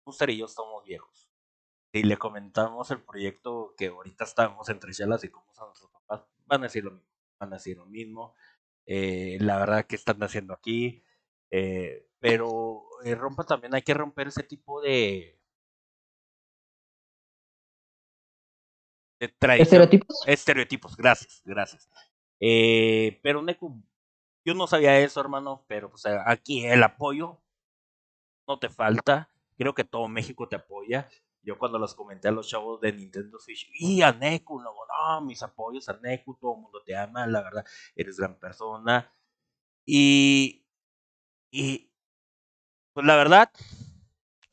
[0.05, 1.29] Buster y yo estamos viejos.
[1.93, 6.25] Si le comentamos el proyecto que ahorita estamos entre chelas y como a nuestros papás,
[6.45, 8.35] van a decir lo mismo, van a decir lo mismo.
[8.85, 11.03] Eh, la verdad que están haciendo aquí.
[11.49, 15.39] Eh, pero eh, rompa también, hay que romper ese tipo de,
[19.19, 19.33] de.
[19.59, 20.23] ¿Estereotipos?
[20.25, 21.89] Estereotipos, gracias, gracias.
[22.39, 23.83] Eh, pero Neku,
[24.43, 27.39] yo no sabía eso, hermano, pero pues aquí el apoyo
[28.47, 29.29] no te falta.
[29.57, 31.07] Creo que todo México te apoya.
[31.43, 35.21] Yo cuando los comenté a los chavos de Nintendo Switch, y a Neku, no, no,
[35.21, 37.65] mis apoyos a Neku, todo el mundo te ama, la verdad,
[37.95, 39.11] eres gran persona.
[39.85, 40.65] Y,
[41.51, 41.90] y
[42.93, 43.51] pues la verdad,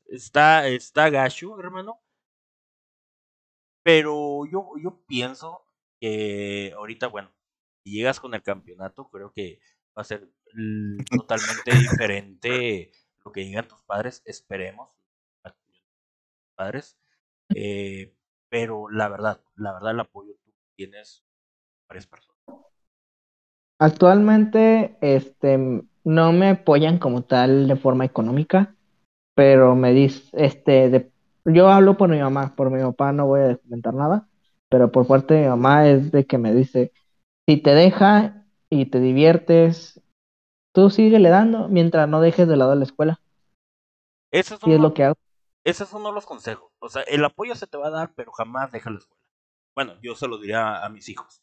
[0.06, 2.00] está, está gacho, hermano.
[3.82, 5.64] Pero yo, yo pienso
[6.00, 7.30] que ahorita, bueno,
[7.82, 9.60] si llegas con el campeonato, creo que
[9.96, 10.28] va a ser
[11.10, 12.90] totalmente diferente
[13.24, 14.90] lo que digan tus padres, esperemos,
[16.54, 16.98] padres.
[17.54, 18.14] Eh,
[18.50, 21.24] pero la verdad, la verdad el apoyo tú tienes
[21.88, 22.38] varias personas.
[23.78, 28.74] Actualmente, este, no me apoyan como tal de forma económica,
[29.34, 31.12] pero me dice, este, de,
[31.44, 34.26] yo hablo por mi mamá, por mi papá no voy a comentar nada,
[34.70, 36.94] pero por parte de mi mamá es de que me dice,
[37.46, 40.00] si te deja y te diviertes,
[40.72, 43.20] tú le dando mientras no dejes de lado la escuela.
[44.30, 45.18] Eso es, y es lo que hago.
[45.62, 46.72] Ese es uno de los consejos.
[46.78, 49.22] O sea, el apoyo se te va a dar, pero jamás deja la escuela.
[49.74, 51.42] Bueno, yo se lo diría a mis hijos.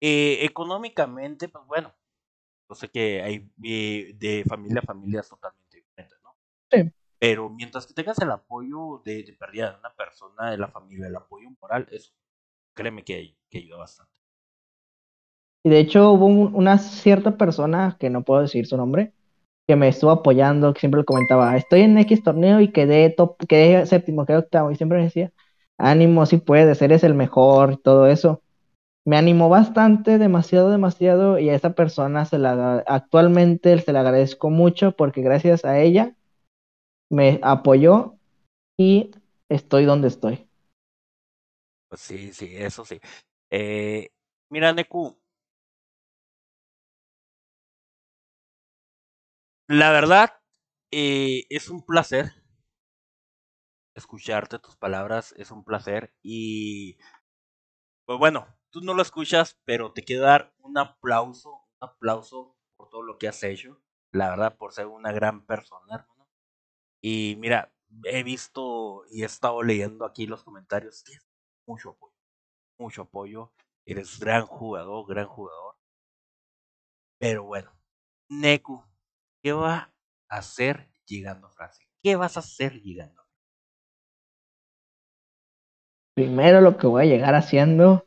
[0.00, 1.92] Eh, económicamente, pues bueno,
[2.68, 6.36] yo sé que hay eh, de familia a familia es totalmente diferente, ¿no?
[6.70, 6.92] Sí.
[7.18, 11.06] Pero mientras que tengas el apoyo de, de pérdida de una persona, de la familia,
[11.06, 12.12] el apoyo moral, eso,
[12.74, 14.12] créeme que, que ayuda bastante.
[15.64, 19.12] Y de hecho hubo una cierta persona, que no puedo decir su nombre,
[19.66, 23.36] que me estuvo apoyando, que siempre le comentaba, estoy en X torneo y quedé top,
[23.48, 25.32] quedé séptimo, quedé octavo, y siempre me decía,
[25.78, 28.42] ánimo, si puedes, eres el mejor y todo eso
[29.06, 34.50] me animó bastante, demasiado, demasiado, y a esa persona se la, actualmente se la agradezco
[34.50, 36.16] mucho porque gracias a ella
[37.08, 38.16] me apoyó
[38.76, 39.12] y
[39.48, 40.48] estoy donde estoy.
[41.88, 43.00] Pues sí, sí, eso sí.
[43.50, 44.10] Eh,
[44.50, 45.16] mira, Neku.
[49.68, 50.30] La verdad,
[50.90, 52.32] eh, es un placer
[53.94, 56.98] escucharte tus palabras, es un placer y
[58.04, 62.90] pues bueno, tú no lo escuchas, pero te quiero dar un aplauso, un aplauso por
[62.90, 63.80] todo lo que has hecho,
[64.12, 66.28] la verdad, por ser una gran persona, hermano.
[67.02, 67.72] Y mira,
[68.04, 71.26] he visto y he estado leyendo aquí los comentarios, tienes
[71.66, 72.12] mucho apoyo,
[72.78, 73.50] mucho apoyo,
[73.86, 75.76] eres gran jugador, gran jugador.
[77.18, 77.72] Pero bueno,
[78.28, 78.84] Neku,
[79.42, 79.90] ¿qué va
[80.28, 81.88] a hacer llegando a Francia?
[82.02, 83.22] ¿Qué vas a hacer llegando?
[86.14, 88.05] Primero lo que voy a llegar haciendo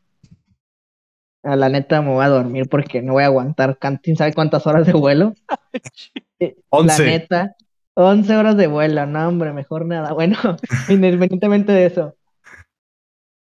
[1.44, 4.86] la neta me voy a dormir porque no voy a aguantar quién sabe cuántas horas
[4.86, 5.34] de vuelo.
[6.42, 7.56] Eh, la neta,
[7.96, 10.14] 11 horas de vuelo, no hombre, mejor nada.
[10.14, 10.38] Bueno,
[10.88, 12.16] independientemente de eso,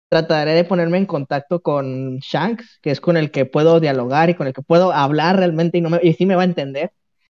[0.09, 4.33] trataré de ponerme en contacto con Shanks, que es con el que puedo dialogar y
[4.33, 6.91] con el que puedo hablar realmente y, no me, y sí me va a entender.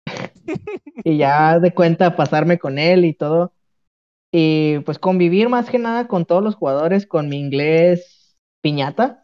[1.03, 3.53] y ya de cuenta pasarme con él y todo.
[4.31, 9.21] Y pues convivir más que nada con todos los jugadores con mi inglés piñata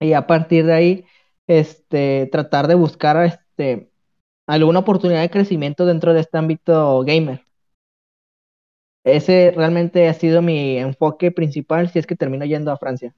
[0.00, 1.04] y a partir de ahí
[1.46, 3.90] este, tratar de buscar este,
[4.46, 7.44] alguna oportunidad de crecimiento dentro de este ámbito gamer.
[9.04, 13.14] Ese realmente ha sido mi enfoque principal si es que termino yendo a Francia.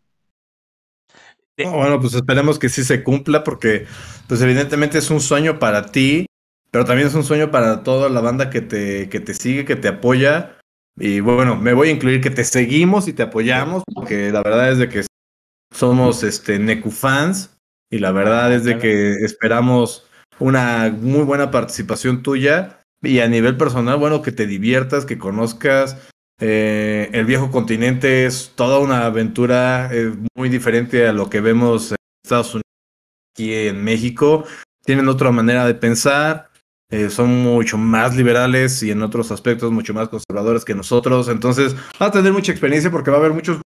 [1.56, 3.86] bueno, pues esperemos que sí se cumpla porque
[4.28, 6.26] pues evidentemente es un sueño para ti,
[6.70, 9.76] pero también es un sueño para toda la banda que te, que te sigue, que
[9.76, 10.58] te apoya.
[10.96, 14.70] Y bueno, me voy a incluir que te seguimos y te apoyamos, porque la verdad
[14.70, 15.02] es de que
[15.72, 17.56] somos este Neku fans
[17.90, 20.06] y la verdad es de que esperamos
[20.38, 25.96] una muy buena participación tuya y a nivel personal, bueno, que te diviertas, que conozcas.
[26.40, 29.90] Eh, el viejo continente es toda una aventura
[30.36, 32.62] muy diferente a lo que vemos en Estados Unidos,
[33.34, 34.44] aquí en México.
[34.84, 36.50] Tienen otra manera de pensar,
[36.92, 41.28] eh, son mucho más liberales y en otros aspectos mucho más conservadores que nosotros.
[41.28, 43.60] Entonces, va a tener mucha experiencia porque va a haber muchos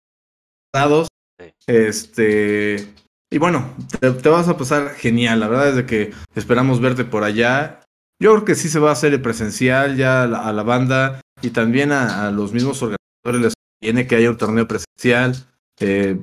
[1.66, 2.89] este.
[3.31, 5.40] Y bueno, te, vas a pasar genial.
[5.40, 7.81] La verdad es de que esperamos verte por allá.
[8.20, 11.51] Yo creo que sí se va a hacer el presencial ya a la, banda y
[11.51, 15.35] también a, los mismos organizadores les tiene que haya un torneo presencial.
[15.81, 16.16] Eh,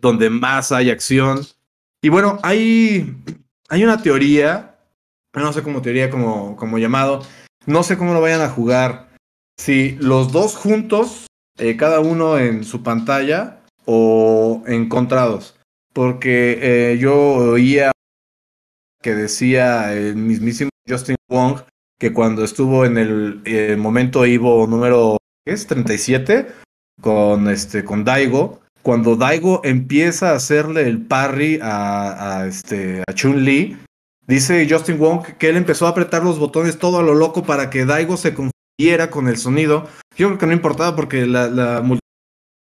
[0.00, 1.40] donde más hay acción.
[2.02, 3.16] Y bueno, hay,
[3.68, 4.78] hay una teoría,
[5.34, 7.22] no sé cómo teoría, como, como llamado,
[7.64, 9.08] no sé cómo lo vayan a jugar.
[9.58, 11.26] Si los dos juntos,
[11.58, 15.56] eh, cada uno en su pantalla, o encontrados.
[15.92, 17.92] Porque eh, yo oía
[19.02, 21.60] que decía el mismísimo Justin Wong
[21.98, 25.66] que cuando estuvo en el eh, momento Ivo número ¿qué es?
[25.66, 26.48] 37
[27.00, 33.12] con este con Daigo, cuando Daigo empieza a hacerle el parry a, a este a
[33.12, 33.78] Chun-Li,
[34.26, 37.70] dice Justin Wong que él empezó a apretar los botones todo a lo loco para
[37.70, 39.88] que Daigo se confundiera con el sonido.
[40.16, 41.82] Yo creo que no importaba porque la, la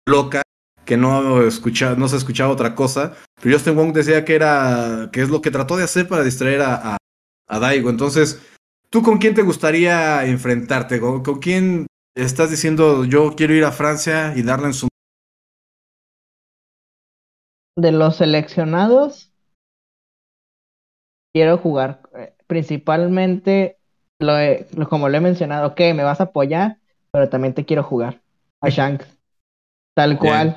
[0.06, 0.42] loca
[0.88, 3.12] que no escucha, no se escuchaba otra cosa.
[3.42, 6.62] Pero Justin Wong decía que era que es lo que trató de hacer para distraer
[6.62, 6.96] a, a,
[7.46, 7.90] a Daigo.
[7.90, 8.40] Entonces,
[8.88, 10.98] ¿tú con quién te gustaría enfrentarte?
[10.98, 11.86] ¿Con, ¿Con, quién
[12.16, 14.88] estás diciendo yo quiero ir a Francia y darle en su
[17.76, 19.30] de los seleccionados
[21.32, 23.76] quiero jugar eh, principalmente
[24.18, 26.78] lo, he, lo, como lo he mencionado, ok, me vas a apoyar,
[27.12, 28.20] pero también te quiero jugar
[28.60, 29.06] a Shanks.
[29.94, 30.56] Tal cual.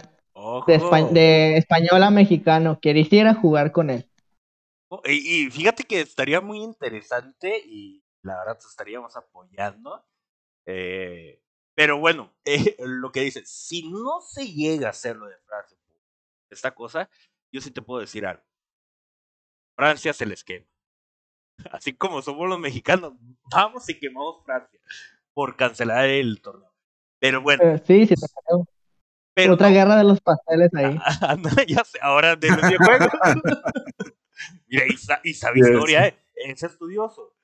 [0.67, 2.79] De, espa de, español a mexicano.
[2.79, 4.07] Quisiera jugar con él.
[4.89, 10.05] Oh, y, y, fíjate que estaría muy interesante y la verdad te estaríamos apoyando.
[10.65, 11.41] Eh,
[11.73, 15.77] pero bueno, eh, lo que dice, si no se llega a hacer lo de Francia,
[16.49, 17.09] esta cosa,
[17.51, 18.43] yo sí te puedo decir algo.
[19.75, 20.67] Francia se les quema.
[21.71, 23.13] Así como somos los mexicanos,
[23.51, 24.79] vamos y quemamos Francia
[25.33, 26.71] por cancelar el torneo.
[27.19, 27.77] Pero bueno.
[27.85, 28.67] Sí, sí, te.
[29.43, 29.73] Pero Otra no.
[29.75, 30.97] guerra de los pasteles ahí.
[31.03, 33.09] Ah, no, ya sé, ahora de los videojuegos.
[34.67, 35.67] Mira, y, y sabe yes.
[35.69, 36.19] historia, ¿eh?
[36.35, 37.35] es estudioso.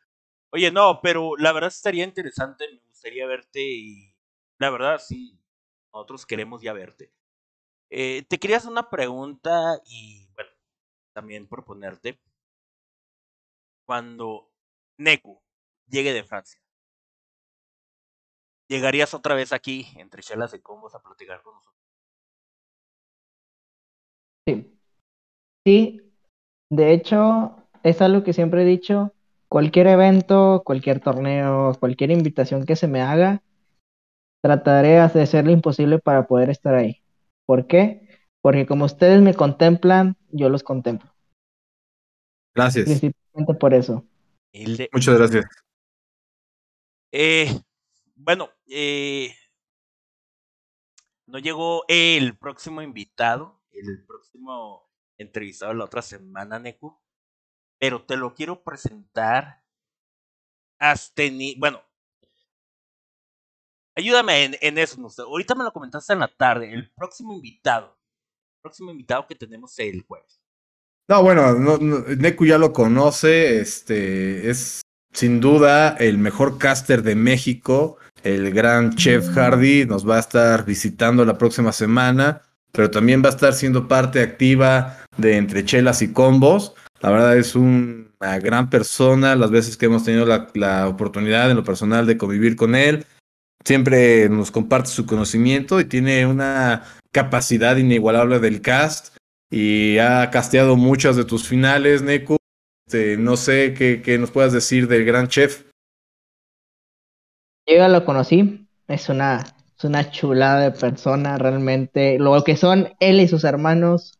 [0.51, 4.15] Oye, no, pero la verdad estaría interesante, me gustaría verte y
[4.59, 5.39] la verdad sí,
[5.93, 7.11] nosotros queremos ya verte.
[7.89, 10.51] Eh, te quería hacer una pregunta y bueno,
[11.13, 12.19] también proponerte.
[13.85, 14.51] Cuando
[14.97, 15.41] Neku
[15.87, 16.61] llegue de Francia,
[18.67, 21.86] ¿llegarías otra vez aquí entre chelas y combos a platicar con nosotros?
[24.47, 24.73] Sí.
[25.65, 26.01] Sí,
[26.69, 29.13] de hecho, es algo que siempre he dicho.
[29.49, 33.43] Cualquier evento, cualquier torneo, cualquier invitación que se me haga,
[34.41, 37.01] trataré de hacer lo imposible para poder estar ahí.
[37.45, 38.07] ¿Por qué?
[38.41, 41.13] Porque como ustedes me contemplan, yo los contemplo.
[42.55, 42.85] Gracias.
[42.85, 44.05] Principalmente por eso.
[44.53, 44.89] De...
[44.93, 45.45] Muchas gracias.
[47.11, 47.47] Eh,
[48.15, 49.33] bueno, eh,
[51.25, 56.97] no llegó el próximo invitado, el próximo entrevistado la otra semana, Neku,
[57.79, 59.63] pero te lo quiero presentar.
[60.79, 61.81] Has tenido, bueno,
[63.95, 65.23] ayúdame en, en eso, no sé.
[65.23, 67.97] Ahorita me lo comentaste en la tarde, el próximo invitado,
[68.57, 70.41] el próximo invitado que tenemos el jueves.
[71.09, 74.81] No, bueno, no, no, Neku ya lo conoce, este es
[75.13, 80.65] sin duda el mejor caster de México, el gran Chef Hardy nos va a estar
[80.65, 82.43] visitando la próxima semana,
[82.77, 86.75] pero también va a estar siendo parte activa de Entre Chelas y Combos.
[87.01, 91.49] La verdad es un, una gran persona, las veces que hemos tenido la, la oportunidad
[91.49, 93.07] en lo personal de convivir con él,
[93.65, 99.17] siempre nos comparte su conocimiento y tiene una capacidad inigualable del cast
[99.49, 102.37] y ha casteado muchas de tus finales, Neku.
[102.85, 105.63] Este, no sé qué, qué, nos puedas decir del gran chef.
[107.65, 109.43] Yo ya lo conocí, es una,
[109.77, 112.17] es una chulada de persona, realmente.
[112.17, 114.17] Lo que son él y sus hermanos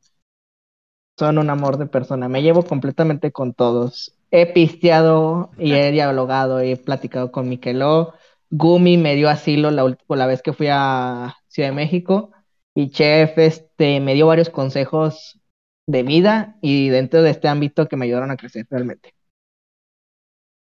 [1.17, 2.29] son un amor de persona.
[2.29, 4.13] Me llevo completamente con todos.
[4.29, 8.13] He pisteado y he dialogado y he platicado con Miqueló.
[8.51, 12.31] Gumi me dio asilo la última vez que fui a Ciudad de México
[12.75, 15.39] y Chef este, me dio varios consejos
[15.87, 19.15] de vida y dentro de este ámbito que me ayudaron a crecer realmente.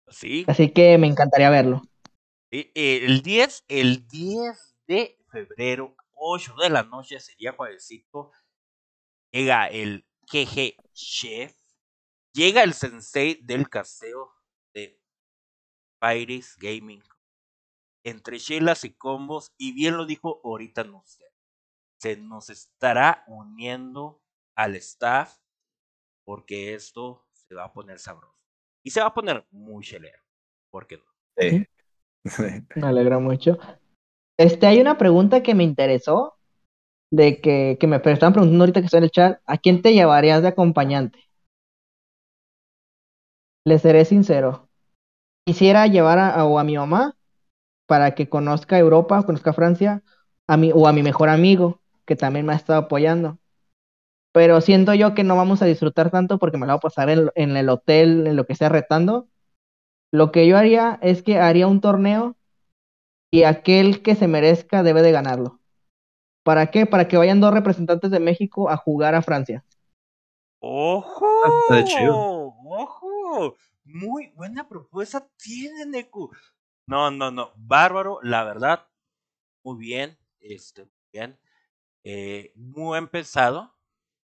[0.08, 0.44] Sí.
[0.46, 1.82] Así que me encantaría verlo.
[2.50, 8.30] El 10, el 10 de febrero, 8 de la noche, sería juevesito,
[9.30, 11.54] llega el GG Chef,
[12.32, 14.32] llega el sensei del casteo
[14.74, 15.00] de
[16.00, 17.02] Pirates Gaming,
[18.04, 21.26] entre chelas y combos, y bien lo dijo ahorita no sé
[21.98, 24.22] se nos estará uniendo
[24.54, 25.38] al staff
[26.24, 28.36] porque esto se va a poner sabroso.
[28.82, 30.22] Y se va a poner muy chelero.
[30.70, 31.04] ¿Por qué no?
[31.36, 31.66] Sí.
[32.76, 33.58] me alegra mucho.
[34.38, 36.34] Este, hay una pregunta que me interesó,
[37.10, 39.94] de que, que me estaban preguntando ahorita que estoy en el chat, ¿a quién te
[39.94, 41.20] llevarías de acompañante?
[43.64, 44.68] Le seré sincero.
[45.46, 47.16] Quisiera llevar a, o a mi mamá
[47.86, 50.02] para que conozca Europa, conozca Francia,
[50.48, 53.38] a mi, o a mi mejor amigo, que también me ha estado apoyando.
[54.32, 57.10] Pero siento yo que no vamos a disfrutar tanto porque me lo voy a pasar
[57.10, 59.28] en, en el hotel, en lo que sea retando.
[60.12, 62.36] Lo que yo haría es que haría un torneo
[63.36, 65.60] y aquel que se merezca debe de ganarlo.
[66.42, 66.86] ¿Para qué?
[66.86, 69.62] Para que vayan dos representantes de México a jugar a Francia.
[70.58, 71.26] ¡Ojo!
[72.64, 73.06] ¡Ojo!
[73.26, 73.56] Neco.
[73.84, 76.30] Muy buena propuesta tiene, Neku.
[76.86, 77.52] No, no, no.
[77.56, 78.86] Bárbaro, la verdad.
[79.62, 80.18] Muy bien.
[80.40, 81.38] Este, muy bien.
[82.04, 83.74] Eh, muy empezado.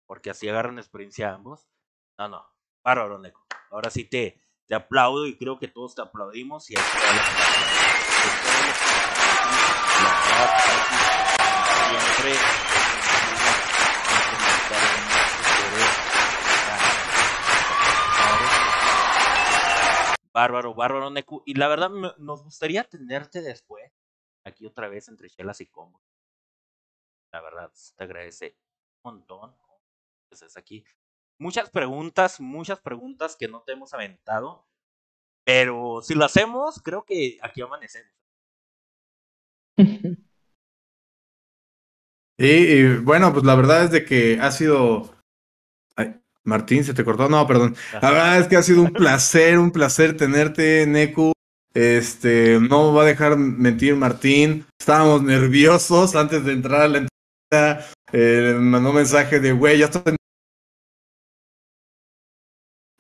[0.07, 1.69] Porque así agarran experiencia ambos.
[2.19, 2.45] No, no.
[2.83, 3.47] Bárbaro, Neco.
[3.71, 4.41] Ahora sí te,
[4.73, 6.71] te aplaudo y creo que todos te aplaudimos.
[6.71, 7.03] Y siempre
[20.33, 21.43] Bárbaro, bárbaro, Neku.
[21.45, 23.93] Y la verdad, nos gustaría tenerte después,
[24.43, 26.01] aquí otra vez entre chelas y combo.
[27.31, 28.57] La verdad, te agradece
[29.03, 29.55] un montón.
[30.25, 30.83] Entonces, aquí
[31.39, 34.67] muchas preguntas, muchas preguntas que no te hemos aventado.
[35.45, 38.13] Pero si lo hacemos, creo que aquí amanecemos.
[42.39, 45.15] Y, bueno, pues la verdad es de que ha sido
[46.45, 47.29] Martín, ¿se te cortó?
[47.29, 47.77] No, perdón.
[48.01, 51.33] La verdad es que ha sido un placer, un placer tenerte, Neku.
[51.75, 54.67] Este, no va a dejar mentir Martín.
[54.79, 57.93] Estábamos nerviosos antes de entrar a la entrevista.
[58.13, 60.17] Eh, mandó un mensaje de, güey, ya estoy...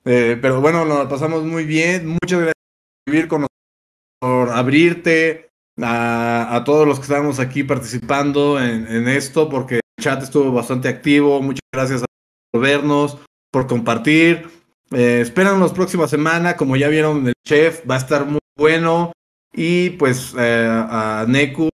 [0.04, 2.06] Eh, pero bueno, nos pasamos muy bien.
[2.06, 2.54] Muchas gracias
[3.04, 5.50] por vivir con nosotros, por abrirte
[5.80, 10.52] a, a, todos los que estamos aquí participando en, en, esto, porque el chat estuvo
[10.52, 11.40] bastante activo.
[11.40, 12.04] Muchas gracias
[12.50, 13.18] por vernos
[13.52, 14.48] por compartir.
[14.90, 19.12] Eh, esperan la próxima semana, como ya vieron el chef, va a estar muy bueno.
[19.52, 21.68] Y pues eh, a Neku,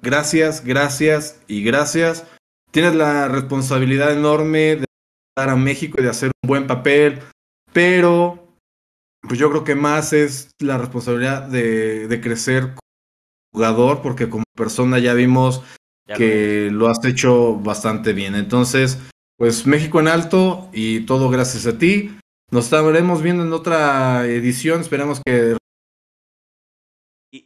[0.00, 2.26] gracias, gracias y gracias.
[2.70, 4.84] Tienes la responsabilidad enorme de
[5.36, 7.20] a México y de hacer un buen papel,
[7.72, 8.56] pero
[9.20, 12.80] pues yo creo que más es la responsabilidad de, de crecer como
[13.52, 15.62] jugador, porque como persona ya vimos
[16.16, 18.34] que lo has hecho bastante bien.
[18.34, 18.98] Entonces,
[19.36, 22.16] pues México en alto y todo gracias a ti.
[22.50, 24.80] Nos estaremos viendo en otra edición.
[24.80, 25.56] Esperemos que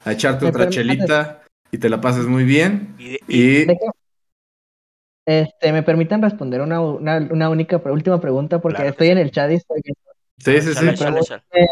[0.05, 1.43] a echarte otra chelita
[1.73, 2.95] y te la pases muy bien.
[3.29, 3.67] Y,
[5.27, 9.55] este, me permiten responder una, una, única última pregunta porque estoy en el chat y
[9.55, 9.83] estoy
[10.41, 10.87] Sí, sí, sí.
[11.53, 11.67] Eh,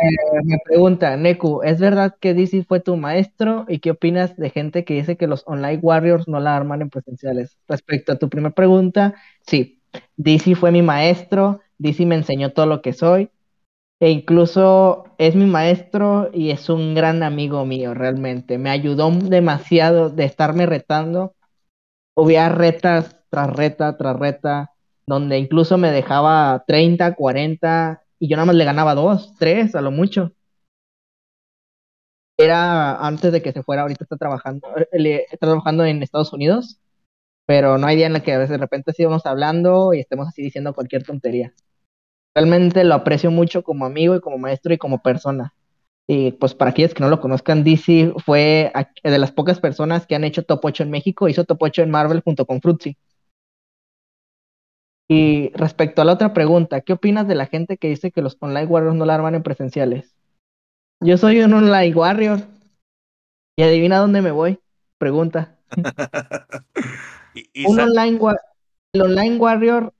[0.44, 3.64] me pregunta, Neku, ¿es verdad que DC fue tu maestro?
[3.66, 6.90] ¿Y qué opinas de gente que dice que los online warriors no la arman en
[6.90, 7.56] presenciales?
[7.66, 9.14] Respecto a tu primera pregunta,
[9.46, 9.80] sí,
[10.18, 13.30] DC fue mi maestro, DC me enseñó todo lo que soy,
[14.00, 18.58] e incluso es mi maestro y es un gran amigo mío realmente.
[18.58, 21.34] Me ayudó demasiado de estarme retando.
[22.14, 24.72] Hubiera retas tras reta tras reta,
[25.06, 29.80] donde incluso me dejaba 30, 40 y yo nada más le ganaba 2, 3 a
[29.80, 30.32] lo mucho.
[32.36, 36.80] Era antes de que se fuera, ahorita está trabajando, eh, está trabajando en Estados Unidos
[37.48, 40.74] pero no hay día en el que de repente sigamos hablando y estemos así diciendo
[40.74, 41.54] cualquier tontería.
[42.34, 45.54] Realmente lo aprecio mucho como amigo y como maestro y como persona.
[46.06, 48.70] Y pues para aquellos que no lo conozcan, DC fue
[49.02, 51.90] de las pocas personas que han hecho Top 8 en México, hizo Top 8 en
[51.90, 52.98] Marvel junto con Fruitsy.
[55.10, 58.36] Y respecto a la otra pregunta, ¿qué opinas de la gente que dice que los
[58.40, 60.14] online warriors no la arman en presenciales?
[61.00, 62.40] Yo soy un online warrior.
[63.56, 64.60] Y adivina dónde me voy.
[64.98, 65.58] Pregunta.
[67.66, 68.18] Un online,
[68.92, 69.94] el online warrior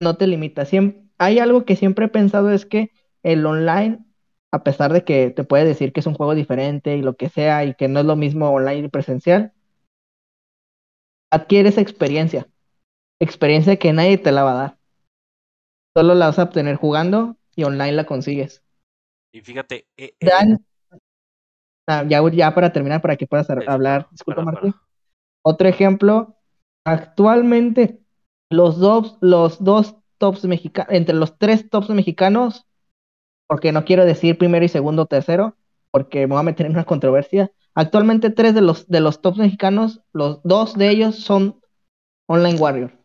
[0.00, 0.64] no te limita.
[0.64, 2.90] Siempre, hay algo que siempre he pensado es que
[3.22, 4.04] el online,
[4.52, 7.28] a pesar de que te puede decir que es un juego diferente y lo que
[7.28, 9.52] sea, y que no es lo mismo online y presencial,
[11.30, 12.48] adquieres experiencia.
[13.22, 14.78] Experiencia que nadie te la va a dar.
[15.96, 18.62] Solo la vas a obtener jugando y online la consigues.
[19.32, 19.86] Y fíjate.
[19.96, 20.30] Eh, eh,
[21.88, 24.08] ah, ya, ya para terminar, para que puedas hablar.
[24.10, 24.74] Disculpa, Martín.
[25.44, 26.36] Otro ejemplo
[26.84, 28.00] Actualmente,
[28.50, 32.66] los dos, los dos tops mexicanos, entre los tres tops mexicanos,
[33.48, 35.56] porque no quiero decir primero y segundo o tercero,
[35.92, 37.52] porque me voy a meter en una controversia.
[37.74, 41.60] Actualmente, tres de los, de los tops mexicanos, los dos de ellos son
[42.28, 43.01] Online Warrior.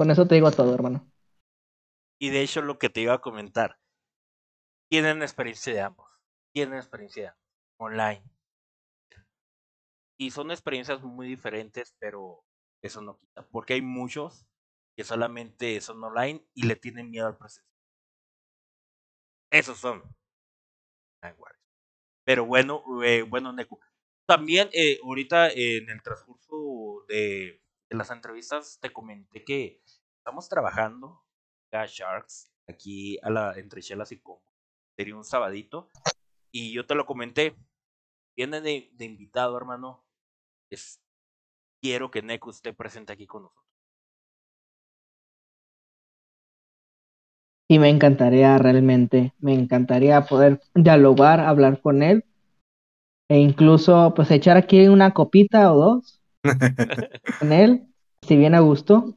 [0.00, 1.06] Con eso te digo todo, hermano.
[2.18, 3.78] Y de hecho, lo que te iba a comentar,
[4.90, 6.10] tienen experiencia de ambos.
[6.54, 7.36] Tienen experiencia
[7.78, 8.24] online.
[10.18, 12.42] Y son experiencias muy diferentes, pero
[12.82, 13.46] eso no quita.
[13.50, 14.46] Porque hay muchos
[14.96, 17.68] que solamente son online y le tienen miedo al proceso.
[19.50, 20.02] Esos son.
[22.24, 23.78] Pero bueno, eh, bueno, Neku.
[24.26, 27.60] También eh, ahorita en el transcurso de,
[27.90, 29.82] las entrevistas te comenté que
[30.30, 31.20] estamos trabajando
[31.72, 34.40] a Sharks aquí a la entre Chelas y Combo.
[34.96, 35.88] Sería un sabadito.
[36.52, 37.56] Y yo te lo comenté.
[38.36, 40.04] Viene de, de invitado, hermano.
[40.70, 41.00] Es
[41.82, 43.66] quiero que Neku esté presente aquí con nosotros.
[47.68, 52.24] Y me encantaría realmente, me encantaría poder dialogar, hablar con él
[53.28, 56.20] e incluso pues echar aquí una copita o dos
[57.40, 57.88] con él,
[58.22, 59.16] si bien a gusto.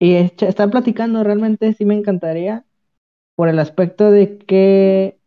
[0.00, 2.64] Y estar platicando realmente sí me encantaría
[3.36, 5.18] por el aspecto de que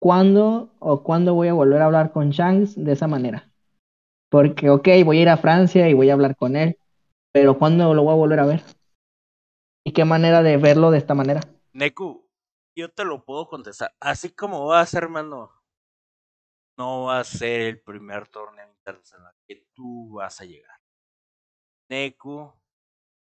[0.00, 3.50] cuándo o cuándo voy a volver a hablar con Shanks de esa manera.
[4.30, 6.78] Porque, ok, voy a ir a Francia y voy a hablar con él,
[7.32, 8.62] pero ¿cuándo lo voy a volver a ver?
[9.84, 11.40] ¿Y qué manera de verlo de esta manera?
[11.72, 12.28] Neku,
[12.76, 13.94] yo te lo puedo contestar.
[14.00, 15.50] Así como va a ser, hermano,
[16.76, 20.78] no va a ser el primer torneo internacional que tú vas a llegar.
[21.88, 22.52] Neku,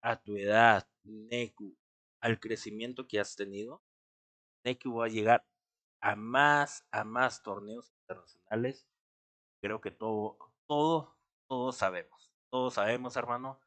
[0.03, 1.75] a tu edad, Neku,
[2.21, 3.83] al crecimiento que has tenido,
[4.65, 5.45] Neku va a llegar
[6.01, 8.87] a más, a más torneos internacionales.
[9.61, 11.15] Creo que todo, todo,
[11.47, 12.31] todos sabemos.
[12.51, 13.59] Todos sabemos, hermano.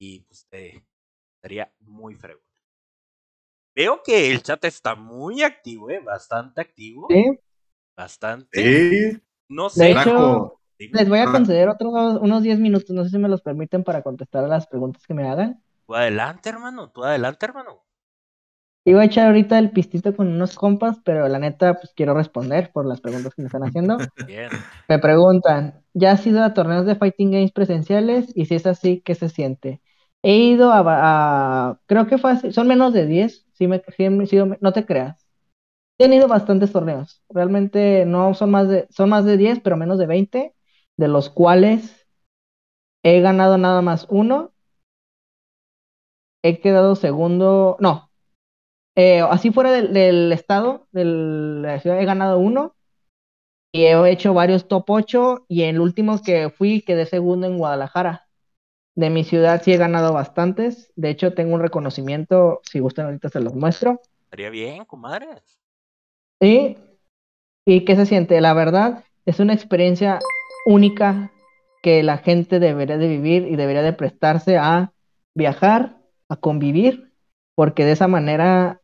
[0.00, 0.84] Y pues te
[1.36, 2.42] estaría muy fregón.
[3.76, 6.00] Veo que el chat está muy activo, ¿eh?
[6.00, 7.08] Bastante activo.
[7.08, 7.38] ¿Sí?
[7.96, 8.60] Bastante.
[8.60, 9.90] Sí, No De sé.
[9.90, 10.14] hecho, trajo.
[10.14, 11.32] dime, les voy a Ah.
[11.32, 14.66] conceder otros unos 10 minutos, no sé si me los permiten para contestar a las
[14.66, 15.62] preguntas que me hagan.
[15.86, 16.90] Tú adelante, hermano.
[16.90, 17.84] Tú adelante, hermano.
[18.84, 22.70] Iba a echar ahorita el pistito con unos compas, pero la neta, pues quiero responder
[22.72, 23.98] por las preguntas que me están haciendo.
[24.26, 24.50] Bien.
[24.88, 28.32] Me preguntan, ¿ya has ido a torneos de Fighting Games presenciales?
[28.34, 29.82] Y si es así, ¿qué se siente?
[30.22, 30.82] He ido a,
[31.70, 34.72] a- creo que fue así, son menos de 10, sí me, sí he sido- no
[34.72, 35.26] te creas.
[35.98, 39.98] He tenido bastantes torneos, realmente no son más de, son más de 10, pero menos
[39.98, 40.54] de 20,
[40.98, 42.06] de los cuales
[43.02, 44.52] he ganado nada más uno,
[46.42, 48.10] he quedado segundo, no,
[48.96, 52.74] eh, así fuera del, del estado, de la ciudad, he ganado uno.
[53.70, 58.26] Y he hecho varios top 8 y el último que fui quedé segundo en Guadalajara.
[58.96, 60.90] De mi ciudad sí he ganado bastantes.
[60.96, 64.00] De hecho, tengo un reconocimiento, si gustan ahorita se los muestro.
[64.24, 65.28] Estaría bien, comadre.
[66.40, 66.76] ¿Y,
[67.66, 68.40] ¿Y qué se siente?
[68.40, 70.18] La verdad, es una experiencia
[70.66, 71.32] única
[71.82, 74.92] que la gente debería de vivir y debería de prestarse a
[75.34, 75.98] viajar,
[76.28, 77.12] a convivir,
[77.54, 78.80] porque de esa manera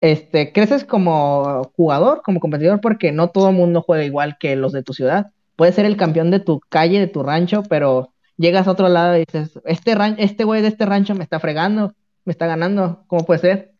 [0.00, 4.72] este, creces como jugador, como competidor, porque no todo el mundo juega igual que los
[4.72, 5.32] de tu ciudad.
[5.56, 9.16] Puedes ser el campeón de tu calle, de tu rancho, pero llegas a otro lado
[9.16, 11.94] y dices, este este güey de este rancho me está fregando,
[12.24, 13.72] me está ganando, ¿cómo puede ser?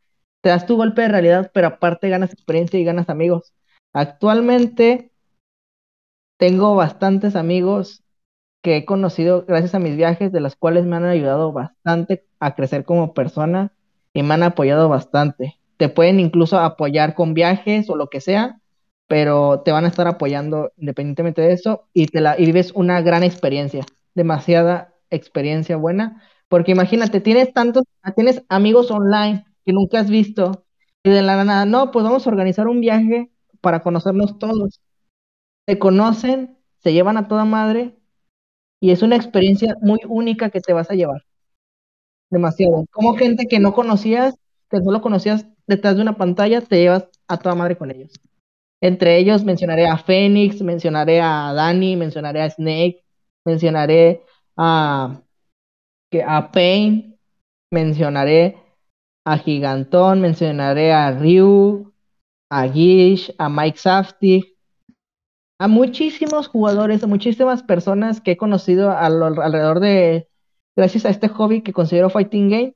[0.43, 3.55] Te das tu golpe de realidad, pero aparte ganas experiencia y ganas amigos.
[3.93, 5.10] Actualmente
[6.41, 8.03] tengo bastantes amigos
[8.62, 12.55] que he conocido gracias a mis viajes, de los cuales me han ayudado bastante a
[12.55, 13.73] crecer como persona
[14.15, 15.61] y me han apoyado bastante.
[15.77, 18.59] Te pueden incluso apoyar con viajes o lo que sea,
[19.07, 23.03] pero te van a estar apoyando independientemente de eso y, te la, y vives una
[23.03, 23.85] gran experiencia,
[24.15, 27.85] demasiada experiencia buena, porque imagínate, tienes tantos,
[28.17, 30.65] tienes amigos online que nunca has visto
[31.03, 33.31] y de la nada, no, pues vamos a organizar un viaje
[33.61, 34.81] para conocernos todos.
[35.70, 37.94] Se conocen, se llevan a toda madre
[38.80, 41.22] y es una experiencia muy única que te vas a llevar.
[42.28, 42.86] Demasiado.
[42.90, 44.34] Como gente que no conocías,
[44.68, 48.10] que solo conocías detrás de una pantalla, te llevas a toda madre con ellos.
[48.82, 53.05] Entre ellos mencionaré a Fénix, mencionaré a Dani, mencionaré a Snake,
[53.44, 54.24] mencionaré
[54.56, 55.22] a,
[56.26, 57.16] a Pain,
[57.70, 58.56] mencionaré
[59.24, 61.92] a Gigantón, mencionaré a Ryu,
[62.51, 64.56] a Gish, a Mike Safety,
[65.61, 70.27] a muchísimos jugadores, a muchísimas personas que he conocido alrededor de,
[70.74, 72.74] gracias a este hobby que considero Fighting Game,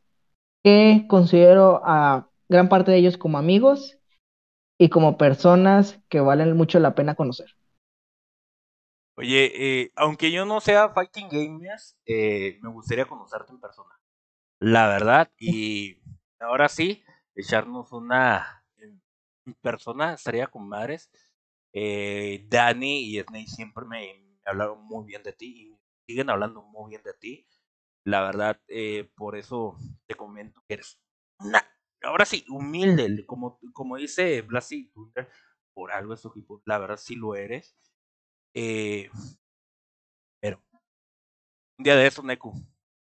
[0.63, 3.97] que considero a gran parte de ellos como amigos
[4.79, 7.57] y como personas que valen mucho la pena conocer.
[9.17, 13.99] Oye, eh, aunque yo no sea Fighting Gamers, eh, me gustaría conocerte en persona.
[14.61, 16.03] La verdad, y
[16.39, 17.03] ahora sí,
[17.35, 19.01] echarnos una en
[19.63, 21.11] persona, estaría con madres.
[21.77, 26.63] Eh, Dani y Snake siempre me, me, hablaron muy bien de ti y siguen hablando
[26.63, 27.49] muy bien de ti.
[28.05, 29.77] La verdad, eh, por eso
[30.07, 31.01] te comento que eres
[31.41, 31.67] una,
[32.03, 34.93] ahora sí, humilde, como, como dice Blasi
[35.75, 37.77] por algo es equipo, la verdad sí lo eres.
[38.55, 39.11] Eh,
[40.41, 40.63] pero
[41.79, 42.53] un día de eso, Neku,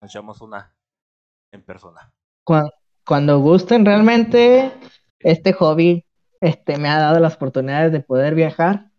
[0.01, 0.75] nos echamos una
[1.53, 2.13] en persona.
[2.43, 2.73] Cuando,
[3.05, 4.73] cuando gusten, realmente
[5.19, 6.08] este hobby
[6.41, 8.89] este, me ha dado las oportunidades de poder viajar.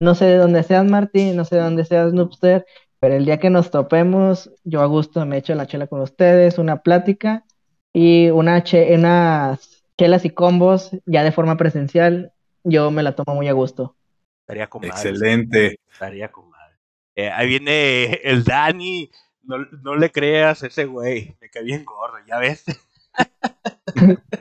[0.00, 2.66] No sé de dónde seas, Martín, no sé de dónde seas, Noobster,
[3.00, 6.58] pero el día que nos topemos, yo a gusto me echo la chela con ustedes,
[6.58, 7.44] una plática
[7.92, 12.32] y una che unas chelas y combos ya de forma presencial,
[12.64, 13.96] yo me la tomo muy a gusto.
[14.42, 15.80] Estaría con Excelente.
[15.92, 16.76] Estaría con madre.
[17.14, 19.10] Eh, ahí viene el Dani.
[19.42, 21.36] No, no, le creas ese güey.
[21.40, 22.64] Me cae bien gordo, ya ves.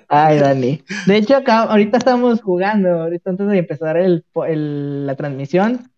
[0.10, 0.84] Ay, Dani.
[1.06, 5.92] De hecho, acá, ahorita estamos jugando, ahorita antes de empezar el, el- la transmisión,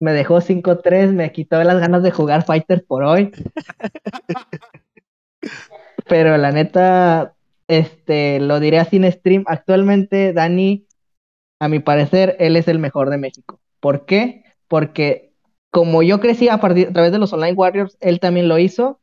[0.00, 3.32] me dejó 5-3, me quitó las ganas de jugar Fighters por hoy.
[6.08, 7.34] Pero la neta,
[7.68, 9.44] este, lo diré así en stream.
[9.46, 10.86] Actualmente, Dani,
[11.60, 13.60] a mi parecer, él es el mejor de México.
[13.80, 14.44] ¿Por qué?
[14.68, 15.32] Porque
[15.70, 19.00] como yo crecí a, partir, a través de los Online Warriors, él también lo hizo,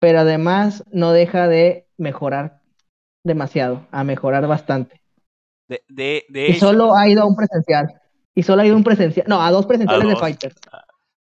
[0.00, 2.59] pero además no deja de mejorar
[3.22, 5.00] demasiado, a mejorar bastante.
[5.68, 8.00] De, de, de Y hecho, solo ha ido a un presencial.
[8.34, 9.26] Y solo ha ido a un presencial.
[9.28, 10.20] No, a dos presenciales de dos.
[10.20, 10.56] Fighters.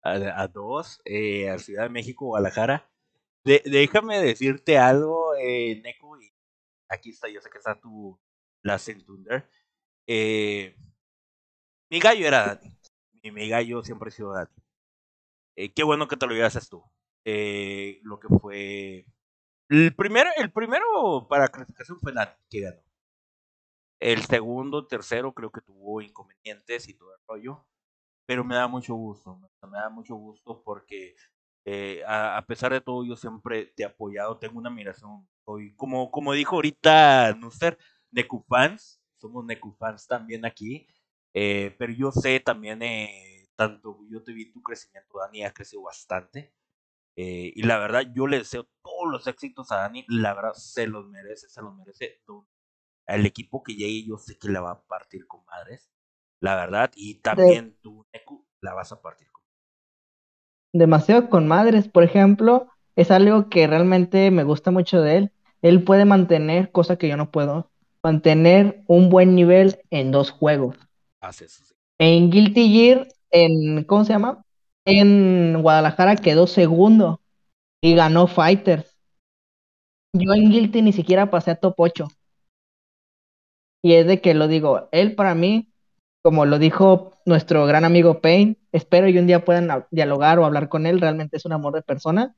[0.03, 2.91] a, a dos, eh, a Ciudad de México, Guadalajara.
[3.45, 6.31] De- déjame decirte algo, eh, Neko, y
[6.89, 8.19] aquí está, yo sé que está tu
[8.63, 9.49] Last Thunder.
[10.07, 10.77] Eh,
[11.91, 12.77] mi gallo era Dani.
[13.23, 14.51] Mi, mi gallo siempre ha sido Dani.
[15.57, 16.83] Eh, qué bueno que te lo llevases tú.
[17.25, 19.07] Eh, lo que fue.
[19.71, 22.13] El primero, el primero para clasificación fue
[22.51, 22.83] que ganó.
[23.99, 27.65] El segundo, tercero, creo que tuvo inconvenientes y todo el rollo
[28.31, 31.17] pero me da mucho gusto, me da mucho gusto porque
[31.65, 36.13] eh, a, pesar de todo yo siempre te he apoyado, tengo una admiración, soy como,
[36.13, 37.77] como dijo ahorita Nuster,
[38.13, 40.87] Neku fans, somos Neku fans también aquí,
[41.35, 45.83] eh, pero yo sé también, eh, tanto yo te vi tu crecimiento, Dani ha crecido
[45.83, 46.55] bastante,
[47.23, 50.87] eh, y la verdad yo le deseo todos los éxitos a Dani, la verdad se
[50.87, 52.23] los merece, se los merece,
[53.07, 55.91] al equipo que llegue yo sé que la va a partir con madres,
[56.41, 59.43] la verdad, y también tú, Neku, la vas a partir con
[60.73, 65.33] demasiado con madres, por ejemplo, es algo que realmente me gusta mucho de él.
[65.61, 67.71] Él puede mantener, cosa que yo no puedo,
[68.03, 70.77] mantener un buen nivel en dos juegos.
[71.21, 71.53] haces.
[71.53, 71.75] sí.
[71.99, 74.43] En Guilty Gear, en, ¿cómo se llama?
[74.87, 77.21] En Guadalajara quedó segundo
[77.83, 78.97] y ganó Fighters.
[80.13, 82.09] Yo en Guilty ni siquiera pasé a top 8.
[83.83, 85.73] Y es de que lo digo, él para mí,
[86.23, 90.69] como lo dijo nuestro gran amigo Payne, espero y un día puedan dialogar o hablar
[90.69, 92.35] con él, realmente es un amor de persona.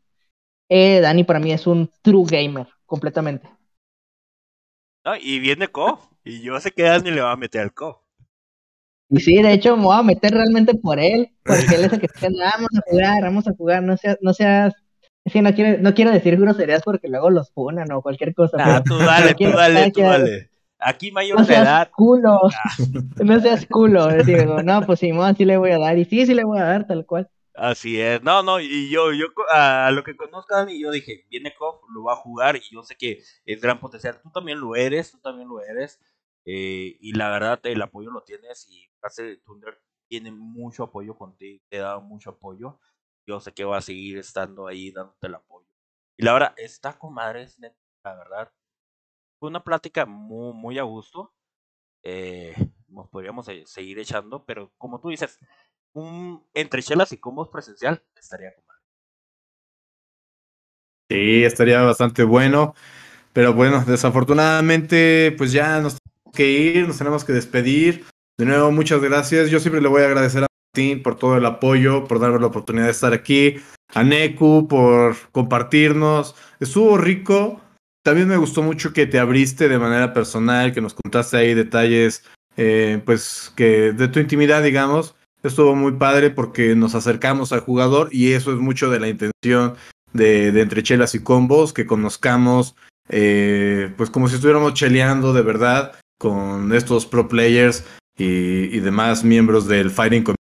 [0.69, 3.49] Eh, Dani para mí es un true gamer, completamente.
[5.21, 8.02] Y viene KOF, y yo sé que Dani le va a meter al KOF.
[9.15, 12.01] Y sí, de hecho me voy a meter realmente por él, porque él es el
[12.01, 14.73] que está "Ah, vamos a jugar, vamos a jugar, no seas, no seas,
[15.25, 18.57] es que no quiere, no quiero decir groserías porque luego los funan o cualquier cosa,
[18.65, 20.49] pero tú dale, tú quiero- dale, tú quiero- dale.
[20.85, 21.91] Aquí mayor no seas edad.
[21.95, 22.71] culo, ah,
[23.23, 26.35] no seas culo, digo, no, pues Simón sí le voy a dar, y sí, sí
[26.35, 27.29] le voy a dar, tal cual.
[27.55, 28.23] Así es.
[28.23, 31.83] No, no, y yo, yo a lo que conozco a Dani, yo dije, viene KOF,
[31.95, 34.19] lo va a jugar, y yo sé que es gran potencial.
[34.23, 36.01] Tú también lo eres, tú también lo eres.
[36.45, 41.63] Eh, y la verdad, el apoyo lo tienes, y Case Thunder tiene mucho apoyo contigo,
[41.71, 42.79] te dado mucho apoyo.
[43.27, 45.69] Yo sé que va a seguir estando ahí dándote el apoyo.
[46.19, 48.53] Y la verdad, está con madres, la verdad.
[49.39, 51.33] Fue una plática muy, muy a gusto.
[52.05, 52.55] Eh,
[52.89, 55.39] nos podríamos eh, seguir echando, pero como tú dices,
[55.95, 58.83] un entre chelas y combos presencial estaría con madre.
[61.09, 62.75] Sí, estaría bastante bueno.
[63.33, 65.97] Pero bueno, desafortunadamente, pues ya nos
[66.33, 68.05] que ir, nos tenemos que despedir.
[68.39, 69.51] De nuevo, muchas gracias.
[69.51, 72.47] Yo siempre le voy a agradecer a Martín por todo el apoyo, por darme la
[72.47, 73.57] oportunidad de estar aquí.
[73.95, 76.35] A Neku por compartirnos.
[76.61, 77.61] Estuvo rico.
[78.05, 82.25] También me gustó mucho que te abriste de manera personal, que nos contaste ahí detalles,
[82.57, 85.15] eh, pues que de tu intimidad, digamos.
[85.43, 89.75] Estuvo muy padre porque nos acercamos al jugador y eso es mucho de la intención
[90.13, 92.77] de, de entre chelas y combos, que conozcamos,
[93.09, 95.93] eh, pues como si estuviéramos cheleando de verdad
[96.23, 97.85] con estos pro players
[98.17, 100.37] y, y demás miembros del Fighting Community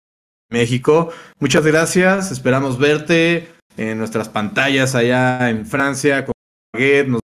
[0.51, 1.11] México.
[1.39, 6.33] Muchas gracias, esperamos verte en nuestras pantallas allá en Francia con
[6.71, 7.21] Baguette, nos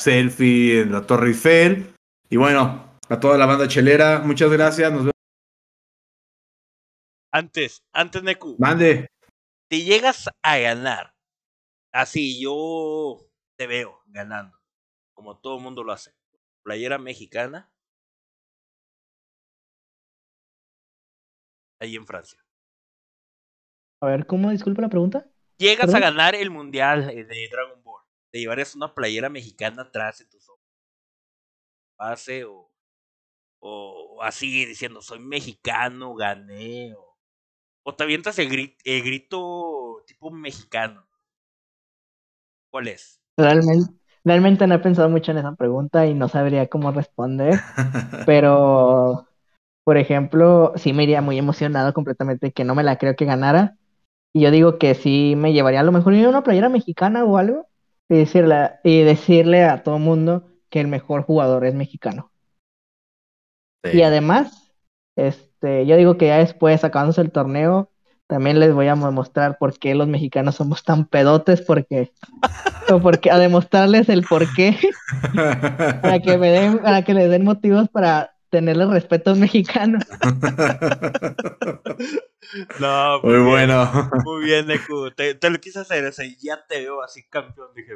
[0.00, 1.94] selfie en la Torre Eiffel.
[2.28, 5.12] Y bueno, a toda la banda chelera, muchas gracias, nos vemos.
[7.30, 9.06] Antes, antes Neku, Mande.
[9.70, 11.12] te llegas a ganar.
[11.92, 13.20] Así yo
[13.56, 14.58] te veo ganando,
[15.14, 16.17] como todo el mundo lo hace.
[16.68, 17.72] Playera mexicana.
[21.80, 22.44] Ahí en Francia.
[24.02, 24.50] A ver, ¿cómo?
[24.50, 25.26] Disculpa la pregunta.
[25.56, 25.96] Llegas ¿Perdón?
[25.96, 28.04] a ganar el mundial de Dragon Ball.
[28.30, 30.60] Te llevarías una playera mexicana atrás en tus ojos.
[31.96, 32.70] Pase o,
[33.60, 36.92] o así diciendo soy mexicano, gané.
[36.92, 37.18] O,
[37.84, 41.08] o te avientas el, el grito tipo mexicano.
[42.70, 43.22] ¿Cuál es?
[43.38, 47.54] Realmente, realmente no he pensado mucho en esa pregunta y no sabría cómo responder,
[48.26, 49.26] pero,
[49.84, 53.76] por ejemplo, sí me iría muy emocionado completamente que no me la creo que ganara.
[54.34, 57.24] Y yo digo que sí me llevaría a lo mejor ir a una playera mexicana
[57.24, 57.66] o algo
[58.08, 62.30] y decirle, y decirle a todo mundo que el mejor jugador es mexicano.
[63.92, 64.72] Y además,
[65.16, 67.90] este, yo digo que ya después, acabándose el torneo,
[68.28, 72.12] también les voy a demostrar por qué los mexicanos somos tan pedotes, porque,
[72.92, 74.78] o porque a demostrarles el por qué,
[76.02, 80.04] para que me den, para que les den motivos para tenerle respeto a los mexicanos.
[82.80, 84.10] No, Muy bueno.
[84.24, 85.10] Muy bien, Neku.
[85.10, 86.34] Te, te lo quise hacer ese.
[86.40, 87.92] Ya te veo así campeón, dije.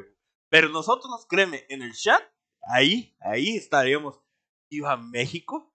[0.51, 2.23] Pero nosotros, créeme, en el chat,
[2.63, 4.21] ahí, ahí estaríamos.
[4.69, 5.73] Iba a México,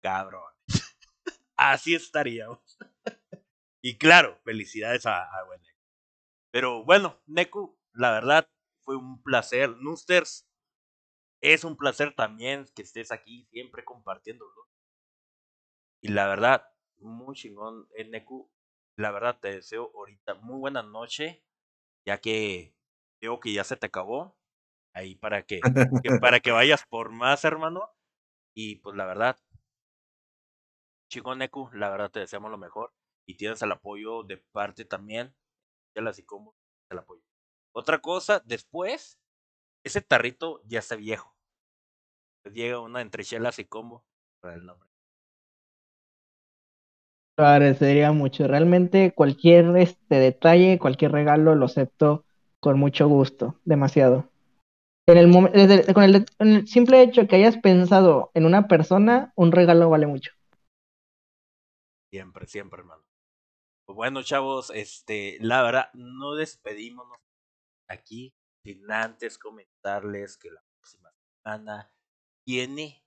[0.00, 0.42] cabrón.
[1.56, 2.60] así estaríamos.
[3.84, 5.46] Y claro, felicidades a, a.
[6.50, 8.48] Pero bueno, Neku, la verdad,
[8.80, 9.76] fue un placer.
[9.76, 10.48] Nusters,
[11.42, 14.70] es un placer también que estés aquí siempre compartiéndolo.
[16.00, 16.66] Y la verdad,
[16.96, 18.50] muy chingón, eh, Neku.
[18.96, 21.44] La verdad, te deseo ahorita muy buena noche,
[22.06, 22.74] ya que
[23.20, 24.38] veo que ya se te acabó.
[24.94, 25.60] Ahí para que,
[26.02, 27.90] que para que vayas por más, hermano.
[28.54, 29.38] Y pues la verdad,
[31.08, 32.92] chingón, Neku, la verdad te deseamos lo mejor.
[33.26, 35.34] Y tienes el apoyo de parte también.
[35.94, 36.56] Ya así como
[36.90, 37.22] el apoyo.
[37.72, 39.18] Otra cosa, después,
[39.84, 41.36] ese tarrito ya está viejo.
[42.54, 44.02] Llega una entre chelas y combo
[44.40, 44.88] para el nombre.
[47.36, 48.46] Agradecería mucho.
[48.48, 52.24] Realmente cualquier este detalle, cualquier regalo lo acepto
[52.60, 54.30] con mucho gusto, demasiado.
[55.08, 59.52] En el, desde- con el, el simple hecho que hayas pensado en una persona, un
[59.52, 60.32] regalo vale mucho.
[62.10, 63.04] Siempre, siempre, hermano.
[63.86, 67.18] Pues bueno, chavos, este, la verdad, no despedímonos
[67.88, 68.34] aquí
[68.64, 71.12] sin antes comentarles que la próxima
[71.42, 71.92] semana
[72.46, 73.04] viene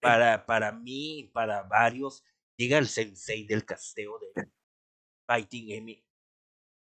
[0.00, 2.24] para, para mí y para varios,
[2.56, 4.50] llega el sensei del casteo de
[5.26, 6.02] Fighting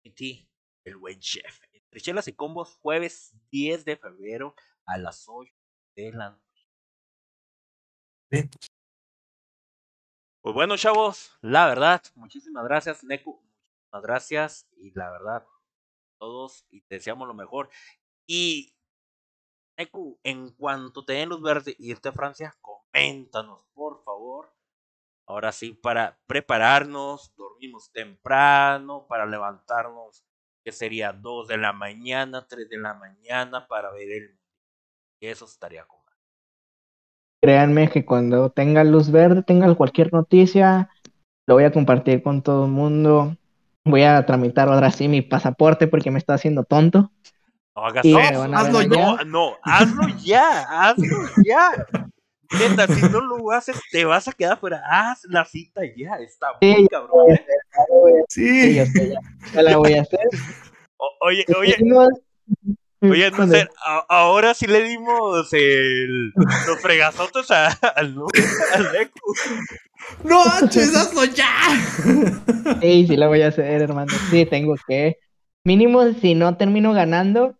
[0.04, 0.48] MT,
[0.84, 1.60] el buen chef.
[1.72, 4.54] Entre chelas y combos, jueves 10 de febrero
[4.86, 5.52] a las 8
[5.96, 6.68] de la noche.
[10.44, 13.40] Pues bueno, chavos, la verdad, muchísimas gracias, Neku.
[13.40, 14.68] Muchísimas gracias.
[14.76, 15.46] Y la verdad,
[16.18, 17.70] todos, y te deseamos lo mejor.
[18.26, 18.76] Y,
[19.78, 24.52] Neku, en cuanto te den luz verde irte a Francia, coméntanos, por favor.
[25.26, 30.26] Ahora sí, para prepararnos, dormimos temprano, para levantarnos,
[30.62, 34.40] que sería 2 de la mañana, 3 de la mañana, para ver el.
[35.20, 35.86] Eso estaría.
[37.44, 40.88] Créanme que cuando tenga luz verde, tenga cualquier noticia,
[41.46, 43.36] lo voy a compartir con todo el mundo.
[43.84, 47.12] Voy a tramitar ahora sí mi pasaporte porque me está haciendo tonto.
[47.76, 51.70] No hagas a hazlo No, no, hazlo ya, hazlo ya.
[52.58, 54.80] Neta, si no lo haces, te vas a quedar fuera.
[54.88, 57.26] Haz la cita ya, está Sí, muy cabrón.
[58.28, 58.74] Sí, Sí.
[58.76, 59.20] yo sé, ya,
[59.52, 60.20] ya la voy a hacer.
[60.96, 61.76] O- oye, oye,
[63.10, 66.32] oye, sé, a- ahora sí le dimos el,
[66.66, 68.16] los fregazotes a- al,
[68.72, 69.34] al Deku.
[70.24, 71.48] No, hazlo ya.
[72.80, 74.12] Sí, sí la voy a hacer, hermano.
[74.30, 75.18] Sí, tengo que.
[75.64, 77.56] Mínimo, si no termino ganando,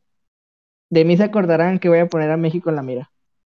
[0.91, 3.11] de mí se acordarán que voy a poner a México en la mira.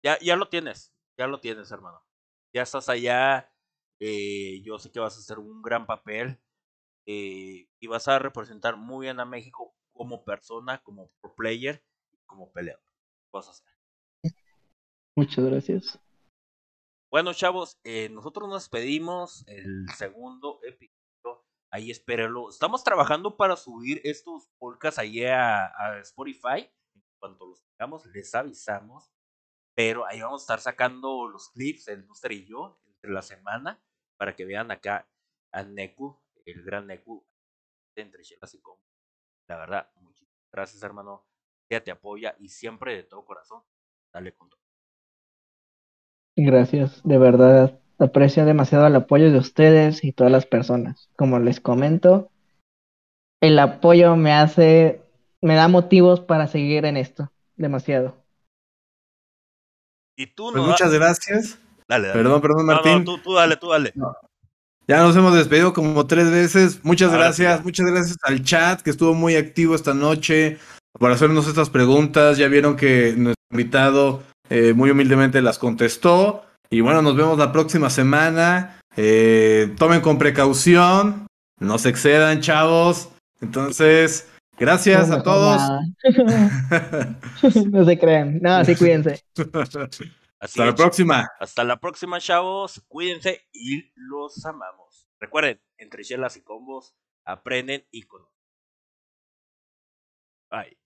[0.03, 2.01] Ya, ya lo tienes, ya lo tienes, hermano.
[2.53, 3.51] Ya estás allá.
[3.99, 6.39] eh, yo sé que vas a hacer un gran papel.
[7.07, 11.83] eh, y vas a representar muy bien a México como persona, como pro player,
[12.25, 12.83] como peleador.
[13.31, 13.67] Vas a hacer.
[15.15, 15.99] Muchas gracias.
[17.09, 19.47] Bueno, chavos, eh, nosotros nos despedimos.
[19.47, 22.49] El segundo episodio, ahí espérenlo.
[22.49, 26.69] Estamos trabajando para subir estos podcasts ahí a, a Spotify.
[26.93, 29.09] En cuanto los tengamos, les avisamos.
[29.75, 33.81] Pero ahí vamos a estar sacando los clips, el Buster y yo, entre la semana,
[34.17, 35.07] para que vean acá
[35.51, 37.25] a Neku, el gran Neku,
[37.95, 38.84] entre chelas y con.
[39.47, 41.25] La verdad, muchísimas gracias, hermano.
[41.69, 43.63] Ya te apoya y siempre de todo corazón.
[44.13, 44.59] Dale con todo.
[46.37, 47.79] Gracias, de verdad.
[47.99, 51.09] Aprecio demasiado el apoyo de ustedes y todas las personas.
[51.17, 52.29] Como les comento,
[53.41, 55.01] el apoyo me hace,
[55.41, 57.31] me da motivos para seguir en esto.
[57.55, 58.15] Demasiado.
[60.17, 60.71] Y tú Pues no.
[60.71, 61.59] muchas gracias.
[61.87, 62.19] Dale, dale.
[62.19, 62.99] Perdón, perdón, No, Martín.
[62.99, 63.93] no, tú, tú dale, tú dale.
[64.87, 66.79] Ya nos hemos despedido como tres veces.
[66.83, 67.63] Muchas Ahora gracias.
[67.63, 70.57] Muchas gracias al chat que estuvo muy activo esta noche
[70.99, 72.37] por hacernos estas preguntas.
[72.37, 76.43] Ya vieron que nuestro invitado eh, muy humildemente las contestó.
[76.69, 78.79] Y bueno, nos vemos la próxima semana.
[78.95, 81.25] Eh, tomen con precaución.
[81.59, 83.09] No se excedan, chavos.
[83.41, 84.27] Entonces,
[84.59, 85.61] gracias No, a todos.
[87.71, 88.39] No se crean.
[88.41, 89.23] No, sí, cuídense.
[90.39, 91.29] Así Hasta la próxima.
[91.39, 92.83] Hasta la próxima, chavos.
[92.87, 95.07] Cuídense y los amamos.
[95.19, 98.35] Recuerden, entre chelas y combos, aprenden y conocen.
[100.49, 100.84] Bye.